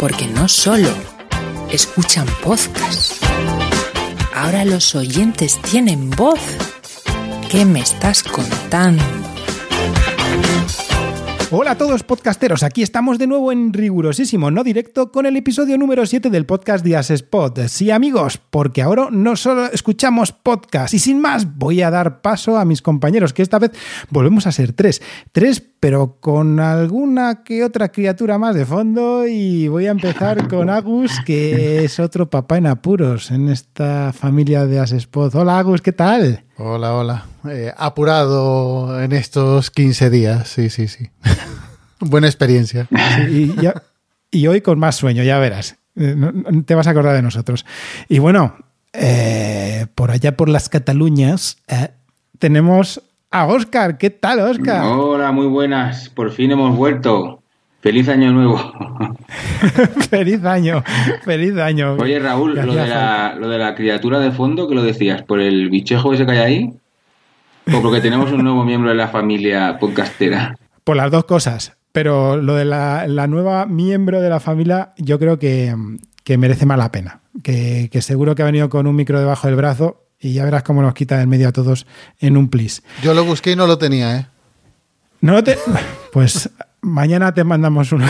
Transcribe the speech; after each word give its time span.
Porque 0.00 0.26
no 0.26 0.48
solo 0.48 0.88
escuchan 1.70 2.26
podcast, 2.42 3.22
ahora 4.34 4.64
los 4.64 4.94
oyentes 4.94 5.60
tienen 5.60 6.08
voz. 6.10 6.40
¿Qué 7.50 7.66
me 7.66 7.80
estás 7.80 8.22
contando? 8.22 9.25
Hola 11.52 11.70
a 11.70 11.78
todos 11.78 12.02
podcasteros, 12.02 12.64
aquí 12.64 12.82
estamos 12.82 13.18
de 13.18 13.28
nuevo 13.28 13.52
en 13.52 13.72
rigurosísimo, 13.72 14.50
no 14.50 14.64
directo, 14.64 15.12
con 15.12 15.26
el 15.26 15.36
episodio 15.36 15.78
número 15.78 16.04
7 16.04 16.28
del 16.28 16.44
podcast 16.44 16.84
de 16.84 16.96
Spot. 16.98 17.68
Sí 17.68 17.92
amigos, 17.92 18.38
porque 18.50 18.82
ahora 18.82 19.10
no 19.12 19.36
solo 19.36 19.66
escuchamos 19.66 20.32
podcast 20.32 20.92
y 20.92 20.98
sin 20.98 21.20
más 21.20 21.56
voy 21.56 21.82
a 21.82 21.90
dar 21.92 22.20
paso 22.20 22.58
a 22.58 22.64
mis 22.64 22.82
compañeros, 22.82 23.32
que 23.32 23.42
esta 23.42 23.60
vez 23.60 23.70
volvemos 24.10 24.48
a 24.48 24.52
ser 24.52 24.72
tres. 24.72 25.00
Tres 25.30 25.62
pero 25.78 26.18
con 26.18 26.58
alguna 26.58 27.44
que 27.44 27.62
otra 27.62 27.92
criatura 27.92 28.38
más 28.38 28.56
de 28.56 28.66
fondo 28.66 29.24
y 29.28 29.68
voy 29.68 29.86
a 29.86 29.92
empezar 29.92 30.48
con 30.48 30.68
Agus, 30.68 31.12
que 31.24 31.84
es 31.84 32.00
otro 32.00 32.28
papá 32.28 32.58
en 32.58 32.66
apuros 32.66 33.30
en 33.30 33.50
esta 33.50 34.12
familia 34.12 34.66
de 34.66 34.80
Asespot. 34.80 35.32
Hola 35.36 35.60
Agus, 35.60 35.80
¿qué 35.80 35.92
tal? 35.92 36.45
Hola, 36.58 36.94
hola. 36.94 37.26
Eh, 37.50 37.70
apurado 37.76 39.02
en 39.02 39.12
estos 39.12 39.70
15 39.70 40.08
días, 40.08 40.48
sí, 40.48 40.70
sí, 40.70 40.88
sí. 40.88 41.10
Buena 42.00 42.28
experiencia. 42.28 42.88
y, 44.30 44.46
hoy 44.46 44.62
con 44.62 44.78
más 44.78 44.96
sueño, 44.96 45.22
ya 45.22 45.38
verás. 45.38 45.76
Eh, 45.96 46.16
te 46.64 46.74
vas 46.74 46.86
a 46.86 46.90
acordar 46.90 47.14
de 47.14 47.20
nosotros. 47.20 47.66
Y 48.08 48.20
bueno, 48.20 48.56
eh, 48.94 49.86
por 49.94 50.10
allá 50.10 50.34
por 50.34 50.48
las 50.48 50.70
Cataluñas 50.70 51.58
tenemos 52.38 53.02
a 53.30 53.46
Oscar. 53.46 53.98
¿Qué 53.98 54.08
tal, 54.08 54.40
Oscar? 54.40 54.82
Hola, 54.86 55.32
muy 55.32 55.48
buenas. 55.48 56.08
Por 56.08 56.32
fin 56.32 56.52
hemos 56.52 56.74
vuelto. 56.74 57.35
Feliz 57.86 58.08
año 58.08 58.32
nuevo. 58.32 58.58
feliz 60.10 60.44
año, 60.44 60.82
feliz 61.24 61.56
año. 61.56 61.94
Oye, 62.00 62.18
Raúl, 62.18 62.56
lo 62.56 62.74
de, 62.74 63.58
la, 63.58 63.74
criatura 63.76 64.18
de 64.18 64.32
fondo, 64.32 64.66
que 64.66 64.74
lo 64.74 64.82
decías? 64.82 65.22
¿Por 65.22 65.40
el 65.40 65.70
bichejo 65.70 66.12
ese 66.12 66.26
que 66.26 66.32
hay 66.32 66.38
ahí? 66.38 66.72
¿O 67.72 67.80
porque 67.80 68.00
tenemos 68.00 68.32
un 68.32 68.42
nuevo 68.42 68.64
miembro 68.64 68.90
de 68.90 68.96
la 68.96 69.06
familia 69.06 69.78
podcastera? 69.78 70.58
Por 70.82 70.96
las 70.96 71.12
dos 71.12 71.26
cosas. 71.26 71.76
Pero 71.92 72.36
lo 72.36 72.56
de 72.56 72.64
la, 72.64 73.06
nueva 73.28 73.66
miembro 73.66 74.20
de 74.20 74.30
la 74.30 74.40
familia, 74.40 74.92
yo 74.98 75.20
creo 75.20 75.38
que, 75.38 75.72
merece 76.36 76.66
más 76.66 76.78
la 76.78 76.90
pena. 76.90 77.20
Que, 77.44 77.88
que 77.92 78.02
seguro 78.02 78.34
que 78.34 78.42
ha 78.42 78.46
venido 78.46 78.68
con 78.68 78.88
un 78.88 78.96
micro 78.96 79.20
debajo 79.20 79.46
del 79.46 79.54
brazo 79.54 80.08
y 80.18 80.32
ya 80.32 80.44
verás 80.44 80.64
cómo 80.64 80.82
nos 80.82 80.92
quita 80.92 81.18
del 81.18 81.28
medio 81.28 81.46
a 81.46 81.52
todos 81.52 81.86
en 82.18 82.36
un 82.36 82.48
plis. 82.48 82.82
Yo 83.04 83.14
lo 83.14 83.24
busqué 83.24 83.52
y 83.52 83.56
no 83.56 83.68
lo 83.68 83.78
tenía, 83.78 84.16
¿eh? 84.16 84.26
No 85.20 85.34
lo 85.34 85.44
te... 85.44 85.56
Pues 86.12 86.50
mañana 86.86 87.34
te 87.34 87.44
mandamos 87.44 87.92
uno. 87.92 88.06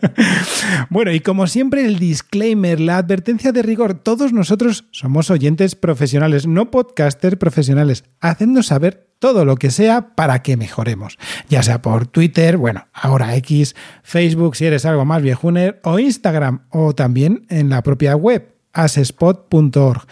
bueno, 0.90 1.12
y 1.12 1.20
como 1.20 1.46
siempre, 1.46 1.84
el 1.84 1.98
disclaimer, 1.98 2.80
la 2.80 2.98
advertencia 2.98 3.52
de 3.52 3.62
rigor. 3.62 3.94
Todos 3.94 4.32
nosotros 4.32 4.86
somos 4.90 5.30
oyentes 5.30 5.74
profesionales, 5.74 6.46
no 6.46 6.70
podcasters 6.70 7.36
profesionales. 7.36 8.04
Hacednos 8.20 8.66
saber 8.66 9.08
todo 9.18 9.44
lo 9.44 9.56
que 9.56 9.70
sea 9.70 10.14
para 10.14 10.42
que 10.42 10.56
mejoremos. 10.56 11.18
Ya 11.48 11.62
sea 11.62 11.82
por 11.82 12.06
Twitter, 12.06 12.56
bueno, 12.56 12.88
ahora 12.92 13.36
X, 13.36 13.76
Facebook, 14.02 14.56
si 14.56 14.66
eres 14.66 14.84
algo 14.86 15.04
más 15.04 15.22
viejuner, 15.22 15.80
o 15.84 15.98
Instagram, 15.98 16.66
o 16.70 16.94
también 16.94 17.46
en 17.48 17.68
la 17.68 17.82
propia 17.82 18.16
web, 18.16 18.54
asespot.org 18.72 20.06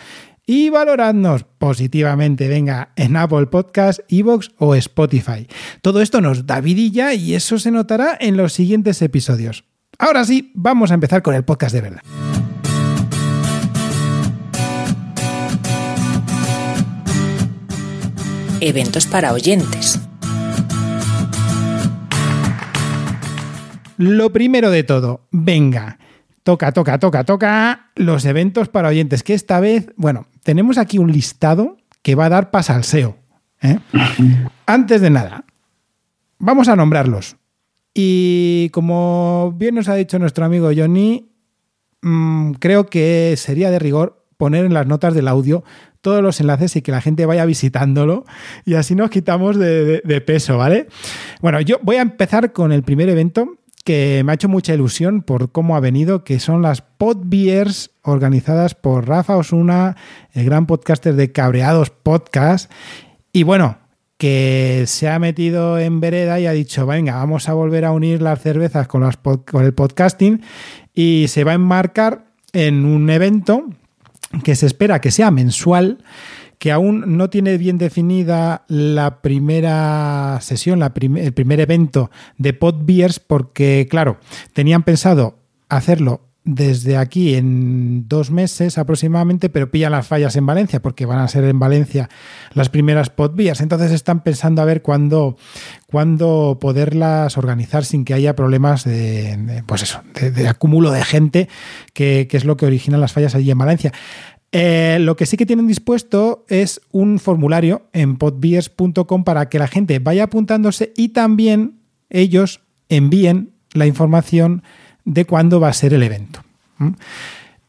y 0.46 0.70
valoradnos 0.70 1.44
positivamente, 1.44 2.48
venga, 2.48 2.92
en 2.96 3.16
Apple 3.16 3.46
Podcast, 3.46 4.00
Evox 4.08 4.50
o 4.58 4.74
Spotify. 4.74 5.46
Todo 5.82 6.02
esto 6.02 6.20
nos 6.20 6.46
da 6.46 6.60
vidilla 6.60 7.14
y 7.14 7.34
eso 7.34 7.58
se 7.58 7.70
notará 7.70 8.16
en 8.20 8.36
los 8.36 8.52
siguientes 8.52 9.00
episodios. 9.02 9.64
Ahora 9.98 10.24
sí, 10.24 10.50
vamos 10.54 10.90
a 10.90 10.94
empezar 10.94 11.22
con 11.22 11.34
el 11.34 11.44
podcast 11.44 11.74
de 11.74 11.80
verdad. 11.80 12.02
Eventos 18.60 19.06
para 19.06 19.32
oyentes. 19.32 20.00
Lo 23.98 24.32
primero 24.32 24.70
de 24.70 24.82
todo, 24.82 25.28
venga, 25.30 25.98
toca, 26.42 26.72
toca, 26.72 26.98
toca, 26.98 27.24
toca 27.24 27.90
los 27.94 28.24
eventos 28.24 28.68
para 28.68 28.88
oyentes, 28.88 29.22
que 29.22 29.34
esta 29.34 29.60
vez, 29.60 29.92
bueno, 29.96 30.26
tenemos 30.42 30.78
aquí 30.78 30.98
un 30.98 31.12
listado 31.12 31.76
que 32.02 32.14
va 32.14 32.26
a 32.26 32.30
dar 32.30 32.50
pasalseo. 32.50 33.16
¿eh? 33.62 33.78
Antes 34.66 35.00
de 35.00 35.10
nada, 35.10 35.44
vamos 36.38 36.68
a 36.68 36.76
nombrarlos. 36.76 37.36
Y 37.94 38.70
como 38.70 39.54
bien 39.56 39.74
nos 39.74 39.88
ha 39.88 39.94
dicho 39.94 40.18
nuestro 40.18 40.44
amigo 40.44 40.70
Johnny, 40.74 41.30
mm, 42.00 42.52
creo 42.52 42.86
que 42.86 43.34
sería 43.36 43.70
de 43.70 43.78
rigor 43.78 44.26
poner 44.36 44.64
en 44.64 44.74
las 44.74 44.86
notas 44.86 45.14
del 45.14 45.28
audio 45.28 45.62
todos 46.00 46.22
los 46.22 46.40
enlaces 46.40 46.74
y 46.74 46.82
que 46.82 46.90
la 46.90 47.00
gente 47.00 47.26
vaya 47.26 47.44
visitándolo 47.44 48.24
y 48.64 48.74
así 48.74 48.96
nos 48.96 49.10
quitamos 49.10 49.56
de, 49.56 50.00
de 50.04 50.20
peso, 50.20 50.58
¿vale? 50.58 50.88
Bueno, 51.40 51.60
yo 51.60 51.78
voy 51.82 51.96
a 51.96 52.02
empezar 52.02 52.52
con 52.52 52.72
el 52.72 52.82
primer 52.82 53.08
evento 53.08 53.58
que 53.84 54.22
me 54.24 54.32
ha 54.32 54.34
hecho 54.34 54.48
mucha 54.48 54.74
ilusión 54.74 55.22
por 55.22 55.50
cómo 55.52 55.76
ha 55.76 55.80
venido, 55.80 56.24
que 56.24 56.38
son 56.40 56.62
las 56.62 56.82
Podbeers 56.82 57.90
organizadas 58.02 58.74
por 58.74 59.08
Rafa 59.08 59.36
Osuna, 59.36 59.96
el 60.32 60.44
gran 60.44 60.66
podcaster 60.66 61.14
de 61.14 61.32
Cabreados 61.32 61.90
Podcast. 61.90 62.70
Y 63.32 63.42
bueno, 63.42 63.78
que 64.22 64.84
se 64.86 65.08
ha 65.08 65.18
metido 65.18 65.78
en 65.78 66.00
vereda 66.00 66.38
y 66.38 66.46
ha 66.46 66.52
dicho, 66.52 66.86
venga, 66.86 67.16
vamos 67.16 67.48
a 67.48 67.54
volver 67.54 67.84
a 67.84 67.90
unir 67.90 68.22
las 68.22 68.40
cervezas 68.40 68.86
con, 68.86 69.02
las 69.02 69.16
con 69.16 69.64
el 69.64 69.74
podcasting 69.74 70.42
y 70.94 71.26
se 71.28 71.42
va 71.42 71.52
a 71.52 71.56
enmarcar 71.56 72.26
en 72.52 72.84
un 72.84 73.10
evento 73.10 73.64
que 74.44 74.54
se 74.54 74.66
espera 74.66 75.00
que 75.00 75.10
sea 75.10 75.30
mensual 75.32 76.04
que 76.62 76.70
aún 76.70 77.16
no 77.16 77.28
tiene 77.28 77.58
bien 77.58 77.76
definida 77.76 78.64
la 78.68 79.20
primera 79.20 80.38
sesión, 80.42 80.80
el 80.80 81.32
primer 81.32 81.58
evento 81.58 82.12
de 82.38 82.52
Podbeers, 82.52 83.18
porque, 83.18 83.88
claro, 83.90 84.18
tenían 84.52 84.84
pensado 84.84 85.40
hacerlo 85.68 86.20
desde 86.44 86.96
aquí 86.96 87.34
en 87.34 88.08
dos 88.08 88.30
meses 88.30 88.76
aproximadamente, 88.78 89.48
pero 89.48 89.70
pillan 89.70 89.92
las 89.92 90.06
fallas 90.06 90.34
en 90.36 90.46
Valencia, 90.46 90.82
porque 90.82 91.06
van 91.06 91.20
a 91.20 91.28
ser 91.28 91.44
en 91.44 91.58
Valencia 91.58 92.08
las 92.52 92.68
primeras 92.68 93.10
podbeers. 93.10 93.60
Entonces 93.60 93.92
están 93.92 94.22
pensando 94.22 94.60
a 94.60 94.64
ver 94.64 94.82
cuándo, 94.82 95.36
cuándo 95.86 96.58
poderlas 96.60 97.38
organizar 97.38 97.84
sin 97.84 98.04
que 98.04 98.14
haya 98.14 98.34
problemas 98.34 98.84
de, 98.84 99.62
pues 99.66 99.82
eso, 99.82 100.02
de, 100.14 100.48
acúmulo 100.48 100.90
de 100.90 101.04
gente, 101.04 101.48
que, 101.92 102.26
que, 102.28 102.36
es 102.36 102.44
lo 102.44 102.56
que 102.56 102.66
origina 102.66 102.98
las 102.98 103.12
fallas 103.12 103.34
allí 103.34 103.50
en 103.50 103.58
Valencia. 103.58 103.92
Eh, 104.54 104.98
lo 105.00 105.16
que 105.16 105.24
sí 105.24 105.38
que 105.38 105.46
tienen 105.46 105.66
dispuesto 105.66 106.44
es 106.48 106.80
un 106.90 107.18
formulario 107.18 107.88
en 107.94 108.16
podbeers.com 108.16 109.24
para 109.24 109.48
que 109.48 109.58
la 109.58 109.66
gente 109.66 109.98
vaya 109.98 110.24
apuntándose 110.24 110.92
y 110.94 111.08
también 111.08 111.80
ellos 112.10 112.60
envíen 112.90 113.52
la 113.72 113.86
información 113.86 114.62
de 115.06 115.24
cuándo 115.24 115.58
va 115.58 115.68
a 115.68 115.72
ser 115.72 115.94
el 115.94 116.02
evento. 116.02 116.44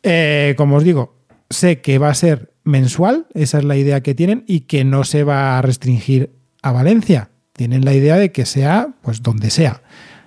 Eh, 0.04 0.56
como 0.58 0.76
os 0.76 0.84
digo, 0.84 1.16
sé 1.50 1.80
que 1.80 1.98
va 1.98 2.10
a 2.10 2.16
ser 2.16 2.52
mensual, 2.66 3.28
esa 3.34 3.60
es 3.60 3.64
la 3.64 3.78
idea 3.78 4.02
que 4.02 4.14
tienen, 4.14 4.44
y 4.46 4.62
que 4.62 4.84
no 4.84 5.06
se 5.06 5.24
va 5.24 5.58
a 5.58 5.62
restringir 5.62 6.32
a 6.62 6.74
Valencia. 6.74 7.30
Tienen 7.54 7.86
la 7.86 7.94
idea 7.94 8.18
de 8.18 8.32
que 8.32 8.46
sea, 8.46 8.90
pues, 9.02 9.22
donde 9.22 9.50
sea. 9.50 9.82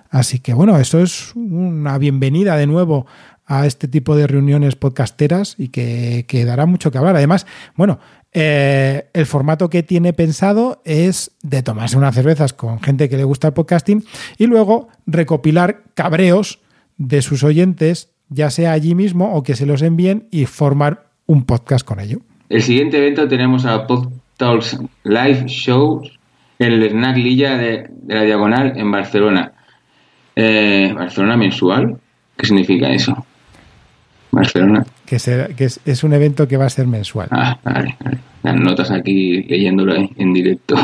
Así 0.09 0.39
que 0.39 0.53
bueno, 0.53 0.79
eso 0.79 1.01
es 1.01 1.35
una 1.35 1.97
bienvenida 1.97 2.55
de 2.55 2.65
nuevo 2.67 3.05
a 3.47 3.65
este 3.65 3.87
tipo 3.87 4.15
de 4.15 4.27
reuniones 4.27 4.75
podcasteras 4.75 5.55
y 5.57 5.69
que, 5.69 6.43
dará 6.45 6.65
mucho 6.65 6.91
que 6.91 6.97
hablar. 6.97 7.15
Además, 7.15 7.47
bueno, 7.75 7.99
eh, 8.33 9.05
el 9.13 9.25
formato 9.25 9.69
que 9.69 9.83
tiene 9.83 10.11
pensado 10.11 10.81
es 10.83 11.31
de 11.41 11.63
tomarse 11.63 11.97
unas 11.97 12.13
cervezas 12.13 12.53
con 12.53 12.81
gente 12.81 13.07
que 13.07 13.17
le 13.17 13.23
gusta 13.23 13.47
el 13.47 13.53
podcasting 13.53 14.03
y 14.37 14.47
luego 14.47 14.89
recopilar 15.05 15.83
cabreos 15.93 16.59
de 16.97 17.21
sus 17.21 17.43
oyentes, 17.43 18.11
ya 18.29 18.49
sea 18.49 18.73
allí 18.73 18.95
mismo 18.95 19.33
o 19.33 19.43
que 19.43 19.55
se 19.55 19.65
los 19.65 19.81
envíen 19.81 20.27
y 20.29 20.45
formar 20.45 21.07
un 21.25 21.45
podcast 21.45 21.85
con 21.85 22.01
ello. 22.01 22.19
El 22.49 22.61
siguiente 22.61 22.97
evento 22.97 23.27
tenemos 23.27 23.65
a 23.65 23.87
PodTalks 23.87 24.77
Live 25.03 25.45
Shows 25.47 26.19
en 26.59 26.73
el 26.73 26.89
Snack 26.89 27.17
Lilla 27.17 27.57
de, 27.57 27.89
la 28.07 28.23
Diagonal 28.23 28.73
en 28.75 28.91
Barcelona. 28.91 29.53
Eh, 30.35 30.93
¿Barcelona 30.93 31.37
mensual? 31.37 31.97
¿Qué 32.35 32.45
significa 32.45 32.89
eso? 32.89 33.25
Barcelona. 34.31 34.85
Que, 35.05 35.17
que 35.55 35.65
es, 35.65 36.03
un 36.03 36.13
evento 36.13 36.47
que 36.47 36.57
va 36.57 36.65
a 36.65 36.69
ser 36.69 36.87
mensual. 36.87 37.27
Ah, 37.31 37.57
vale, 37.63 37.95
Las 38.43 38.55
notas 38.55 38.91
aquí 38.91 39.43
leyéndolo 39.43 39.95
en 39.95 40.33
directo. 40.33 40.75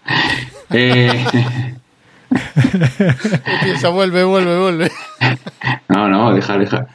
eh... 0.70 1.24
vuelve, 3.92 4.24
vuelve, 4.24 4.58
vuelve. 4.58 4.90
no, 5.88 6.08
no, 6.08 6.34
deja, 6.34 6.58
deja. 6.58 6.86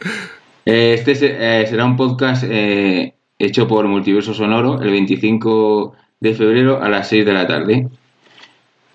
Eh, 0.65 0.95
este 0.97 1.13
eh, 1.61 1.67
será 1.67 1.85
un 1.85 1.97
podcast 1.97 2.43
eh, 2.47 3.13
hecho 3.39 3.67
por 3.67 3.87
Multiverso 3.87 4.33
Sonoro 4.33 4.81
el 4.81 4.91
25 4.91 5.93
de 6.19 6.33
febrero 6.33 6.81
a 6.81 6.89
las 6.89 7.07
6 7.09 7.25
de 7.25 7.33
la 7.33 7.47
tarde. 7.47 7.87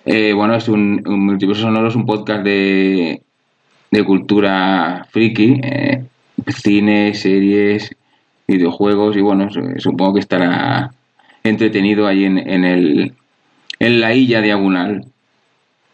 bueno, 0.05 0.55
es 0.55 0.69
un, 0.69 1.03
un 1.07 1.27
Multiverso 1.27 1.63
Sonoro, 1.63 1.89
es 1.89 1.97
un 1.97 2.07
podcast 2.07 2.45
de, 2.45 3.23
de 3.91 4.05
cultura 4.05 5.07
friki, 5.11 5.61
eh, 5.63 6.05
cine, 6.47 7.15
series, 7.15 7.95
videojuegos 8.47 9.17
y 9.17 9.21
bueno, 9.21 9.49
supongo 9.79 10.15
que 10.15 10.21
estará 10.21 10.93
entretenido 11.43 12.07
ahí 12.07 12.25
en, 12.25 12.39
en, 12.39 12.65
el, 12.65 13.15
en 13.79 14.01
la 14.01 14.15
Illa 14.15 14.41
Diagonal, 14.41 15.07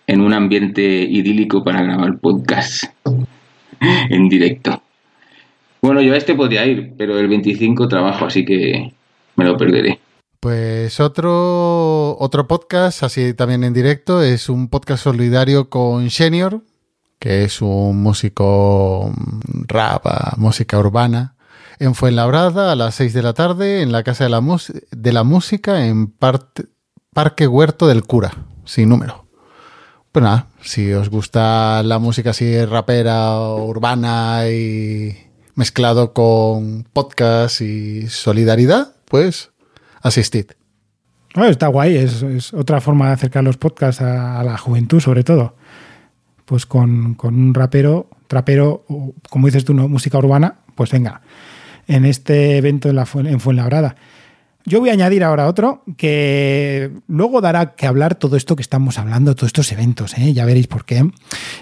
en 0.06 0.20
un 0.20 0.32
ambiente 0.32 0.82
idílico 0.82 1.64
para 1.64 1.82
grabar 1.82 2.18
podcast 2.18 2.84
en 4.10 4.28
directo. 4.28 4.82
Bueno, 5.80 6.00
yo 6.00 6.14
a 6.14 6.16
este 6.16 6.34
podría 6.34 6.64
ir, 6.66 6.92
pero 6.96 7.18
el 7.18 7.28
25 7.28 7.88
trabajo, 7.88 8.26
así 8.26 8.44
que 8.44 8.92
me 9.36 9.44
lo 9.44 9.56
perderé. 9.56 9.98
Pues 10.38 10.98
otro, 11.00 12.16
otro 12.18 12.46
podcast, 12.48 13.02
así 13.02 13.34
también 13.34 13.64
en 13.64 13.72
directo, 13.72 14.22
es 14.22 14.48
un 14.48 14.68
podcast 14.68 15.04
solidario 15.04 15.68
con 15.68 16.10
Senior, 16.10 16.62
que 17.22 17.44
es 17.44 17.62
un 17.62 18.02
músico 18.02 19.14
rap, 19.68 20.04
música 20.38 20.76
urbana, 20.76 21.36
en 21.78 21.94
Fuenlabrada 21.94 22.72
a 22.72 22.74
las 22.74 22.96
6 22.96 23.12
de 23.12 23.22
la 23.22 23.32
tarde 23.32 23.80
en 23.80 23.92
la 23.92 24.02
Casa 24.02 24.24
de 24.24 24.30
la, 24.30 24.42
de 24.90 25.12
la 25.12 25.22
Música 25.22 25.86
en 25.86 26.08
Parque 26.08 27.46
Huerto 27.46 27.86
del 27.86 28.02
Cura, 28.02 28.32
sin 28.64 28.88
número. 28.88 29.28
Pues 30.10 30.24
nada, 30.24 30.48
si 30.62 30.92
os 30.92 31.10
gusta 31.10 31.84
la 31.84 32.00
música 32.00 32.30
así 32.30 32.64
rapera, 32.64 33.38
urbana 33.40 34.48
y 34.48 35.16
mezclado 35.54 36.12
con 36.14 36.88
podcast 36.92 37.60
y 37.60 38.08
solidaridad, 38.08 38.96
pues 39.04 39.52
asistid. 40.00 40.46
está 41.36 41.68
guay, 41.68 41.98
es, 41.98 42.52
otra 42.52 42.80
forma 42.80 43.06
de 43.06 43.12
acercar 43.12 43.44
los 43.44 43.58
podcasts 43.58 44.02
a, 44.02 44.42
la 44.42 44.58
juventud, 44.58 44.98
sobre 44.98 45.22
todo. 45.22 45.54
Pues 46.44 46.66
con, 46.66 47.16
un 47.22 47.54
rapero, 47.54 48.08
trapero, 48.26 48.84
como 49.30 49.46
dices 49.46 49.64
tú, 49.64 49.74
¿no? 49.74 49.88
música 49.88 50.18
urbana, 50.18 50.56
pues 50.74 50.90
venga, 50.90 51.22
en 51.86 52.04
este 52.04 52.56
evento 52.56 52.88
en, 52.88 52.96
la, 52.96 53.06
en 53.14 53.40
Fuenlabrada. 53.40 53.96
Yo 54.64 54.78
voy 54.78 54.90
a 54.90 54.92
añadir 54.92 55.24
ahora 55.24 55.48
otro 55.48 55.82
que 55.96 56.92
luego 57.08 57.40
dará 57.40 57.74
que 57.74 57.86
hablar 57.86 58.14
todo 58.14 58.36
esto 58.36 58.54
que 58.54 58.62
estamos 58.62 58.98
hablando, 58.98 59.34
todos 59.34 59.48
estos 59.48 59.72
eventos, 59.72 60.16
¿eh? 60.16 60.32
ya 60.32 60.44
veréis 60.44 60.68
por 60.68 60.84
qué. 60.84 61.10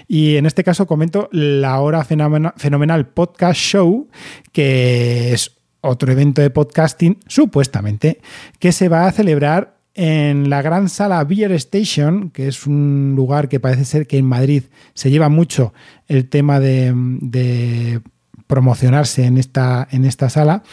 Y 0.07 0.35
en 0.35 0.45
este 0.45 0.63
caso 0.63 0.85
comento 0.85 1.27
la 1.31 1.79
Hora 1.79 2.03
Fenomenal 2.03 3.07
Podcast 3.07 3.59
Show, 3.59 4.07
que 4.51 5.33
es 5.33 5.57
otro 5.81 6.11
evento 6.11 6.41
de 6.41 6.51
podcasting, 6.51 7.17
supuestamente, 7.27 8.21
que 8.59 8.71
se 8.71 8.87
va 8.87 9.07
a 9.07 9.11
celebrar 9.11 9.80
en 9.93 10.49
la 10.49 10.61
gran 10.61 10.89
sala 10.89 11.23
Beer 11.23 11.51
Station, 11.53 12.29
que 12.29 12.47
es 12.47 12.65
un 12.65 13.13
lugar 13.15 13.49
que 13.49 13.59
parece 13.59 13.85
ser 13.85 14.07
que 14.07 14.17
en 14.17 14.25
Madrid 14.25 14.63
se 14.93 15.09
lleva 15.09 15.29
mucho 15.29 15.73
el 16.07 16.29
tema 16.29 16.59
de, 16.59 18.01
promocionarse 18.47 19.25
en 19.25 19.37
esta, 19.37 19.87
en 19.91 20.05
esta 20.05 20.29
sala. 20.29 20.63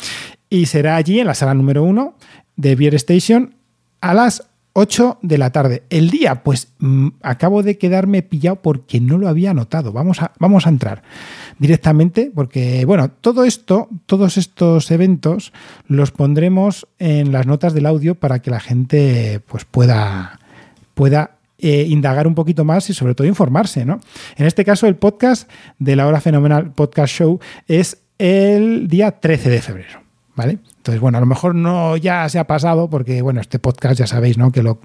Y 0.50 0.66
será 0.66 0.96
allí, 0.96 1.20
en 1.20 1.26
la 1.26 1.34
sala 1.34 1.54
número 1.54 1.82
uno 1.82 2.14
de 2.56 2.74
Beer 2.74 2.94
Station, 2.94 3.54
a 4.00 4.14
las 4.14 4.48
8 4.72 5.18
de 5.22 5.38
la 5.38 5.50
tarde. 5.50 5.82
El 5.90 6.10
día, 6.10 6.42
pues 6.42 6.68
mm, 6.78 7.08
acabo 7.22 7.62
de 7.62 7.78
quedarme 7.78 8.22
pillado 8.22 8.62
porque 8.62 9.00
no 9.00 9.18
lo 9.18 9.28
había 9.28 9.52
notado. 9.52 9.92
Vamos 9.92 10.22
a, 10.22 10.32
vamos 10.38 10.66
a 10.66 10.70
entrar 10.70 11.02
directamente 11.58 12.30
porque, 12.34 12.84
bueno, 12.84 13.10
todo 13.10 13.44
esto, 13.44 13.88
todos 14.06 14.36
estos 14.36 14.90
eventos 14.90 15.52
los 15.86 16.10
pondremos 16.10 16.86
en 16.98 17.32
las 17.32 17.46
notas 17.46 17.74
del 17.74 17.86
audio 17.86 18.14
para 18.14 18.40
que 18.40 18.50
la 18.50 18.60
gente 18.60 19.40
pues 19.46 19.64
pueda, 19.64 20.40
pueda 20.94 21.38
eh, 21.58 21.86
indagar 21.88 22.26
un 22.26 22.34
poquito 22.34 22.64
más 22.64 22.88
y 22.90 22.94
sobre 22.94 23.14
todo 23.14 23.26
informarse, 23.26 23.84
¿no? 23.84 24.00
En 24.36 24.46
este 24.46 24.64
caso, 24.64 24.86
el 24.86 24.96
podcast 24.96 25.50
de 25.78 25.96
la 25.96 26.06
Hora 26.06 26.20
Fenomenal 26.20 26.72
Podcast 26.72 27.12
Show 27.12 27.40
es 27.66 27.98
el 28.18 28.88
día 28.88 29.12
13 29.12 29.50
de 29.50 29.60
febrero. 29.60 30.00
¿Vale? 30.36 30.58
Entonces, 30.88 31.02
bueno, 31.02 31.18
a 31.18 31.20
lo 31.20 31.26
mejor 31.26 31.54
no 31.54 31.98
ya 31.98 32.26
se 32.30 32.38
ha 32.38 32.46
pasado 32.46 32.88
porque, 32.88 33.20
bueno, 33.20 33.42
este 33.42 33.58
podcast 33.58 33.98
ya 33.98 34.06
sabéis, 34.06 34.38
¿no? 34.38 34.52
Que 34.52 34.62
lo, 34.62 34.80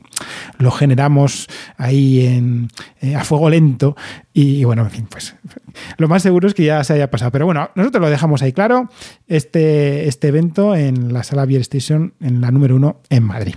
lo 0.57 0.69
generamos 0.69 1.47
ahí 1.77 2.25
en, 2.27 2.67
eh, 2.99 3.15
a 3.15 3.23
fuego 3.23 3.49
lento 3.49 3.95
y, 4.33 4.65
bueno, 4.65 4.81
en 4.81 4.91
fin, 4.91 5.07
pues 5.09 5.37
lo 5.97 6.09
más 6.09 6.21
seguro 6.21 6.49
es 6.49 6.53
que 6.53 6.65
ya 6.65 6.83
se 6.83 6.91
haya 6.91 7.09
pasado. 7.09 7.31
Pero 7.31 7.45
bueno, 7.45 7.69
nosotros 7.75 8.01
lo 8.01 8.09
dejamos 8.09 8.41
ahí 8.41 8.51
claro, 8.51 8.89
este, 9.29 10.09
este 10.09 10.27
evento 10.27 10.75
en 10.75 11.13
la 11.13 11.23
sala 11.23 11.45
Beer 11.45 11.61
Station, 11.61 12.15
en 12.19 12.41
la 12.41 12.51
número 12.51 12.75
uno 12.75 12.99
en 13.09 13.23
Madrid. 13.23 13.55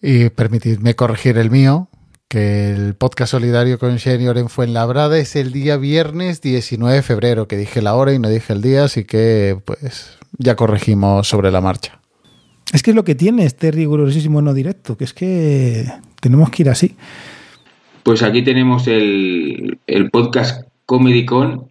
Y 0.00 0.30
permitidme 0.30 0.94
corregir 0.94 1.36
el 1.36 1.50
mío, 1.50 1.90
que 2.28 2.70
el 2.70 2.94
podcast 2.94 3.30
solidario 3.32 3.78
con 3.78 3.98
Senior 3.98 4.36
en 4.38 4.48
Fuenlabrada 4.48 5.18
es 5.18 5.36
el 5.36 5.52
día 5.52 5.76
viernes 5.76 6.40
19 6.40 6.96
de 6.96 7.02
febrero, 7.02 7.46
que 7.46 7.56
dije 7.56 7.82
la 7.82 7.94
hora 7.94 8.12
y 8.12 8.18
no 8.18 8.28
dije 8.28 8.52
el 8.52 8.62
día, 8.62 8.84
así 8.84 9.04
que 9.04 9.58
pues 9.64 10.18
ya 10.38 10.56
corregimos 10.56 11.28
sobre 11.28 11.50
la 11.50 11.60
marcha. 11.60 12.00
Es 12.72 12.82
que 12.82 12.90
es 12.90 12.96
lo 12.96 13.04
que 13.04 13.14
tiene 13.14 13.44
este 13.44 13.70
rigurosísimo 13.70 14.42
no 14.42 14.54
directo, 14.54 14.96
que 14.96 15.04
es 15.04 15.14
que 15.14 15.86
tenemos 16.20 16.50
que 16.50 16.64
ir 16.64 16.68
así. 16.68 16.96
Pues 18.02 18.22
aquí 18.22 18.42
tenemos 18.42 18.88
el, 18.88 19.78
el 19.86 20.10
podcast 20.10 20.66
Comedy 20.84 21.24
Con 21.24 21.70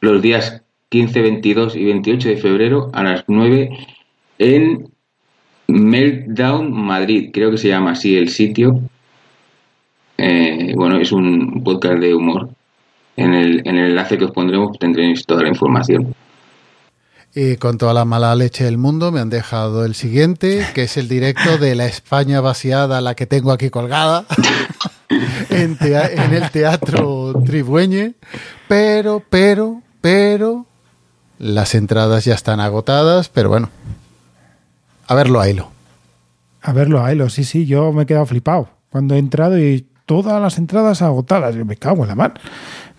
los 0.00 0.20
días 0.20 0.62
15, 0.88 1.22
22 1.22 1.76
y 1.76 1.84
28 1.84 2.28
de 2.28 2.36
febrero 2.36 2.90
a 2.92 3.02
las 3.04 3.24
9 3.28 3.70
en 4.38 4.88
Meltdown 5.66 6.72
Madrid, 6.72 7.30
creo 7.32 7.50
que 7.50 7.58
se 7.58 7.68
llama 7.68 7.92
así 7.92 8.16
el 8.16 8.28
sitio. 8.28 8.80
Eh, 10.16 10.74
bueno, 10.76 10.98
es 10.98 11.12
un 11.12 11.62
podcast 11.64 11.98
de 11.98 12.14
humor. 12.14 12.48
En 13.16 13.32
el, 13.34 13.66
en 13.66 13.76
el 13.76 13.90
enlace 13.90 14.18
que 14.18 14.24
os 14.24 14.32
pondremos 14.32 14.78
tendréis 14.78 15.24
toda 15.24 15.42
la 15.42 15.48
información. 15.48 16.14
Y 17.36 17.56
con 17.56 17.78
toda 17.78 17.94
la 17.94 18.04
mala 18.04 18.34
leche 18.36 18.62
del 18.62 18.78
mundo 18.78 19.10
me 19.10 19.18
han 19.18 19.28
dejado 19.28 19.84
el 19.84 19.96
siguiente, 19.96 20.64
que 20.72 20.84
es 20.84 20.96
el 20.96 21.08
directo 21.08 21.58
de 21.58 21.74
la 21.74 21.86
España 21.86 22.40
vaciada, 22.40 23.00
la 23.00 23.16
que 23.16 23.26
tengo 23.26 23.50
aquí 23.50 23.70
colgada, 23.70 24.24
en, 25.50 25.76
el 26.32 26.50
Teatro 26.52 27.34
Tribueñe. 27.44 28.14
Pero, 28.68 29.20
pero, 29.28 29.82
pero, 30.00 30.66
las 31.38 31.74
entradas 31.74 32.24
ya 32.24 32.34
están 32.34 32.60
agotadas, 32.60 33.28
pero 33.30 33.48
bueno, 33.48 33.68
a 35.08 35.14
verlo 35.16 35.40
a 35.40 35.48
hilo. 35.48 35.70
A 36.62 36.72
verlo 36.72 37.04
a 37.04 37.12
hilo, 37.12 37.28
sí, 37.30 37.42
sí, 37.42 37.66
yo 37.66 37.92
me 37.92 38.04
he 38.04 38.06
quedado 38.06 38.26
flipado 38.26 38.68
cuando 38.90 39.16
he 39.16 39.18
entrado 39.18 39.58
y 39.58 39.88
todas 40.06 40.40
las 40.40 40.58
entradas 40.58 41.02
agotadas. 41.02 41.54
Yo 41.54 41.64
me 41.64 41.76
cago 41.76 42.02
en 42.02 42.08
la 42.08 42.14
mar. 42.14 42.34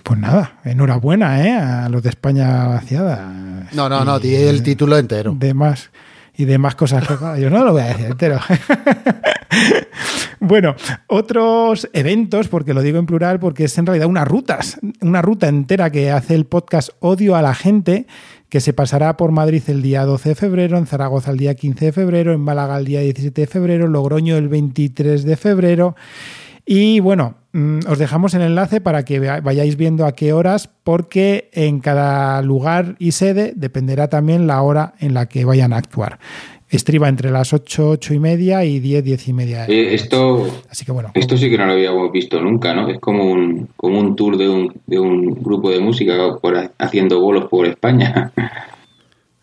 Pues 0.03 0.19
nada, 0.19 0.59
enhorabuena 0.63 1.43
¿eh? 1.43 1.53
a 1.53 1.89
los 1.89 2.03
de 2.03 2.09
España 2.09 2.67
vaciada. 2.67 3.67
No, 3.73 3.89
no, 3.89 4.05
no, 4.05 4.19
di 4.19 4.35
el 4.35 4.61
título 4.61 4.97
entero. 4.97 5.33
De 5.35 5.53
más, 5.55 5.89
y 6.37 6.45
demás 6.45 6.75
cosas. 6.75 7.07
Yo 7.39 7.49
no 7.49 7.63
lo 7.63 7.71
voy 7.71 7.81
a 7.81 7.87
decir 7.87 8.05
entero. 8.05 8.39
bueno, 10.39 10.75
otros 11.07 11.89
eventos, 11.93 12.47
porque 12.49 12.73
lo 12.73 12.81
digo 12.81 12.99
en 12.99 13.05
plural, 13.05 13.39
porque 13.39 13.65
es 13.65 13.77
en 13.77 13.85
realidad 13.85 14.07
unas 14.07 14.27
rutas, 14.27 14.79
una 15.01 15.21
ruta 15.21 15.47
entera 15.47 15.89
que 15.89 16.11
hace 16.11 16.35
el 16.35 16.45
podcast 16.45 16.89
Odio 16.99 17.35
a 17.35 17.41
la 17.41 17.55
Gente, 17.55 18.05
que 18.49 18.59
se 18.59 18.73
pasará 18.73 19.17
por 19.17 19.31
Madrid 19.31 19.63
el 19.67 19.81
día 19.81 20.05
12 20.05 20.29
de 20.29 20.35
febrero, 20.35 20.77
en 20.77 20.87
Zaragoza 20.87 21.31
el 21.31 21.37
día 21.37 21.55
15 21.55 21.85
de 21.85 21.91
febrero, 21.91 22.33
en 22.33 22.41
Málaga 22.41 22.77
el 22.77 22.85
día 22.85 22.99
17 22.99 23.41
de 23.41 23.47
febrero, 23.47 23.87
Logroño 23.87 24.37
el 24.37 24.49
23 24.49 25.23
de 25.23 25.37
febrero. 25.37 25.95
Y 26.65 26.99
bueno, 26.99 27.35
mm, 27.53 27.79
os 27.87 27.99
dejamos 27.99 28.33
el 28.33 28.41
enlace 28.41 28.81
para 28.81 29.05
que 29.05 29.19
vayáis 29.19 29.77
viendo 29.77 30.05
a 30.05 30.13
qué 30.13 30.33
horas, 30.33 30.69
porque 30.83 31.49
en 31.53 31.79
cada 31.79 32.41
lugar 32.41 32.95
y 32.97 33.11
sede 33.11 33.53
dependerá 33.55 34.09
también 34.09 34.47
la 34.47 34.61
hora 34.61 34.95
en 34.99 35.13
la 35.13 35.27
que 35.27 35.45
vayan 35.45 35.73
a 35.73 35.77
actuar. 35.77 36.19
Estriba 36.67 37.07
entre 37.07 37.29
las 37.29 37.53
8, 37.53 37.91
8 37.91 38.13
y 38.15 38.19
media 38.19 38.65
y 38.65 38.79
10, 38.79 39.03
10 39.03 39.27
y 39.27 39.33
media. 39.33 39.65
Eh, 39.67 39.93
esto, 39.93 40.47
Así 40.69 40.83
que 40.83 40.91
bueno. 40.91 41.11
Esto 41.13 41.37
sí 41.37 41.49
que 41.49 41.57
no 41.57 41.67
lo 41.67 41.73
habíamos 41.73 42.11
visto 42.11 42.41
nunca, 42.41 42.73
¿no? 42.73 42.89
Es 42.89 42.99
como 42.99 43.23
un, 43.23 43.69
como 43.77 43.99
un 43.99 44.15
tour 44.15 44.35
de 44.35 44.49
un, 44.49 44.73
de 44.87 44.99
un 44.99 45.35
grupo 45.35 45.69
de 45.69 45.79
música 45.79 46.15
haciendo 46.79 47.21
bolos 47.21 47.45
por 47.49 47.67
España. 47.67 48.31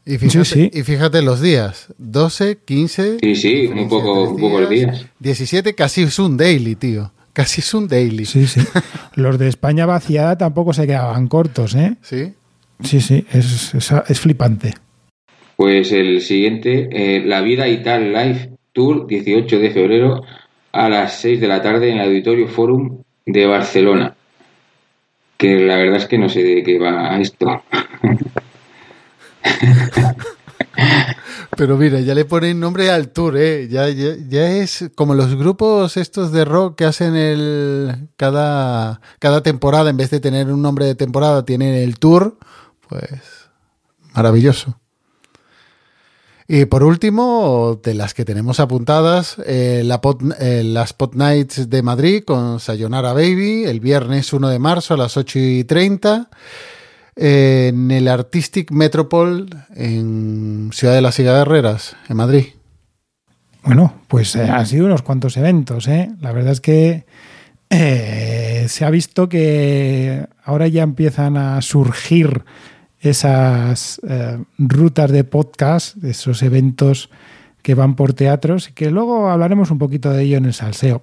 Y 0.04 0.18
fíjate, 0.18 0.70
y 0.72 0.82
fíjate 0.82 1.22
los 1.22 1.40
días, 1.40 1.92
12, 1.98 2.58
15... 2.64 3.18
Sí, 3.20 3.36
sí, 3.36 3.66
un 3.68 3.88
poco, 3.88 4.30
un 4.30 4.40
poco 4.40 4.60
los 4.60 4.70
días. 4.70 5.06
17 5.20 5.74
casi 5.74 6.02
es 6.02 6.18
un 6.18 6.36
daily, 6.36 6.74
tío. 6.74 7.12
Casi 7.32 7.60
es 7.60 7.72
un 7.72 7.86
daily. 7.86 8.24
Sí, 8.24 8.46
sí. 8.46 8.60
los 9.14 9.38
de 9.38 9.48
España 9.48 9.86
vaciada 9.86 10.36
tampoco 10.36 10.72
se 10.72 10.86
quedaban 10.86 11.28
cortos, 11.28 11.74
¿eh? 11.76 11.94
Sí. 12.02 12.32
Sí, 12.82 13.00
sí, 13.00 13.24
es, 13.32 13.74
es, 13.74 14.20
flipante. 14.20 14.74
Pues 15.56 15.92
el 15.92 16.20
siguiente, 16.20 16.88
eh, 16.90 17.22
La 17.24 17.40
Vida 17.40 17.68
y 17.68 17.82
Tal 17.84 18.12
Live 18.12 18.50
Tour, 18.72 19.06
18 19.06 19.58
de 19.60 19.70
febrero 19.70 20.22
a 20.72 20.88
las 20.88 21.20
6 21.20 21.40
de 21.40 21.46
la 21.46 21.62
tarde 21.62 21.90
en 21.90 21.98
el 21.98 22.08
Auditorio 22.08 22.48
Forum 22.48 23.02
de 23.24 23.46
Barcelona. 23.46 24.16
Que 25.36 25.60
la 25.60 25.76
verdad 25.76 25.98
es 25.98 26.06
que 26.06 26.18
no 26.18 26.28
sé 26.28 26.42
de 26.42 26.62
qué 26.64 26.78
va 26.78 27.20
esto. 27.20 27.62
Pero 31.56 31.76
mira, 31.76 32.00
ya 32.00 32.14
le 32.14 32.24
ponen 32.24 32.60
nombre 32.60 32.90
al 32.90 33.10
tour, 33.10 33.36
¿eh? 33.36 33.68
Ya, 33.68 33.88
ya, 33.90 34.16
ya, 34.28 34.56
es 34.56 34.90
como 34.94 35.14
los 35.14 35.36
grupos 35.36 35.96
estos 35.96 36.32
de 36.32 36.44
rock 36.44 36.76
que 36.76 36.84
hacen 36.86 37.14
el 37.14 38.08
cada, 38.16 39.00
cada 39.18 39.42
temporada, 39.42 39.90
en 39.90 39.98
vez 39.98 40.10
de 40.10 40.20
tener 40.20 40.50
un 40.50 40.62
nombre 40.62 40.86
de 40.86 40.94
temporada, 40.94 41.44
tienen 41.44 41.74
el 41.74 41.98
tour. 41.98 42.38
Pues 42.88 43.20
maravilloso. 44.14 44.78
Y 46.48 46.66
por 46.66 46.82
último, 46.82 47.80
de 47.82 47.94
las 47.94 48.14
que 48.14 48.24
tenemos 48.24 48.60
apuntadas, 48.60 49.36
eh, 49.46 49.82
la 49.84 50.00
eh, 50.40 50.62
las 50.64 50.92
Pot 50.92 51.14
Nights 51.14 51.70
de 51.70 51.82
Madrid 51.82 52.24
con 52.24 52.60
Sayonara 52.60 53.12
Baby, 53.12 53.64
el 53.64 53.80
viernes 53.80 54.32
1 54.32 54.48
de 54.48 54.58
marzo 54.58 54.94
a 54.94 54.96
las 54.96 55.16
8 55.16 55.38
y 55.38 55.64
30 55.64 56.28
en 57.16 57.90
el 57.90 58.08
Artistic 58.08 58.70
Metropol 58.70 59.48
en 59.74 60.70
Ciudad 60.72 60.94
de 60.94 61.02
las 61.02 61.16
Cigarreras, 61.16 61.96
en 62.08 62.16
Madrid. 62.16 62.46
Bueno, 63.64 63.94
pues 64.08 64.34
eh, 64.34 64.42
han 64.42 64.66
sido 64.66 64.86
unos 64.86 65.02
cuantos 65.02 65.36
eventos. 65.36 65.86
¿eh? 65.88 66.10
La 66.20 66.32
verdad 66.32 66.52
es 66.52 66.60
que 66.60 67.04
eh, 67.70 68.66
se 68.68 68.84
ha 68.84 68.90
visto 68.90 69.28
que 69.28 70.26
ahora 70.44 70.68
ya 70.68 70.82
empiezan 70.82 71.36
a 71.36 71.62
surgir 71.62 72.44
esas 73.00 74.00
rutas 74.58 75.10
de 75.10 75.24
podcast, 75.24 76.02
esos 76.04 76.40
eventos 76.44 77.10
que 77.62 77.74
van 77.74 77.96
por 77.96 78.12
teatros 78.12 78.68
y 78.68 78.72
que 78.72 78.90
luego 78.90 79.28
hablaremos 79.28 79.70
un 79.70 79.78
poquito 79.78 80.10
de 80.10 80.22
ello 80.22 80.36
en 80.36 80.44
el 80.44 80.54
salseo, 80.54 81.02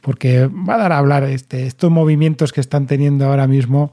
porque 0.00 0.46
va 0.46 0.74
a 0.74 0.78
dar 0.78 0.92
a 0.92 0.98
hablar 0.98 1.22
este, 1.24 1.66
estos 1.66 1.90
movimientos 1.90 2.52
que 2.52 2.60
están 2.60 2.86
teniendo 2.86 3.26
ahora 3.26 3.46
mismo 3.46 3.92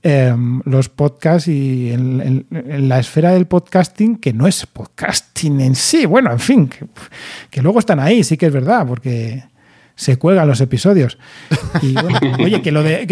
Em, 0.00 0.62
los 0.64 0.88
podcasts 0.88 1.48
y 1.48 1.90
en, 1.90 2.46
la 2.50 3.00
esfera 3.00 3.32
del 3.32 3.46
podcasting, 3.46 4.16
que 4.18 4.32
no 4.32 4.46
es 4.46 4.64
podcasting 4.64 5.60
en 5.60 5.74
sí, 5.74 6.06
bueno, 6.06 6.30
en 6.30 6.38
fin, 6.38 6.70
que, 7.50 7.60
luego 7.62 7.80
están 7.80 7.98
ahí, 7.98 8.22
sí 8.22 8.36
que 8.36 8.46
es 8.46 8.52
verdad, 8.52 8.86
porque 8.86 9.42
se 9.96 10.16
cuelgan 10.16 10.46
los 10.46 10.60
episodios. 10.60 11.18
Y 11.82 11.96
oye, 12.44 12.62
que 12.62 12.70
lo 12.70 12.84
de... 12.84 13.08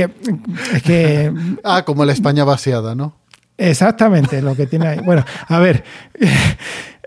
Que, 0.84 1.32
ah, 1.64 1.84
como 1.84 2.04
la 2.04 2.12
España 2.12 2.44
vaciada, 2.44 2.94
¿no? 2.94 3.16
Exactamente, 3.58 4.40
lo 4.40 4.54
que 4.54 4.68
tiene 4.68 4.86
ahí. 4.86 5.00
Bueno, 5.00 5.24
a 5.48 5.58
ver. 5.58 5.84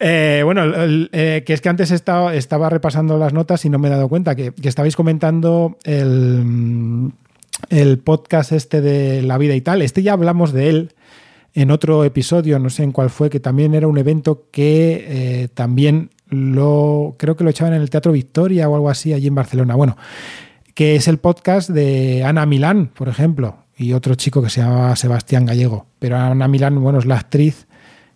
Eh, 0.02 0.44
bueno, 0.46 0.64
eh, 1.12 1.44
que 1.46 1.52
es 1.52 1.60
que 1.60 1.68
antes 1.68 1.92
estaba, 1.92 2.34
estaba 2.34 2.70
repasando 2.70 3.18
las 3.18 3.34
notas 3.34 3.66
y 3.66 3.70
no 3.70 3.80
me 3.80 3.90
he 3.90 3.92
dado 3.92 4.08
cuenta 4.08 4.34
que, 4.34 4.54
que 4.54 4.70
estabais 4.70 4.96
comentando 4.96 5.78
el 5.84 7.12
el 7.70 8.00
podcast 8.00 8.52
este 8.52 8.82
de 8.82 9.22
la 9.22 9.38
vida 9.38 9.56
y 9.56 9.62
tal. 9.62 9.82
Este 9.82 10.04
ya 10.04 10.14
hablamos 10.14 10.54
de 10.54 10.70
él 10.70 10.94
en 11.54 11.72
otro 11.72 12.04
episodio, 12.04 12.60
no 12.60 12.70
sé 12.70 12.84
en 12.84 12.92
cuál 12.92 13.10
fue, 13.10 13.30
que 13.30 13.40
también 13.40 13.74
era 13.74 13.88
un 13.88 13.98
evento 13.98 14.48
que 14.52 15.06
eh, 15.08 15.48
también 15.54 16.12
lo 16.30 17.16
creo 17.18 17.36
que 17.36 17.44
lo 17.44 17.50
echaban 17.50 17.74
en 17.74 17.82
el 17.82 17.90
Teatro 17.90 18.12
Victoria 18.12 18.70
o 18.70 18.76
algo 18.76 18.90
así 18.90 19.14
allí 19.14 19.28
en 19.28 19.36
Barcelona. 19.36 19.76
Bueno, 19.76 19.98
que 20.74 20.96
es 20.96 21.08
el 21.08 21.18
podcast 21.18 21.70
de 21.70 22.24
Ana 22.24 22.46
Milán, 22.46 22.92
por 22.94 23.10
ejemplo, 23.10 23.58
y 23.78 23.94
otro 23.94 24.16
chico 24.16 24.42
que 24.42 24.50
se 24.50 24.62
llama 24.62 24.96
Sebastián 24.96 25.46
Gallego. 25.46 25.88
Pero 26.00 26.18
Ana 26.18 26.48
Milán, 26.48 26.82
bueno, 26.82 27.00
es 27.00 27.06
la 27.06 27.18
actriz 27.18 27.68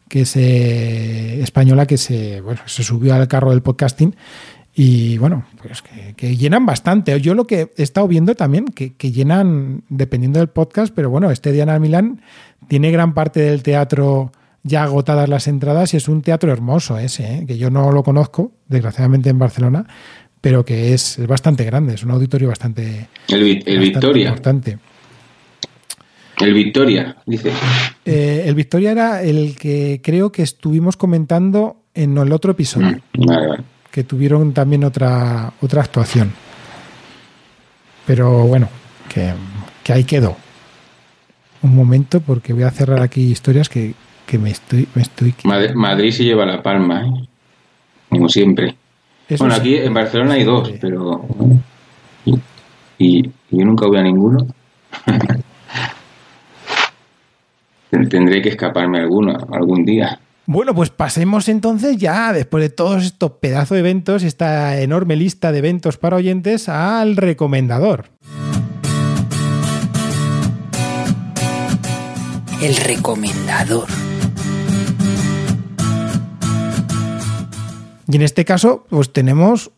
que 0.10 0.22
es 0.22 0.36
eh, 0.36 1.42
española 1.42 1.88
que 1.88 1.98
se, 1.98 2.42
bueno, 2.42 2.62
se 2.68 2.84
subió 2.84 3.16
al 3.16 3.28
carro 3.28 3.50
del 3.50 3.64
podcasting 3.64 4.16
y 4.75 5.20
bueno, 5.20 5.46
pues 5.62 5.84
que, 6.15 6.36
llenan 6.36 6.65
bastante. 6.65 7.20
Yo 7.22 7.36
lo 7.36 7.46
que 7.46 7.72
he 7.77 7.84
estado 7.84 8.08
viendo 8.08 8.34
también, 8.34 8.65
que, 8.65 9.12
llenan, 9.12 9.84
dependiendo 9.89 10.39
del 10.39 10.50
podcast, 10.50 10.94
pero 10.96 11.10
bueno, 11.12 11.30
este 11.30 11.51
Diana 11.51 11.77
Milán 11.77 12.22
tiene 12.68 12.92
gran 12.92 13.13
parte 13.13 13.42
del 13.42 13.62
teatro 13.62 14.32
ya 14.63 14.84
agotadas 14.84 15.30
las 15.30 15.48
entradas 15.48 15.94
y 15.94 15.98
es 15.98 16.08
un 16.08 16.22
teatro 16.22 16.51
hermoso 16.51 16.98
ese, 16.98 17.24
¿eh? 17.24 17.46
que 17.46 17.58
yo 17.58 17.70
no 17.70 17.92
lo 17.92 18.01
conozco, 18.01 18.51
desgraciadamente 18.68 19.30
en 19.30 19.38
Barcelona, 19.38 19.86
pero 20.42 20.65
que 20.65 20.94
es, 20.94 21.20
bastante 21.27 21.65
grande, 21.65 21.94
es 21.94 22.03
un 22.03 22.12
auditorio 22.12 22.48
bastante, 22.48 23.10
el, 23.27 23.63
el 23.65 23.80
Victoria. 23.80 24.30
importante. 24.30 24.80
El 26.39 26.53
Victoria, 26.53 27.18
dice. 27.27 27.51
Eh, 28.06 28.46
el 28.48 28.56
Victoria 28.56 28.92
era 28.92 29.22
el 29.22 29.56
que 29.56 30.01
creo 30.03 30.32
que 30.32 30.42
estuvimos 30.42 30.98
comentando 30.98 31.84
en 31.94 32.18
el 32.18 32.32
otro 32.32 32.53
episodio. 32.53 33.00
Mm, 33.13 33.25
vale, 33.25 33.48
vale 33.48 33.73
que 33.94 34.04
tuvieron 34.04 34.54
también 34.54 34.84
otra, 34.84 35.54
otra 35.62 35.84
actuación. 35.84 36.34
Pero 38.08 38.48
bueno, 38.48 38.68
que, 39.08 39.32
ahí 39.94 40.04
quedó. 40.04 40.36
Un 41.62 41.76
momento, 41.76 42.20
porque 42.20 42.54
voy 42.54 42.64
a 42.64 42.72
cerrar 42.72 43.04
aquí 43.04 43.22
historias 43.22 43.70
que, 43.70 43.94
me 44.40 44.50
estoy... 44.50 44.88
Me 44.96 45.04
estoy... 45.04 45.36
Madrid, 45.76 46.10
se 46.10 46.24
lleva 46.24 46.44
la 46.44 46.64
palma, 46.64 47.06
¿eh? 47.06 47.12
como 48.10 48.28
siempre. 48.30 48.76
bueno, 49.38 49.54
aquí 49.54 49.76
en 49.76 49.94
Barcelona 49.94 50.34
hay 50.34 50.44
dos, 50.44 50.74
pero... 50.82 51.28
Y, 52.98 53.30
yo 53.52 53.64
nunca 53.64 53.86
voy 53.86 54.00
a 54.00 54.02
ninguno. 54.02 54.48
Tendré 58.10 58.42
que 58.42 58.50
escaparme 58.50 59.02
alguno 59.02 59.38
algún 59.52 59.86
día. 59.86 60.20
Bueno, 60.46 60.76
pues 60.76 60.90
pasemos 60.90 61.48
entonces 61.48 61.96
ya, 61.96 62.34
después 62.34 62.62
de 62.62 62.70
todos 62.70 63.06
estos 63.06 63.32
pedazos 63.40 63.76
de 63.76 63.80
eventos, 63.80 64.24
esta 64.24 64.78
enorme 64.82 65.16
lista 65.16 65.54
de 65.54 65.60
eventos 65.60 65.98
para 65.98 66.18
oyentes, 66.18 66.68
al 66.68 67.16
recomendador. 67.16 68.10
El 72.62 72.76
recomendador. 72.76 73.88
Y 78.10 78.16
en 78.18 78.22
este 78.22 78.44
caso, 78.44 78.86
pues 78.90 79.14
tenemos 79.14 79.72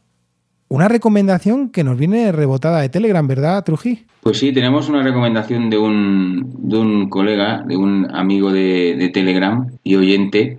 una 0.67 0.87
recomendación 0.87 1.69
que 1.69 1.83
nos 1.83 1.97
viene 1.97 2.31
rebotada 2.31 2.81
de 2.81 2.89
Telegram, 2.89 3.27
¿verdad, 3.27 3.63
Truji? 3.63 4.05
Pues 4.21 4.39
sí, 4.39 4.51
tenemos 4.51 4.89
una 4.89 5.03
recomendación 5.03 5.69
de 5.69 5.77
un, 5.77 6.69
de 6.69 6.77
un 6.77 7.09
colega, 7.09 7.63
de 7.65 7.77
un 7.77 8.07
amigo 8.11 8.51
de, 8.51 9.11
Telegram 9.13 9.67
y 9.83 9.95
oyente, 9.95 10.57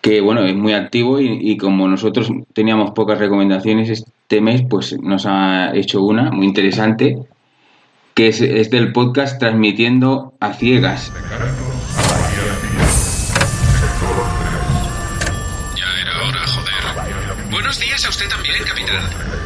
que 0.00 0.20
bueno, 0.20 0.44
es 0.44 0.56
muy 0.56 0.72
activo 0.72 1.20
y, 1.20 1.56
como 1.58 1.86
nosotros 1.86 2.30
teníamos 2.54 2.92
pocas 2.92 3.18
recomendaciones 3.18 3.90
este 3.90 4.40
mes, 4.40 4.62
pues 4.68 4.98
nos 5.00 5.26
ha 5.26 5.72
hecho 5.74 6.02
una 6.02 6.30
muy 6.30 6.46
interesante, 6.46 7.18
que 8.14 8.28
es, 8.28 8.40
es 8.40 8.70
del 8.70 8.92
podcast 8.92 9.38
Transmitiendo 9.38 10.32
a 10.40 10.54
Ciegas. 10.54 11.12
Ya 15.76 16.00
era 16.00 16.28
hora, 16.28 16.46
joder. 16.46 17.50
Buenos 17.50 17.78
días 17.78 18.06
a 18.06 18.08
usted 18.08 18.28
también, 18.28 18.56
capitán 18.66 19.41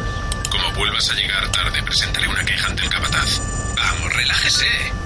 vuelvas 0.77 1.09
a 1.09 1.15
llegar 1.15 1.51
tarde, 1.51 1.81
presentaré 1.83 2.27
una 2.27 2.43
queja 2.45 2.67
ante 2.67 2.83
el 2.83 2.89
capataz. 2.89 3.75
Vamos, 3.75 4.13
relájese. 4.15 4.65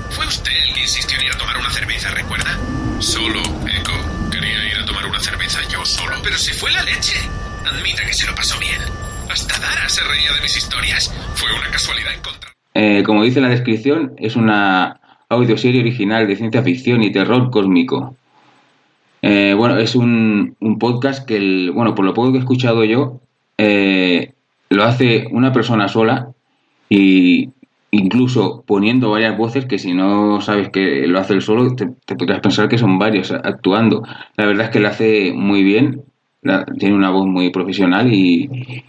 Fue 0.10 0.28
usted 0.28 0.52
el 0.68 0.74
que 0.74 0.82
insistió 0.82 1.18
en 1.18 1.26
ir 1.26 1.32
a 1.32 1.38
tomar 1.38 1.58
una 1.58 1.70
cerveza, 1.70 2.12
¿recuerda? 2.12 2.58
Solo, 3.00 3.40
Echo. 3.40 3.94
Quería 4.30 4.66
ir 4.66 4.78
a 4.78 4.86
tomar 4.86 5.06
una 5.06 5.20
cerveza 5.20 5.60
yo 5.72 5.84
solo. 5.86 6.18
Pero 6.24 6.38
se 6.38 6.54
fue 6.54 6.72
la 6.72 6.84
leche. 6.84 7.18
Admita 7.66 8.06
que 8.06 8.14
se 8.14 8.28
lo 8.28 8.36
pasó 8.36 8.60
bien. 8.60 8.82
Hasta 9.30 9.60
Dara 9.60 9.88
se 9.88 10.04
reía 10.04 10.34
de 10.34 10.42
mis 10.42 10.58
historias. 10.58 11.14
Fue 11.36 11.50
una 11.54 11.72
casualidad 11.72 12.14
encontrar. 12.14 12.54
Eh, 12.74 13.04
como 13.06 13.24
dice 13.24 13.40
la 13.42 13.50
descripción, 13.50 14.14
es 14.18 14.36
una 14.36 15.00
audioserie 15.30 15.82
original 15.82 16.28
de 16.28 16.36
ciencia 16.36 16.64
ficción 16.64 17.02
y 17.02 17.12
terror 17.12 17.50
cósmico. 17.50 18.16
Eh, 19.22 19.54
bueno, 19.56 19.78
es 19.78 19.96
un, 19.96 20.56
un, 20.60 20.80
podcast 20.80 21.26
que, 21.26 21.38
el, 21.38 21.72
bueno, 21.72 21.96
por 21.96 22.04
lo 22.04 22.14
poco 22.14 22.32
que 22.32 22.40
he 22.40 22.42
escuchado 22.42 22.84
yo, 22.84 23.22
eh, 23.58 24.34
lo 24.72 24.86
hace 24.86 25.28
una 25.32 25.52
persona 25.52 25.90
sola 25.90 26.30
y 26.88 27.50
incluso 27.92 28.64
poniendo 28.66 29.12
varias 29.12 29.38
voces 29.38 29.66
que 29.66 29.78
si 29.78 29.94
no 29.94 30.40
sabes 30.40 30.70
que 30.70 31.06
lo 31.08 31.20
hace 31.20 31.34
él 31.34 31.42
solo 31.42 31.76
te, 31.76 31.88
podrías 32.16 32.40
pensar 32.40 32.70
que 32.70 32.78
son 32.78 32.98
varios 32.98 33.32
actuando. 33.32 34.02
La 34.38 34.46
verdad 34.46 34.68
es 34.68 34.72
que 34.72 34.80
lo 34.80 34.88
hace 34.88 35.34
muy 35.34 35.64
bien, 35.64 36.04
tiene 36.80 36.96
una 36.96 37.10
voz 37.10 37.28
muy 37.28 37.50
profesional 37.50 38.14
y, 38.14 38.84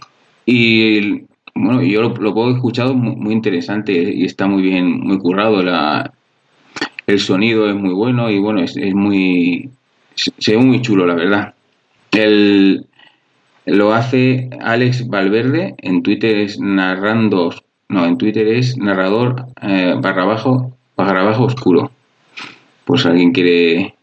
y 0.45 1.25
bueno, 1.53 1.83
yo 1.83 2.01
lo, 2.01 2.13
puedo 2.13 2.51
escuchado 2.51 2.93
muy, 2.93 3.33
interesante 3.33 3.91
y 3.91 4.23
está 4.23 4.47
muy 4.47 4.61
bien, 4.61 5.01
muy 5.01 5.17
currado. 5.19 5.61
La, 5.63 6.13
el 7.07 7.19
sonido 7.19 7.69
es 7.69 7.75
muy 7.75 7.93
bueno 7.93 8.29
y 8.29 8.39
bueno, 8.39 8.61
es, 8.61 8.77
es 8.77 8.95
muy... 8.95 9.69
se 10.15 10.55
ve 10.55 10.63
muy 10.63 10.81
chulo, 10.81 11.05
la 11.05 11.15
verdad. 11.15 11.53
El, 12.13 12.85
lo 13.65 13.93
hace 13.93 14.49
Alex 14.61 15.07
Valverde, 15.07 15.75
en 15.79 16.03
Twitter 16.03 16.37
es 16.37 16.59
narrando, 16.59 17.53
no, 17.89 18.05
en 18.05 18.17
Twitter 18.17 18.47
es 18.47 18.77
narrador 18.77 19.45
eh, 19.61 19.95
barra 19.99 20.25
bajo, 20.25 20.75
barra 20.97 21.23
bajo 21.23 21.45
oscuro. 21.45 21.91
Pues 22.85 23.05
alguien 23.05 23.31
quiere 23.31 23.95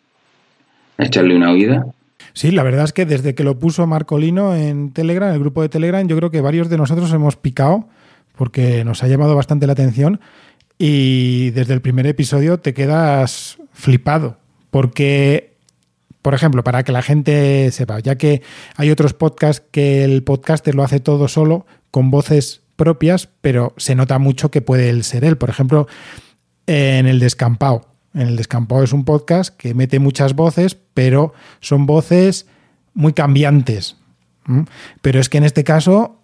echarle 0.98 1.36
una 1.36 1.50
oída. 1.50 1.86
Sí, 2.32 2.50
la 2.50 2.62
verdad 2.62 2.84
es 2.84 2.92
que 2.92 3.06
desde 3.06 3.34
que 3.34 3.44
lo 3.44 3.58
puso 3.58 3.86
Marcolino 3.86 4.54
en 4.54 4.92
Telegram, 4.92 5.32
el 5.32 5.40
grupo 5.40 5.62
de 5.62 5.68
Telegram, 5.68 6.06
yo 6.06 6.16
creo 6.16 6.30
que 6.30 6.40
varios 6.40 6.68
de 6.70 6.78
nosotros 6.78 7.12
hemos 7.12 7.36
picado 7.36 7.88
porque 8.36 8.84
nos 8.84 9.02
ha 9.02 9.08
llamado 9.08 9.36
bastante 9.36 9.66
la 9.66 9.74
atención 9.74 10.20
y 10.78 11.50
desde 11.50 11.74
el 11.74 11.82
primer 11.82 12.06
episodio 12.06 12.58
te 12.58 12.72
quedas 12.72 13.58
flipado 13.72 14.38
porque 14.70 15.49
Por 16.22 16.34
ejemplo, 16.34 16.62
para 16.62 16.82
que 16.82 16.92
la 16.92 17.02
gente 17.02 17.70
sepa, 17.70 17.98
ya 18.00 18.16
que 18.16 18.42
hay 18.76 18.90
otros 18.90 19.14
podcasts 19.14 19.66
que 19.70 20.04
el 20.04 20.22
podcaster 20.22 20.74
lo 20.74 20.82
hace 20.82 21.00
todo 21.00 21.28
solo, 21.28 21.66
con 21.90 22.10
voces 22.10 22.62
propias, 22.76 23.28
pero 23.40 23.74
se 23.76 23.94
nota 23.94 24.18
mucho 24.18 24.50
que 24.50 24.60
puede 24.60 25.02
ser 25.02 25.24
él. 25.24 25.36
Por 25.36 25.50
ejemplo, 25.50 25.86
en 26.66 27.06
el 27.06 27.18
descampado. 27.18 27.86
En 28.14 28.22
el 28.22 28.36
descampado 28.36 28.82
es 28.82 28.92
un 28.92 29.04
podcast 29.04 29.56
que 29.56 29.74
mete 29.74 29.98
muchas 29.98 30.34
voces, 30.34 30.76
pero 30.94 31.32
son 31.60 31.86
voces 31.86 32.46
muy 32.94 33.12
cambiantes. 33.12 33.96
Pero 35.00 35.20
es 35.20 35.28
que 35.28 35.38
en 35.38 35.44
este 35.44 35.64
caso 35.64 36.19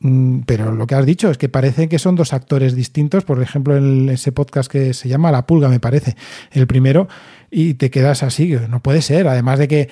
mm, 0.00 0.40
pero 0.46 0.72
lo 0.72 0.86
que 0.86 0.94
has 0.94 1.06
dicho 1.06 1.30
es 1.30 1.38
que 1.38 1.48
parece 1.48 1.88
que 1.88 1.98
son 1.98 2.16
dos 2.16 2.32
actores 2.32 2.74
distintos, 2.74 3.24
por 3.24 3.42
ejemplo, 3.42 3.76
en 3.76 4.08
ese 4.08 4.32
podcast 4.32 4.70
que 4.70 4.94
se 4.94 5.08
llama 5.08 5.30
La 5.30 5.46
Pulga, 5.46 5.68
me 5.68 5.80
parece, 5.80 6.16
el 6.52 6.66
primero, 6.66 7.08
y 7.50 7.74
te 7.74 7.90
quedas 7.90 8.22
así, 8.22 8.56
no 8.68 8.80
puede 8.80 9.02
ser, 9.02 9.28
además 9.28 9.58
de 9.58 9.68
que 9.68 9.88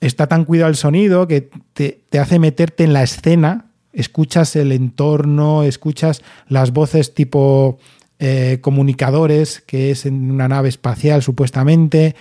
está 0.00 0.26
tan 0.26 0.44
cuidado 0.44 0.70
el 0.70 0.76
sonido 0.76 1.26
que 1.26 1.50
te, 1.72 2.00
hace 2.18 2.38
meterte 2.38 2.84
en 2.84 2.92
la 2.92 3.02
escena, 3.02 3.66
escuchas 3.92 4.54
el 4.56 4.72
entorno, 4.72 5.62
escuchas 5.62 6.22
las 6.46 6.72
voces 6.72 7.14
tipo 7.14 7.78
eh, 8.18 8.58
comunicadores, 8.60 9.62
que 9.66 9.90
es 9.90 10.06
en 10.06 10.30
una 10.30 10.48
nave 10.48 10.68
espacial 10.68 11.22
supuestamente, 11.22 12.14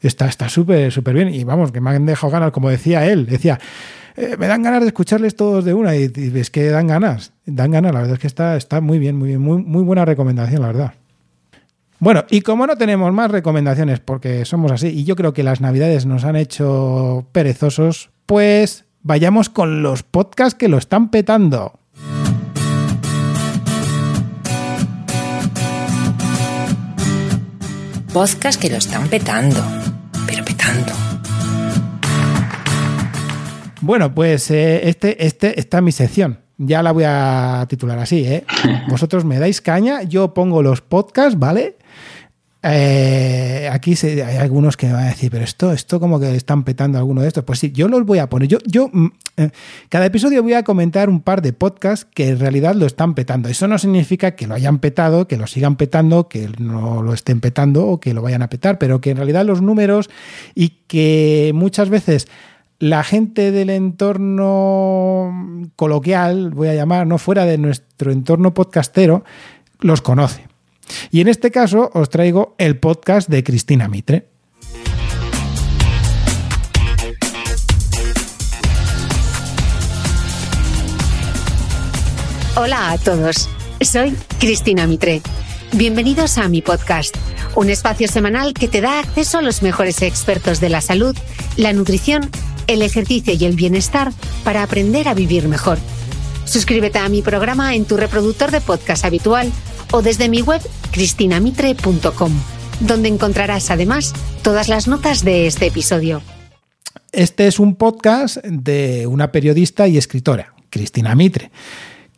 está 0.00 0.48
súper, 0.48 0.90
súper 0.90 1.14
bien, 1.14 1.34
y 1.34 1.44
vamos, 1.44 1.72
que 1.72 1.80
me 1.80 1.90
han 1.90 2.06
dejado 2.06 2.32
ganas, 2.32 2.50
como 2.52 2.70
decía 2.70 3.06
él, 3.06 3.26
decía 3.26 3.60
eh, 4.16 4.36
me 4.38 4.46
dan 4.46 4.62
ganas 4.62 4.80
de 4.80 4.88
escucharles 4.88 5.36
todos 5.36 5.64
de 5.64 5.74
una 5.74 5.96
y, 5.96 6.08
ves 6.08 6.50
que 6.50 6.68
dan 6.68 6.86
ganas, 6.86 7.32
dan 7.46 7.70
ganas, 7.70 7.92
la 7.92 8.00
verdad 8.00 8.14
es 8.14 8.20
que 8.20 8.26
está, 8.26 8.56
está 8.56 8.80
muy 8.80 8.98
bien, 8.98 9.16
muy 9.16 9.28
bien, 9.28 9.40
muy, 9.40 9.62
muy 9.62 9.82
buena 9.82 10.04
recomendación, 10.04 10.60
la 10.60 10.68
verdad. 10.68 10.94
Bueno, 11.98 12.24
y 12.30 12.40
como 12.40 12.66
no 12.66 12.76
tenemos 12.76 13.12
más 13.12 13.30
recomendaciones 13.30 14.00
porque 14.00 14.44
somos 14.44 14.72
así, 14.72 14.88
y 14.88 15.04
yo 15.04 15.14
creo 15.14 15.32
que 15.32 15.44
las 15.44 15.60
navidades 15.60 16.04
nos 16.04 16.24
han 16.24 16.34
hecho 16.34 17.26
perezosos, 17.30 18.10
pues 18.26 18.86
vayamos 19.02 19.48
con 19.48 19.82
los 19.82 20.02
podcasts 20.02 20.58
que 20.58 20.68
lo 20.68 20.78
están 20.78 21.10
petando. 21.10 21.78
Podcasts 28.12 28.58
que 28.58 28.68
lo 28.68 28.76
están 28.76 29.08
petando, 29.08 29.62
pero 30.26 30.44
petando. 30.44 31.11
Bueno, 33.82 34.14
pues 34.14 34.48
eh, 34.52 34.88
este, 34.88 35.26
este, 35.26 35.58
esta 35.58 35.78
es 35.78 35.82
mi 35.82 35.90
sección. 35.90 36.38
Ya 36.56 36.84
la 36.84 36.92
voy 36.92 37.02
a 37.04 37.66
titular 37.68 37.98
así, 37.98 38.24
¿eh? 38.24 38.44
Vosotros 38.88 39.24
me 39.24 39.40
dais 39.40 39.60
caña, 39.60 40.02
yo 40.04 40.32
pongo 40.32 40.62
los 40.62 40.80
podcasts, 40.80 41.36
¿vale? 41.36 41.76
Eh, 42.62 43.68
aquí 43.72 43.94
hay 44.04 44.36
algunos 44.36 44.76
que 44.76 44.86
me 44.86 44.92
van 44.92 45.06
a 45.06 45.08
decir, 45.08 45.32
pero 45.32 45.42
esto, 45.42 45.72
esto 45.72 45.98
como 45.98 46.20
que 46.20 46.32
están 46.36 46.62
petando 46.62 46.96
alguno 46.96 47.22
de 47.22 47.26
estos. 47.26 47.42
Pues 47.42 47.58
sí, 47.58 47.72
yo 47.72 47.88
los 47.88 48.06
voy 48.06 48.20
a 48.20 48.28
poner. 48.28 48.46
Yo, 48.46 48.58
yo 48.64 48.88
mm, 48.92 49.06
eh, 49.38 49.50
cada 49.88 50.06
episodio 50.06 50.44
voy 50.44 50.52
a 50.52 50.62
comentar 50.62 51.10
un 51.10 51.20
par 51.20 51.42
de 51.42 51.52
podcasts 51.52 52.06
que 52.14 52.28
en 52.28 52.38
realidad 52.38 52.76
lo 52.76 52.86
están 52.86 53.14
petando. 53.14 53.48
Eso 53.48 53.66
no 53.66 53.78
significa 53.78 54.36
que 54.36 54.46
lo 54.46 54.54
hayan 54.54 54.78
petado, 54.78 55.26
que 55.26 55.36
lo 55.36 55.48
sigan 55.48 55.74
petando, 55.74 56.28
que 56.28 56.50
no 56.60 57.02
lo 57.02 57.14
estén 57.14 57.40
petando 57.40 57.88
o 57.88 57.98
que 57.98 58.14
lo 58.14 58.22
vayan 58.22 58.42
a 58.42 58.48
petar, 58.48 58.78
pero 58.78 59.00
que 59.00 59.10
en 59.10 59.16
realidad 59.16 59.44
los 59.44 59.60
números 59.60 60.08
y 60.54 60.68
que 60.86 61.50
muchas 61.56 61.88
veces 61.88 62.28
la 62.82 63.04
gente 63.04 63.52
del 63.52 63.70
entorno 63.70 65.70
coloquial, 65.76 66.50
voy 66.50 66.66
a 66.66 66.74
llamar, 66.74 67.06
no 67.06 67.16
fuera 67.16 67.44
de 67.44 67.56
nuestro 67.56 68.10
entorno 68.10 68.54
podcastero, 68.54 69.22
los 69.78 70.02
conoce. 70.02 70.48
Y 71.12 71.20
en 71.20 71.28
este 71.28 71.52
caso 71.52 71.92
os 71.94 72.10
traigo 72.10 72.56
el 72.58 72.80
podcast 72.80 73.28
de 73.28 73.44
Cristina 73.44 73.86
Mitre. 73.86 74.26
Hola 82.56 82.90
a 82.90 82.98
todos, 82.98 83.48
soy 83.80 84.16
Cristina 84.40 84.88
Mitre. 84.88 85.22
Bienvenidos 85.74 86.36
a 86.36 86.48
mi 86.48 86.62
podcast, 86.62 87.16
un 87.54 87.70
espacio 87.70 88.08
semanal 88.08 88.54
que 88.54 88.66
te 88.66 88.80
da 88.80 88.98
acceso 88.98 89.38
a 89.38 89.42
los 89.42 89.62
mejores 89.62 90.02
expertos 90.02 90.58
de 90.58 90.68
la 90.68 90.80
salud, 90.80 91.16
la 91.56 91.72
nutrición 91.72 92.28
el 92.72 92.82
ejercicio 92.82 93.34
y 93.34 93.44
el 93.44 93.54
bienestar 93.54 94.12
para 94.44 94.62
aprender 94.62 95.08
a 95.08 95.14
vivir 95.14 95.48
mejor. 95.48 95.78
Suscríbete 96.44 96.98
a 96.98 97.08
mi 97.08 97.22
programa 97.22 97.74
en 97.74 97.84
tu 97.84 97.96
reproductor 97.96 98.50
de 98.50 98.60
podcast 98.60 99.04
habitual 99.04 99.50
o 99.92 100.02
desde 100.02 100.28
mi 100.28 100.42
web 100.42 100.60
cristinamitre.com, 100.90 102.32
donde 102.80 103.08
encontrarás 103.08 103.70
además 103.70 104.12
todas 104.42 104.68
las 104.68 104.88
notas 104.88 105.24
de 105.24 105.46
este 105.46 105.66
episodio. 105.66 106.22
Este 107.12 107.46
es 107.46 107.58
un 107.58 107.76
podcast 107.76 108.38
de 108.38 109.06
una 109.06 109.32
periodista 109.32 109.86
y 109.86 109.98
escritora, 109.98 110.54
Cristina 110.70 111.14
Mitre, 111.14 111.50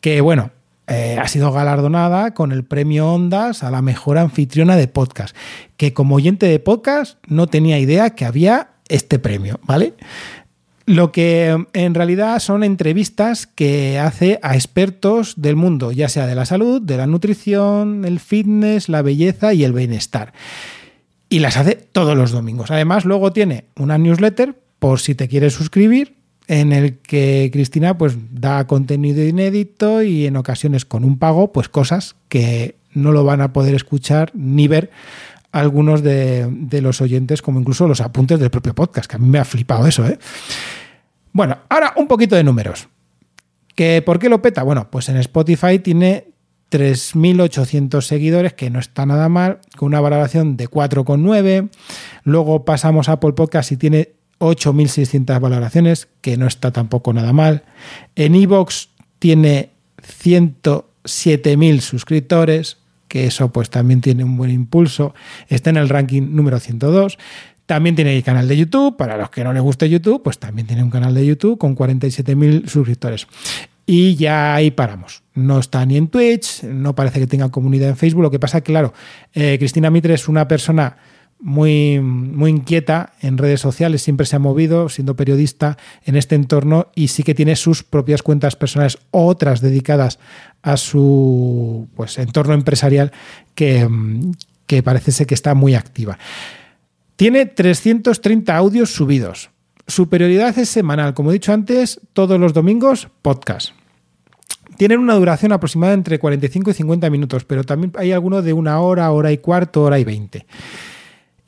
que 0.00 0.20
bueno, 0.20 0.52
eh, 0.86 1.16
ha 1.20 1.28
sido 1.28 1.50
galardonada 1.50 2.34
con 2.34 2.52
el 2.52 2.64
premio 2.64 3.12
Ondas 3.12 3.62
a 3.62 3.70
la 3.70 3.82
mejor 3.82 4.18
anfitriona 4.18 4.76
de 4.76 4.86
podcast, 4.86 5.34
que 5.76 5.94
como 5.94 6.16
oyente 6.16 6.46
de 6.46 6.60
podcast 6.60 7.18
no 7.26 7.46
tenía 7.46 7.78
idea 7.78 8.10
que 8.10 8.24
había 8.24 8.70
este 8.88 9.18
premio, 9.18 9.60
¿vale? 9.64 9.94
Lo 10.86 11.12
que 11.12 11.66
en 11.72 11.94
realidad 11.94 12.38
son 12.40 12.62
entrevistas 12.62 13.46
que 13.46 13.98
hace 13.98 14.38
a 14.42 14.54
expertos 14.54 15.34
del 15.36 15.56
mundo, 15.56 15.92
ya 15.92 16.08
sea 16.08 16.26
de 16.26 16.34
la 16.34 16.44
salud, 16.44 16.82
de 16.82 16.98
la 16.98 17.06
nutrición, 17.06 18.04
el 18.04 18.20
fitness, 18.20 18.90
la 18.90 19.00
belleza 19.00 19.54
y 19.54 19.64
el 19.64 19.72
bienestar. 19.72 20.34
Y 21.30 21.38
las 21.38 21.56
hace 21.56 21.74
todos 21.74 22.16
los 22.16 22.32
domingos. 22.32 22.70
Además, 22.70 23.06
luego 23.06 23.32
tiene 23.32 23.64
una 23.76 23.96
newsletter 23.96 24.60
por 24.78 25.00
si 25.00 25.14
te 25.14 25.28
quieres 25.28 25.54
suscribir, 25.54 26.16
en 26.46 26.72
el 26.72 26.98
que 26.98 27.48
Cristina 27.52 27.96
pues 27.96 28.16
da 28.32 28.66
contenido 28.66 29.24
inédito 29.24 30.02
y 30.02 30.26
en 30.26 30.36
ocasiones 30.36 30.84
con 30.84 31.04
un 31.04 31.18
pago, 31.18 31.52
pues 31.52 31.70
cosas 31.70 32.16
que 32.28 32.76
no 32.92 33.12
lo 33.12 33.24
van 33.24 33.40
a 33.40 33.52
poder 33.52 33.74
escuchar 33.74 34.30
ni 34.34 34.68
ver 34.68 34.90
algunos 35.54 36.02
de, 36.02 36.80
los 36.82 37.00
oyentes, 37.00 37.40
como 37.40 37.60
incluso 37.60 37.86
los 37.86 38.00
apuntes 38.00 38.40
del 38.40 38.50
propio 38.50 38.74
podcast, 38.74 39.08
que 39.08 39.16
a 39.16 39.18
mí 39.20 39.28
me 39.28 39.38
ha 39.38 39.44
flipado 39.44 39.86
eso. 39.86 40.04
¿eh? 40.04 40.18
Bueno, 41.32 41.58
ahora 41.68 41.92
un 41.96 42.08
poquito 42.08 42.34
de 42.34 42.42
números. 42.42 42.88
¿Que 43.76 44.02
¿Por 44.02 44.18
qué 44.18 44.28
lo 44.28 44.42
peta? 44.42 44.64
Bueno, 44.64 44.88
pues 44.90 45.08
en 45.08 45.16
Spotify 45.16 45.78
tiene 45.78 46.32
3.800 46.72 48.00
seguidores, 48.00 48.54
que 48.54 48.68
no 48.68 48.80
está 48.80 49.06
nada 49.06 49.28
mal, 49.28 49.60
con 49.76 49.86
una 49.86 50.00
valoración 50.00 50.56
de 50.56 50.68
4,9. 50.68 51.70
Luego 52.24 52.64
pasamos 52.64 53.08
a 53.08 53.12
Apple 53.12 53.34
Podcast 53.34 53.70
y 53.70 53.76
tiene 53.76 54.14
8.600 54.40 55.40
valoraciones, 55.40 56.08
que 56.20 56.36
no 56.36 56.48
está 56.48 56.72
tampoco 56.72 57.12
nada 57.12 57.32
mal. 57.32 57.62
En 58.16 58.34
Evox 58.34 58.88
tiene 59.20 59.70
107.000 60.02 61.78
suscriptores, 61.78 62.78
que 63.14 63.28
eso 63.28 63.52
pues 63.52 63.70
también 63.70 64.00
tiene 64.00 64.24
un 64.24 64.36
buen 64.36 64.50
impulso, 64.50 65.14
está 65.48 65.70
en 65.70 65.76
el 65.76 65.88
ranking 65.88 66.34
número 66.34 66.58
102. 66.58 67.16
También 67.64 67.94
tiene 67.94 68.16
el 68.16 68.24
canal 68.24 68.48
de 68.48 68.56
YouTube, 68.56 68.96
para 68.96 69.16
los 69.16 69.30
que 69.30 69.44
no 69.44 69.52
les 69.52 69.62
guste 69.62 69.88
YouTube, 69.88 70.20
pues 70.20 70.40
también 70.40 70.66
tiene 70.66 70.82
un 70.82 70.90
canal 70.90 71.14
de 71.14 71.24
YouTube 71.24 71.56
con 71.56 71.76
47.000 71.76 72.66
suscriptores. 72.66 73.28
Y 73.86 74.16
ya 74.16 74.56
ahí 74.56 74.72
paramos. 74.72 75.22
No 75.32 75.60
está 75.60 75.86
ni 75.86 75.96
en 75.96 76.08
Twitch, 76.08 76.64
no 76.64 76.96
parece 76.96 77.20
que 77.20 77.28
tenga 77.28 77.50
comunidad 77.50 77.88
en 77.88 77.96
Facebook. 77.96 78.24
Lo 78.24 78.32
que 78.32 78.40
pasa, 78.40 78.62
claro, 78.62 78.92
eh, 79.32 79.58
Cristina 79.60 79.90
Mitre 79.90 80.14
es 80.14 80.26
una 80.26 80.48
persona 80.48 80.96
muy, 81.44 82.00
muy 82.00 82.50
inquieta 82.50 83.12
en 83.20 83.36
redes 83.36 83.60
sociales, 83.60 84.00
siempre 84.00 84.24
se 84.24 84.34
ha 84.34 84.38
movido 84.38 84.88
siendo 84.88 85.14
periodista 85.14 85.76
en 86.06 86.16
este 86.16 86.36
entorno 86.36 86.88
y 86.94 87.08
sí 87.08 87.22
que 87.22 87.34
tiene 87.34 87.54
sus 87.54 87.82
propias 87.82 88.22
cuentas 88.22 88.56
personales, 88.56 88.96
otras 89.10 89.60
dedicadas 89.60 90.18
a 90.62 90.78
su 90.78 91.86
pues, 91.96 92.16
entorno 92.16 92.54
empresarial 92.54 93.12
que, 93.54 93.86
que 94.66 94.82
parece 94.82 95.12
ser 95.12 95.26
que 95.26 95.34
está 95.34 95.52
muy 95.52 95.74
activa. 95.74 96.18
Tiene 97.16 97.44
330 97.44 98.56
audios 98.56 98.94
subidos. 98.94 99.50
Su 99.86 100.08
prioridad 100.08 100.58
es 100.58 100.70
semanal, 100.70 101.12
como 101.12 101.28
he 101.28 101.34
dicho 101.34 101.52
antes, 101.52 102.00
todos 102.14 102.40
los 102.40 102.54
domingos, 102.54 103.08
podcast. 103.20 103.72
Tienen 104.78 104.98
una 104.98 105.14
duración 105.14 105.52
aproximada 105.52 105.92
entre 105.92 106.18
45 106.18 106.70
y 106.70 106.74
50 106.74 107.10
minutos, 107.10 107.44
pero 107.44 107.64
también 107.64 107.92
hay 107.98 108.12
alguno 108.12 108.40
de 108.40 108.54
una 108.54 108.80
hora, 108.80 109.10
hora 109.10 109.30
y 109.30 109.36
cuarto, 109.36 109.82
hora 109.82 109.98
y 109.98 110.04
veinte 110.04 110.46